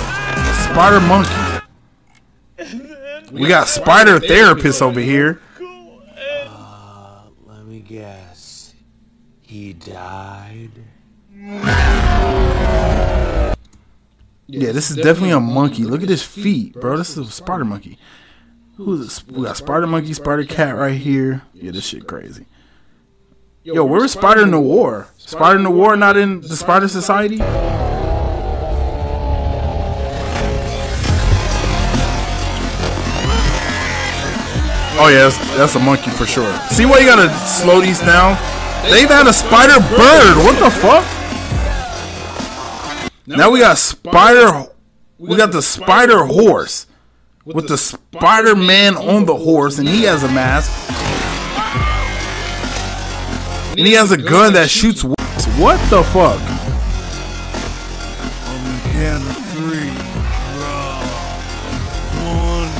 [0.71, 1.65] spider monkey.
[3.33, 5.41] We got spider therapists over here.
[6.47, 8.75] Uh, let me guess.
[9.41, 10.71] He died?
[14.47, 15.85] Yeah, this is definitely a monkey.
[15.85, 16.99] Look at his feet, bro.
[16.99, 17.97] This is a spider monkey.
[18.77, 19.27] Who's this?
[19.27, 21.43] We got spider monkey, spider cat right here.
[21.55, 22.45] Yeah, this shit crazy.
[23.65, 25.07] Yo, where's Spider Noir?
[25.17, 27.39] Spider Noir not in the Spider Society?
[34.99, 36.53] Oh yeah, that's, that's a monkey for sure.
[36.71, 38.37] See why you gotta slow these down?
[38.91, 40.37] They've had a spider bird.
[40.45, 41.05] What the fuck?
[43.29, 44.67] Now we got spider.
[45.19, 46.87] We got the spider horse
[47.45, 50.71] with the Spider Man on the horse, and he has a mask.
[53.77, 55.03] And he has a gun that shoots.
[55.03, 55.15] w-
[55.61, 56.39] What the fuck?
[58.93, 59.91] Count of three.
[62.23, 62.71] One.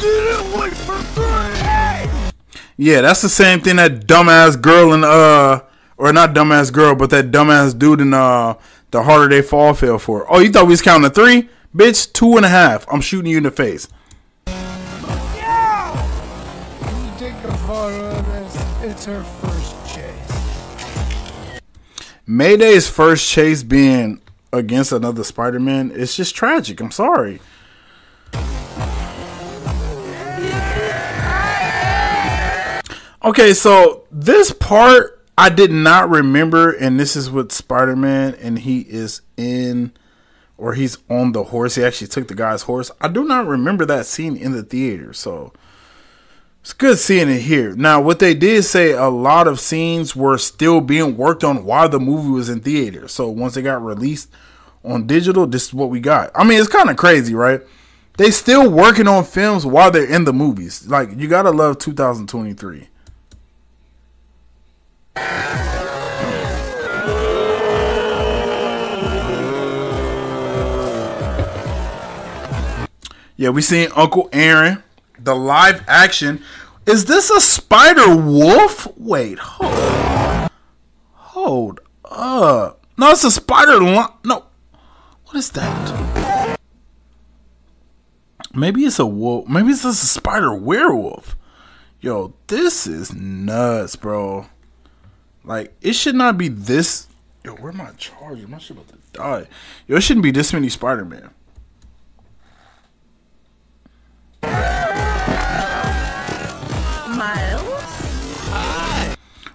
[0.00, 2.42] Get away from three!
[2.78, 5.60] Yeah, that's the same thing that dumbass girl in uh,
[5.98, 8.54] or not dumbass girl, but that dumbass dude in uh,
[8.90, 10.26] the harder they fall fell for.
[10.32, 12.12] Oh, you thought we was counting to three, bitch?
[12.12, 12.86] Two and a half.
[12.90, 13.86] I'm shooting you in the face.
[14.46, 15.92] Yeah!
[16.80, 18.56] You take a photo of this.
[18.82, 19.41] It's her first chase.
[22.26, 24.20] Mayday's first chase being
[24.52, 26.80] against another Spider-Man, it's just tragic.
[26.80, 27.40] I'm sorry.
[33.24, 38.60] Okay, so this part I did not remember, and this is with Spider Man, and
[38.60, 39.92] he is in,
[40.58, 41.74] or he's on the horse.
[41.76, 42.90] He actually took the guy's horse.
[43.00, 45.52] I do not remember that scene in the theater, so
[46.62, 47.74] it's good seeing it here.
[47.74, 51.88] Now, what they did say, a lot of scenes were still being worked on while
[51.88, 53.08] the movie was in theater.
[53.08, 54.30] So once it got released
[54.84, 56.30] on digital, this is what we got.
[56.36, 57.60] I mean, it's kind of crazy, right?
[58.16, 60.86] They still working on films while they're in the movies.
[60.86, 62.88] Like you gotta love 2023.
[73.36, 74.84] Yeah, we seen Uncle Aaron,
[75.24, 76.42] the live action.
[76.86, 78.88] Is this a Spider Wolf?
[78.96, 80.50] Wait, hold,
[81.12, 82.86] hold up.
[82.96, 83.80] No, it's a Spider.
[83.80, 84.44] Lo- no,
[85.26, 86.58] what is that?
[88.54, 89.48] Maybe it's a wolf.
[89.48, 91.36] Maybe it's just a Spider Werewolf.
[92.00, 94.46] Yo, this is nuts, bro.
[95.44, 97.06] Like, it should not be this.
[97.44, 98.46] Yo, where my charger?
[98.46, 99.46] My shit about to die.
[99.86, 101.30] Yo, it shouldn't be this many Spider Man.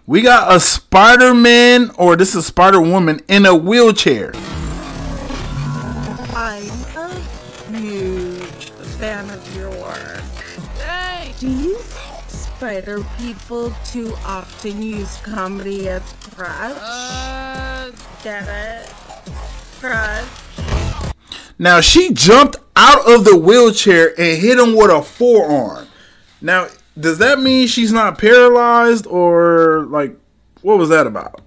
[0.09, 4.31] We got a Spider Man, or this is Spider Woman, in a wheelchair.
[6.34, 6.63] I'm
[6.95, 7.13] a
[7.77, 8.69] huge
[8.99, 10.21] fan of your work.
[10.79, 11.34] Hey.
[11.39, 16.01] Do you think spider people too often use comedy as
[16.34, 16.77] crutch?
[16.79, 17.91] Uh,
[18.23, 18.89] Get it?
[19.81, 20.25] Crutch.
[21.59, 25.89] Now, she jumped out of the wheelchair and hit him with a forearm.
[26.39, 26.67] Now,
[26.99, 30.15] does that mean she's not paralyzed, or like,
[30.61, 31.41] what was that about?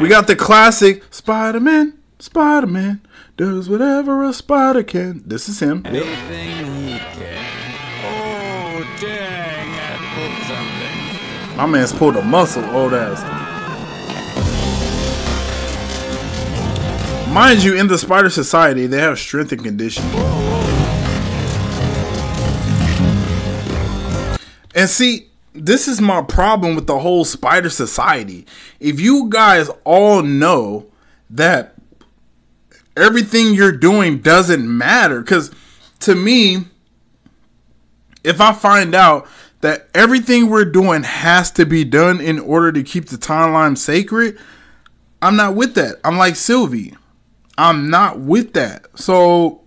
[0.00, 3.00] We got the classic Spider Man, Spider Man
[3.36, 5.22] does whatever a spider can.
[5.26, 5.82] This is him.
[5.84, 5.94] Yep.
[5.94, 7.74] Anything he can.
[8.04, 11.56] Oh, dang, I pulled something.
[11.56, 13.22] My man's pulled a muscle, old ass.
[17.32, 20.73] Mind you, in the Spider Society, they have strength and conditioning.
[24.74, 28.46] And see, this is my problem with the whole Spider Society.
[28.80, 30.86] If you guys all know
[31.30, 31.74] that
[32.96, 35.52] everything you're doing doesn't matter, because
[36.00, 36.64] to me,
[38.24, 39.28] if I find out
[39.60, 44.38] that everything we're doing has to be done in order to keep the timeline sacred,
[45.22, 46.00] I'm not with that.
[46.04, 46.94] I'm like Sylvie.
[47.56, 48.86] I'm not with that.
[48.98, 49.62] So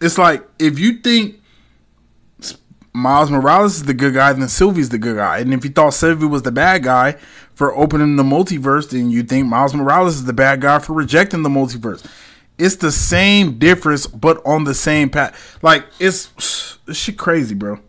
[0.00, 1.39] it's like if you think
[3.00, 5.38] Miles Morales is the good guy, then Sylvie's the good guy.
[5.38, 7.12] And if you thought Sylvie was the bad guy
[7.54, 11.42] for opening the multiverse, then you think Miles Morales is the bad guy for rejecting
[11.42, 12.06] the multiverse.
[12.58, 15.58] It's the same difference, but on the same path.
[15.62, 17.80] Like it's, shit crazy, bro.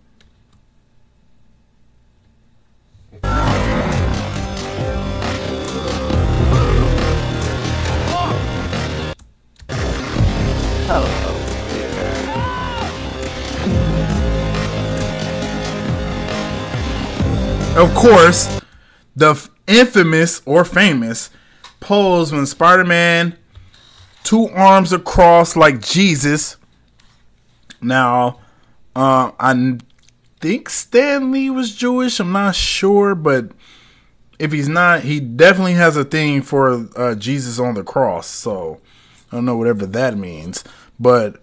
[17.81, 18.61] Of course,
[19.15, 21.31] the infamous or famous
[21.79, 23.35] pose when Spider Man,
[24.23, 26.57] two arms across like Jesus.
[27.81, 28.39] Now,
[28.95, 29.79] uh, I
[30.39, 32.19] think Stan Lee was Jewish.
[32.19, 33.49] I'm not sure, but
[34.37, 38.27] if he's not, he definitely has a thing for uh, Jesus on the cross.
[38.27, 38.79] So
[39.31, 40.63] I don't know whatever that means,
[40.99, 41.41] but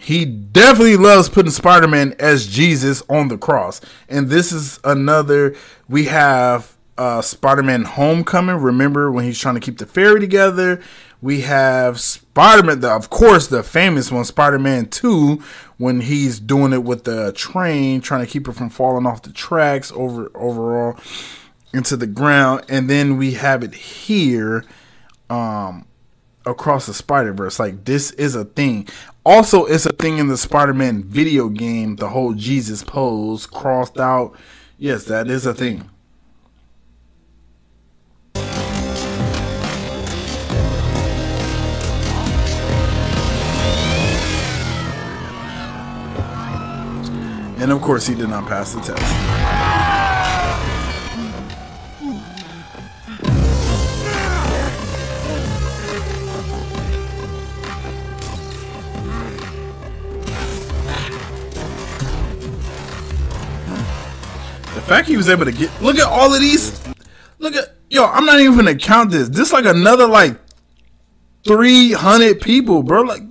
[0.00, 3.80] he definitely loves putting Spider-Man as Jesus on the cross.
[4.08, 5.54] And this is another
[5.88, 8.56] we have uh Spider-Man Homecoming.
[8.56, 10.82] Remember when he's trying to keep the ferry together?
[11.20, 15.42] We have Spider-Man, the, of course, the famous one, Spider-Man 2,
[15.76, 19.32] when he's doing it with the train, trying to keep it from falling off the
[19.32, 20.96] tracks over overall
[21.74, 22.64] into the ground.
[22.68, 24.64] And then we have it here
[25.30, 25.87] um
[26.48, 27.58] across the Spider Verse.
[27.58, 28.88] Like this is a thing.
[29.24, 31.96] Also, it's a thing in the Spider Man video game.
[31.96, 34.36] The whole Jesus pose crossed out.
[34.78, 35.90] Yes, that is a thing.
[47.60, 49.97] And of course, he did not pass the test.
[64.88, 66.88] Fact he was able to get look at all of these
[67.38, 68.04] Look at yo.
[68.04, 69.28] I'm not even gonna count this.
[69.28, 70.38] This like another like
[71.44, 73.02] three hundred people, bro.
[73.02, 73.22] Like,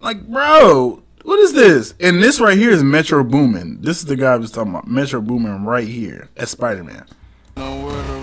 [0.00, 1.94] like, bro, what is this?
[2.00, 3.80] And this right here is Metro Boomin.
[3.80, 4.88] This is the guy I was talking about.
[4.88, 7.06] Metro Boomin right here as Spider Man.
[7.56, 8.19] Nowhere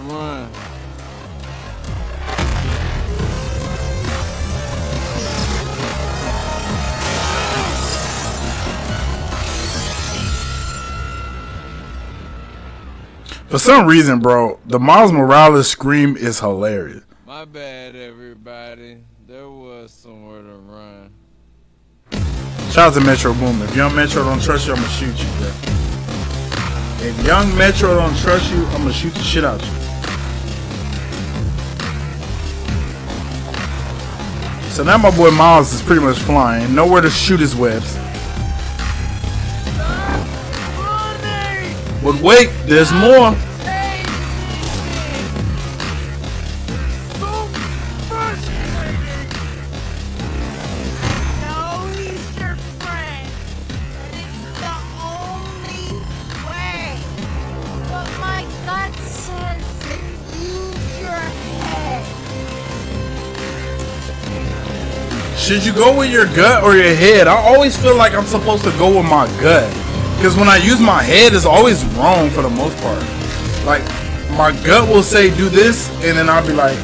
[13.49, 17.03] For some reason, bro, the Miles Morales scream is hilarious.
[17.25, 18.97] My bad, everybody.
[19.25, 21.13] There was somewhere to run.
[22.71, 23.61] Shout out to Metro Boomin.
[23.61, 25.47] If young Metro don't trust you, I'm gonna shoot you, bro.
[27.07, 29.71] If young Metro don't trust you, I'm gonna shoot the shit out you.
[34.71, 37.97] So now my boy Miles is pretty much flying, nowhere to shoot his webs.
[42.03, 43.35] But wait, there's more.
[65.47, 67.27] Should you go with your gut or your head?
[67.27, 69.86] I always feel like I'm supposed to go with my gut.
[70.17, 73.01] Because when I use my head, it's always wrong for the most part.
[73.65, 73.85] Like,
[74.33, 76.77] my gut will say do this, and then I'll be like,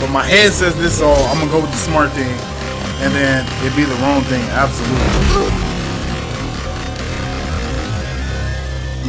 [0.00, 2.32] but my head says this, so I'm to go with the smart thing.
[3.04, 4.96] And then it'd be the wrong thing, absolutely.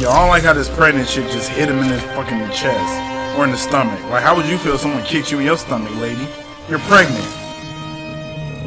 [0.00, 3.38] Yo, I don't like how this pregnant chick just hit him in his fucking chest
[3.38, 3.98] or in the stomach.
[4.10, 6.28] Like, how would you feel if someone kicked you in your stomach, lady?
[6.68, 7.24] You're pregnant.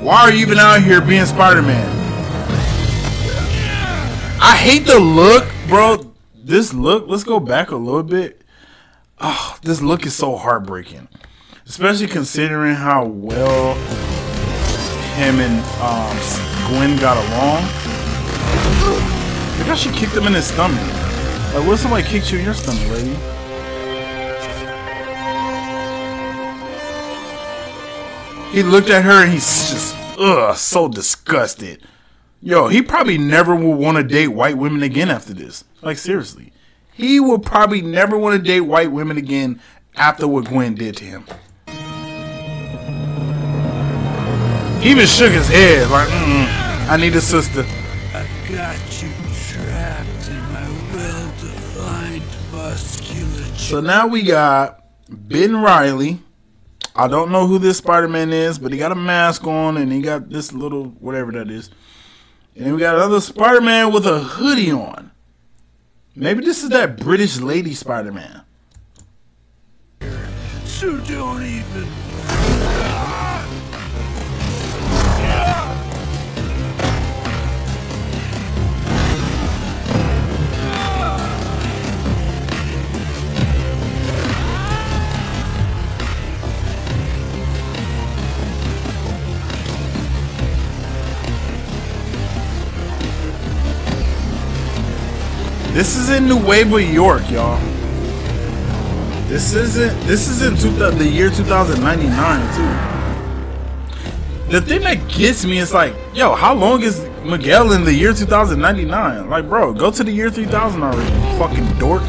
[0.01, 2.04] Why are you even out here being Spider-Man?
[4.47, 6.13] I hate the look, bro.
[6.35, 8.43] This look, let's go back a little bit.
[9.19, 11.07] Oh, this look is so heartbreaking.
[11.65, 13.73] Especially considering how well
[15.15, 16.15] him and um,
[16.69, 17.63] Gwen got along.
[19.57, 20.79] Look how she kicked him in his stomach.
[21.55, 23.15] Like, what if somebody kicked you in your stomach, lady?
[28.51, 31.81] He looked at her and he's just, ugh, so disgusted.
[32.45, 35.63] Yo, he probably never will want to date white women again after this.
[35.81, 36.53] Like, seriously.
[36.93, 39.59] He will probably never want to date white women again
[39.95, 41.25] after what Gwen did to him.
[44.79, 46.45] He even shook his head, like, mm
[46.87, 47.65] I need a sister.
[48.13, 49.09] I got you
[49.49, 53.55] trapped in my well-defined musculature.
[53.55, 56.19] So now we got Ben Reilly.
[56.95, 59.91] I don't know who this Spider Man is, but he got a mask on and
[59.91, 61.71] he got this little whatever that is.
[62.55, 65.11] And then we got another Spider Man with a hoodie on.
[66.15, 68.41] Maybe this is that British lady Spider Man.
[70.63, 72.34] So don't even.
[95.75, 97.59] This is in Nueva York, y'all.
[99.27, 99.99] This isn't.
[100.07, 102.63] This is in two, the year 2099 too.
[104.53, 108.13] The thing that gets me is like, yo, how long is Miguel in the year
[108.13, 109.29] 2099?
[109.29, 112.03] Like, bro, go to the year 3000 already, fucking dork.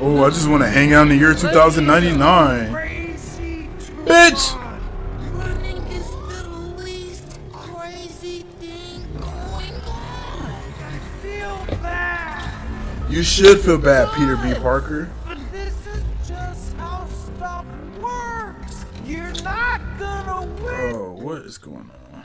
[0.00, 2.72] Oh, I just want to hang out in the year 2099.
[4.06, 4.69] Bitch!
[13.10, 14.54] You should feel bad, Peter B.
[14.54, 15.10] Parker.
[15.26, 17.66] But This is just how stuff
[18.00, 18.84] works.
[19.04, 20.94] You're not gonna win.
[20.94, 22.24] Oh, what is going on?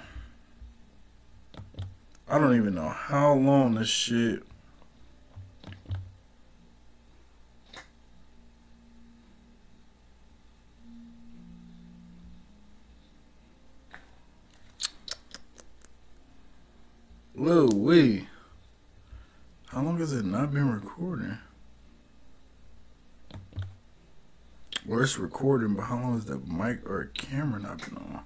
[2.29, 4.43] I don't even know how long this shit.
[17.33, 18.27] Lil Wee.
[19.76, 21.38] How long has it not been recording?
[24.88, 28.22] Or it's recording, but how long has the mic or camera not been on?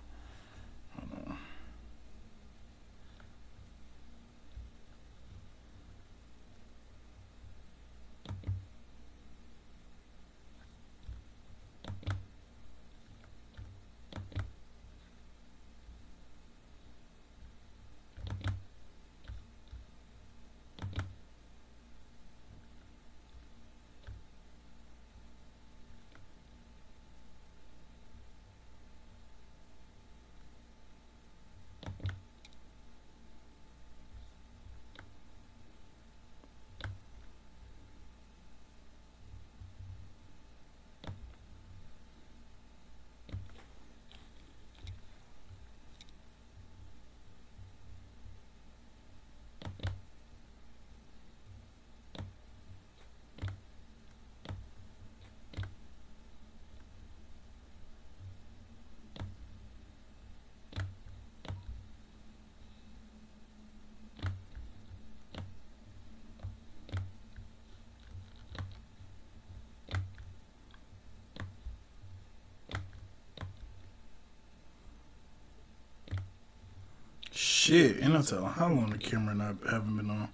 [77.70, 80.28] Shit, ain't no telling how long the camera not haven't been on.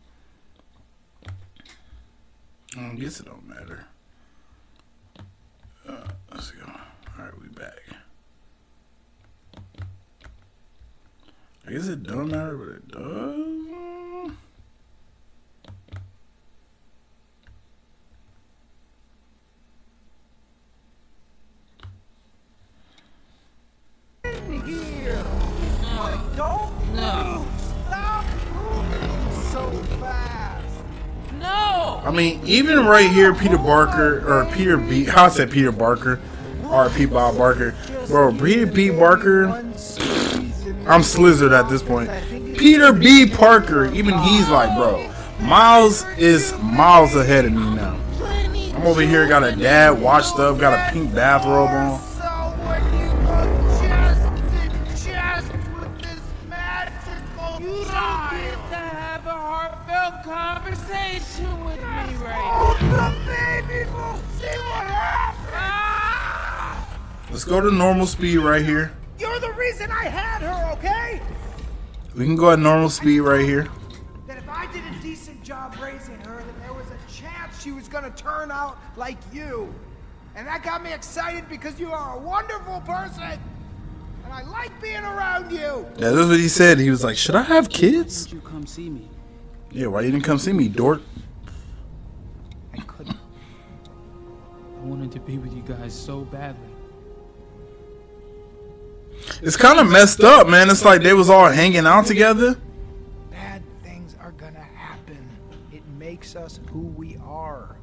[2.77, 3.85] I guess it don't matter.
[5.85, 6.63] Uh, let's go.
[6.65, 7.81] All right, we back.
[11.67, 13.44] I guess it don't matter, but it does.
[32.45, 35.05] Even right here, Peter Barker or Peter B.
[35.05, 36.19] How I said Peter Barker,
[36.65, 37.05] R.P.
[37.05, 37.75] Bob Barker,
[38.07, 38.31] bro.
[38.33, 38.89] Peter B.
[38.89, 39.47] Barker.
[40.87, 42.09] I'm slizzard at this point.
[42.57, 43.27] Peter B.
[43.27, 45.11] Parker, even he's like, bro,
[45.41, 47.99] Miles is miles ahead of me now.
[48.75, 51.99] I'm over here, got a dad washed up, got a pink bathrobe on.
[67.35, 68.93] Let's go to normal speed right here.
[69.19, 71.21] You're the reason I had her, okay?
[72.15, 73.67] We can go at normal speed right here.
[74.25, 77.73] That if I did a decent job raising her, that there was a chance she
[77.73, 79.75] was gonna turn out like you.
[80.37, 83.37] And that got me excited because you are a wonderful person.
[84.23, 85.85] And I like being around you.
[85.97, 86.79] Yeah, that's what he said.
[86.79, 89.09] He was like, "Should I have kids?" You come see me.
[89.71, 91.01] Yeah, why you didn't come see me, dork?
[92.73, 93.17] I couldn't.
[93.17, 96.74] I wanted to be with you guys so badly.
[99.41, 100.69] It's kind of messed up, man.
[100.69, 102.55] It's like they was all hanging out together.
[103.31, 105.29] Bad things are gonna happen.
[105.71, 107.75] It makes us who we are.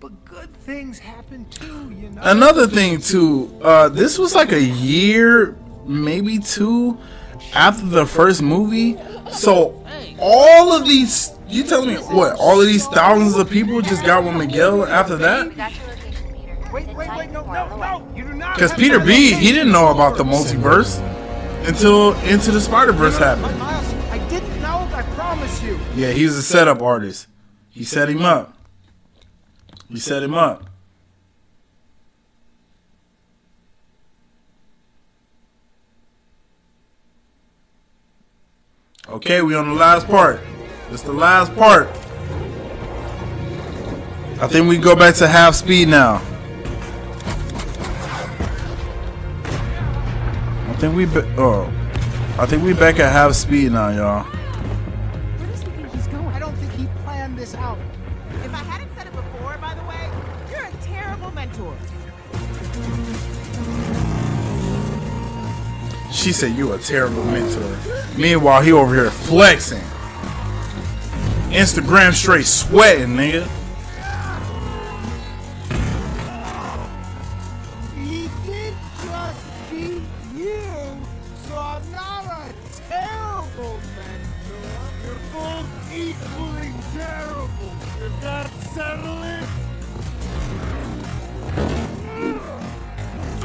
[0.00, 2.20] But good things happen too, you know.
[2.22, 5.56] Another thing too, uh, this was like a year,
[5.86, 6.98] maybe two,
[7.54, 8.98] after the first movie.
[9.32, 9.84] So
[10.18, 12.36] all of these, you telling me what?
[12.38, 15.50] All of these thousands of people just got with Miguel after that?
[16.72, 18.12] Wait, wait, wait, no, no, no.
[18.14, 18.54] You do not.
[18.54, 21.00] Because Peter B, he didn't know about the multiverse
[21.66, 23.58] until Into the Spider Verse happened.
[23.58, 24.88] Miles, I didn't know.
[24.92, 25.78] I promise you.
[25.94, 27.28] Yeah, he's a setup artist.
[27.70, 28.56] He set him up.
[29.88, 30.64] He set him up.
[39.08, 40.40] Okay, we on the last part.
[40.90, 41.88] It's the last part.
[44.38, 46.20] I think we go back to half speed now.
[50.76, 51.72] I think we be- oh,
[52.38, 54.26] I think we back at half speed now, y'all.
[56.34, 57.78] I don't think he planned this out.
[58.44, 60.10] If I hadn't said it before, by the way,
[60.50, 61.74] you're a terrible mentor.
[66.12, 67.74] She said you a terrible mentor.
[68.18, 69.80] Meanwhile, he over here flexing.
[71.48, 73.48] Instagram straight sweating, nigga.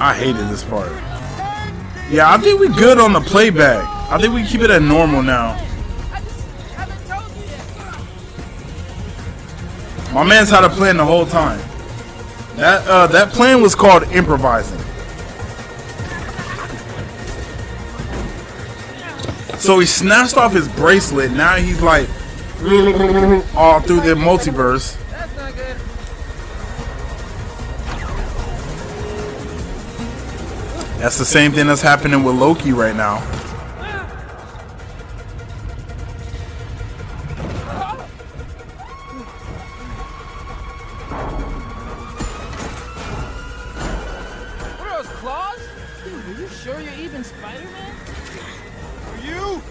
[0.01, 0.91] I hated this part.
[2.09, 3.87] Yeah, I think we're good on the playback.
[4.11, 5.53] I think we keep it at normal now.
[10.11, 11.59] My man's had a plan the whole time.
[12.55, 14.79] That uh, that plan was called improvising.
[19.59, 21.31] So he snatched off his bracelet.
[21.31, 22.09] Now he's like
[23.55, 24.97] all through the multiverse.
[31.01, 33.17] That's the same thing that's happening with Loki right now.
[44.77, 45.59] What are those claws?
[46.03, 47.95] Dude, are you sure you're even Spider-Man?
[49.09, 49.61] Are you?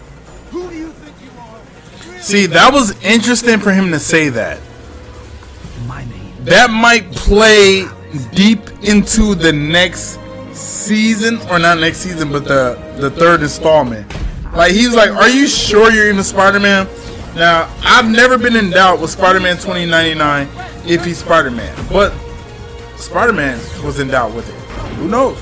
[0.50, 2.20] Who do you think you are?
[2.20, 4.58] See, that was interesting for him to say that.
[6.40, 7.86] That might play
[8.34, 10.19] deep into the next
[10.60, 14.06] season, or not next season, but the the third installment.
[14.54, 16.86] Like he's like, "Are you sure you're even Spider-Man?"
[17.36, 20.48] Now, I've never been in doubt with Spider-Man 2099
[20.84, 22.12] if he's Spider-Man, but
[22.96, 24.54] Spider-Man was in doubt with it.
[24.96, 25.38] Who knows?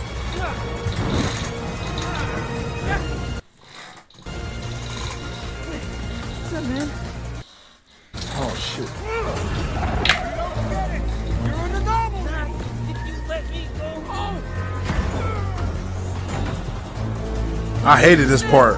[17.84, 18.76] I hated this part.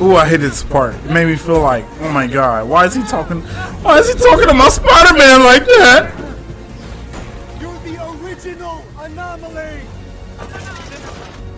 [0.00, 0.94] Ooh, I hated this part.
[0.94, 3.40] It made me feel like, oh my god, why is he talking?
[3.82, 6.12] Why is he talking to my Spider-Man like that?
[7.60, 9.82] You're the original anomaly.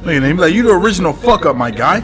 [0.02, 2.00] Look at him, like you the original fuck up, my guy.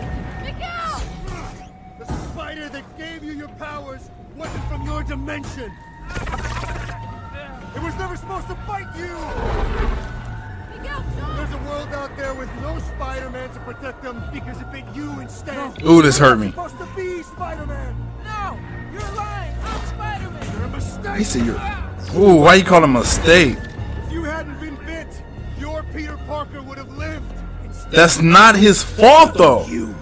[16.20, 16.32] You're
[20.64, 21.16] a mistake.
[21.16, 21.56] He said you're.
[22.14, 23.56] Ooh, why you call him a mistake?
[24.04, 25.22] If you hadn't been bit,
[25.58, 27.24] your Peter Parker would have lived.
[27.64, 29.66] Instead, That's not his fault though.
[29.66, 29.94] You.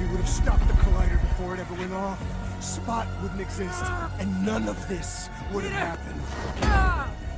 [0.00, 2.18] You would have stopped the collider before it ever went off.
[2.62, 3.84] Spot wouldn't exist,
[4.18, 6.20] and none of this would have happened.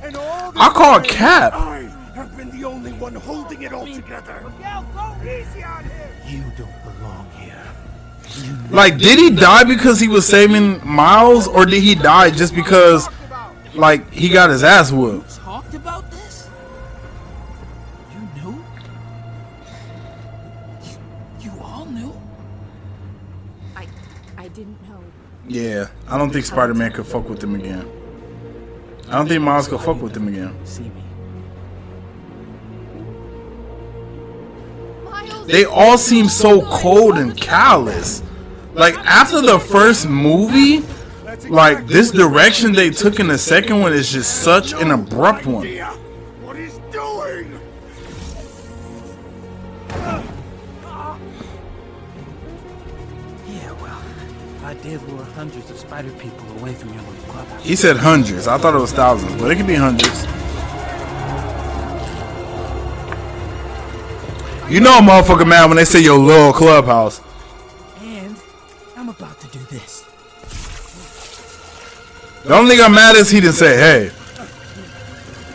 [0.01, 1.53] And all I call time, Cap.
[1.53, 1.79] I
[2.15, 4.41] have been the only one holding it all together.
[4.57, 6.09] Miguel, go easy on him.
[6.25, 6.78] You don't belong here.
[8.71, 13.07] Like, did he die because he was saving Miles, or did he die just because,
[13.73, 15.37] like, he got his ass whooped?
[15.37, 16.47] Talked about this?
[18.13, 18.63] You knew?
[20.83, 20.97] You,
[21.41, 22.13] you all knew?
[23.75, 23.87] I
[24.37, 25.03] I didn't know.
[25.47, 27.89] Yeah, I don't think Spider-Man could fuck with him again.
[29.07, 30.53] I don't think Miles could fuck with him again.
[30.65, 31.03] See me.
[35.47, 38.21] They all seem so cold and callous.
[38.79, 40.85] Like after the first movie,
[41.49, 45.67] like this direction they took in the second one is just such an abrupt one.
[45.67, 47.59] What he's doing?
[53.49, 54.01] Yeah, well,
[54.63, 57.61] I did lure hundreds of spider people away from your little clubhouse.
[57.61, 58.47] He said hundreds.
[58.47, 60.23] I thought it was thousands, but it could be hundreds.
[64.71, 67.19] You know a motherfucker mad when they say your little clubhouse.
[72.49, 74.05] The only thing I'm mad is he didn't say, hey.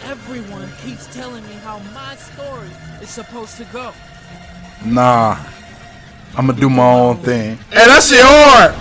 [0.04, 2.68] Everyone keeps telling me how my story
[3.02, 3.92] is supposed to go.
[4.84, 5.36] Nah.
[6.36, 7.56] I'm gonna do my own thing.
[7.72, 8.76] Hey, that shit hard!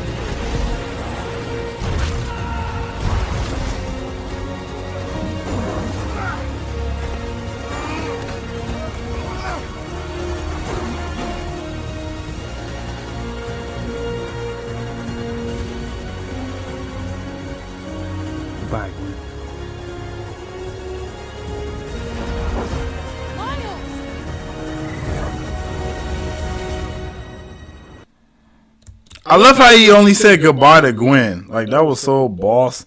[29.34, 31.48] I love how he only said goodbye to Gwen.
[31.48, 32.86] Like that was so boss.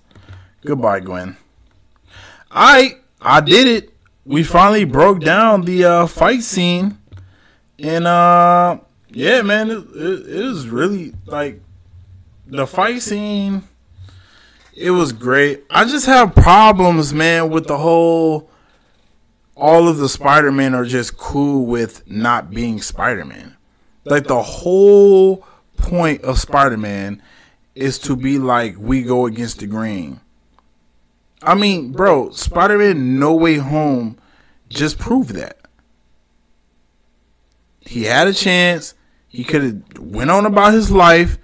[0.64, 1.36] Goodbye, Gwen.
[2.52, 3.92] I I did it.
[4.24, 6.98] We finally broke down the uh, fight scene,
[7.80, 8.78] and uh,
[9.08, 11.60] yeah, man, it, it, it was really like
[12.46, 13.64] the fight scene.
[14.72, 15.64] It was great.
[15.68, 18.48] I just have problems, man, with the whole.
[19.56, 23.56] All of the Spider Man are just cool with not being Spider Man.
[24.04, 25.44] Like the whole
[25.76, 27.22] point of Spider Man
[27.74, 30.20] is to be like we go against the grain.
[31.42, 34.18] I mean, bro, Spider Man No Way Home
[34.68, 35.58] just proved that.
[37.80, 38.94] He had a chance.
[39.28, 41.38] He could have went on about his life,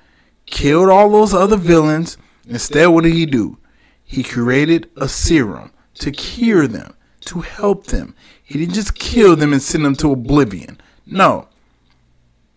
[0.46, 2.16] killed all those other villains.
[2.48, 3.58] Instead, what did he do?
[4.02, 6.94] He created a serum to cure them,
[7.26, 8.14] to help them.
[8.42, 10.80] He didn't just kill them and send them to oblivion.
[11.06, 11.48] No.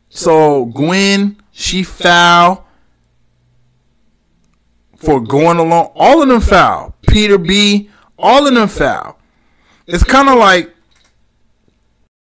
[0.10, 2.68] So Gwen, she foul
[4.98, 5.94] for going along.
[5.95, 6.94] All of them foul.
[7.07, 9.18] Peter B, all of them foul.
[9.88, 10.74] It's kind of like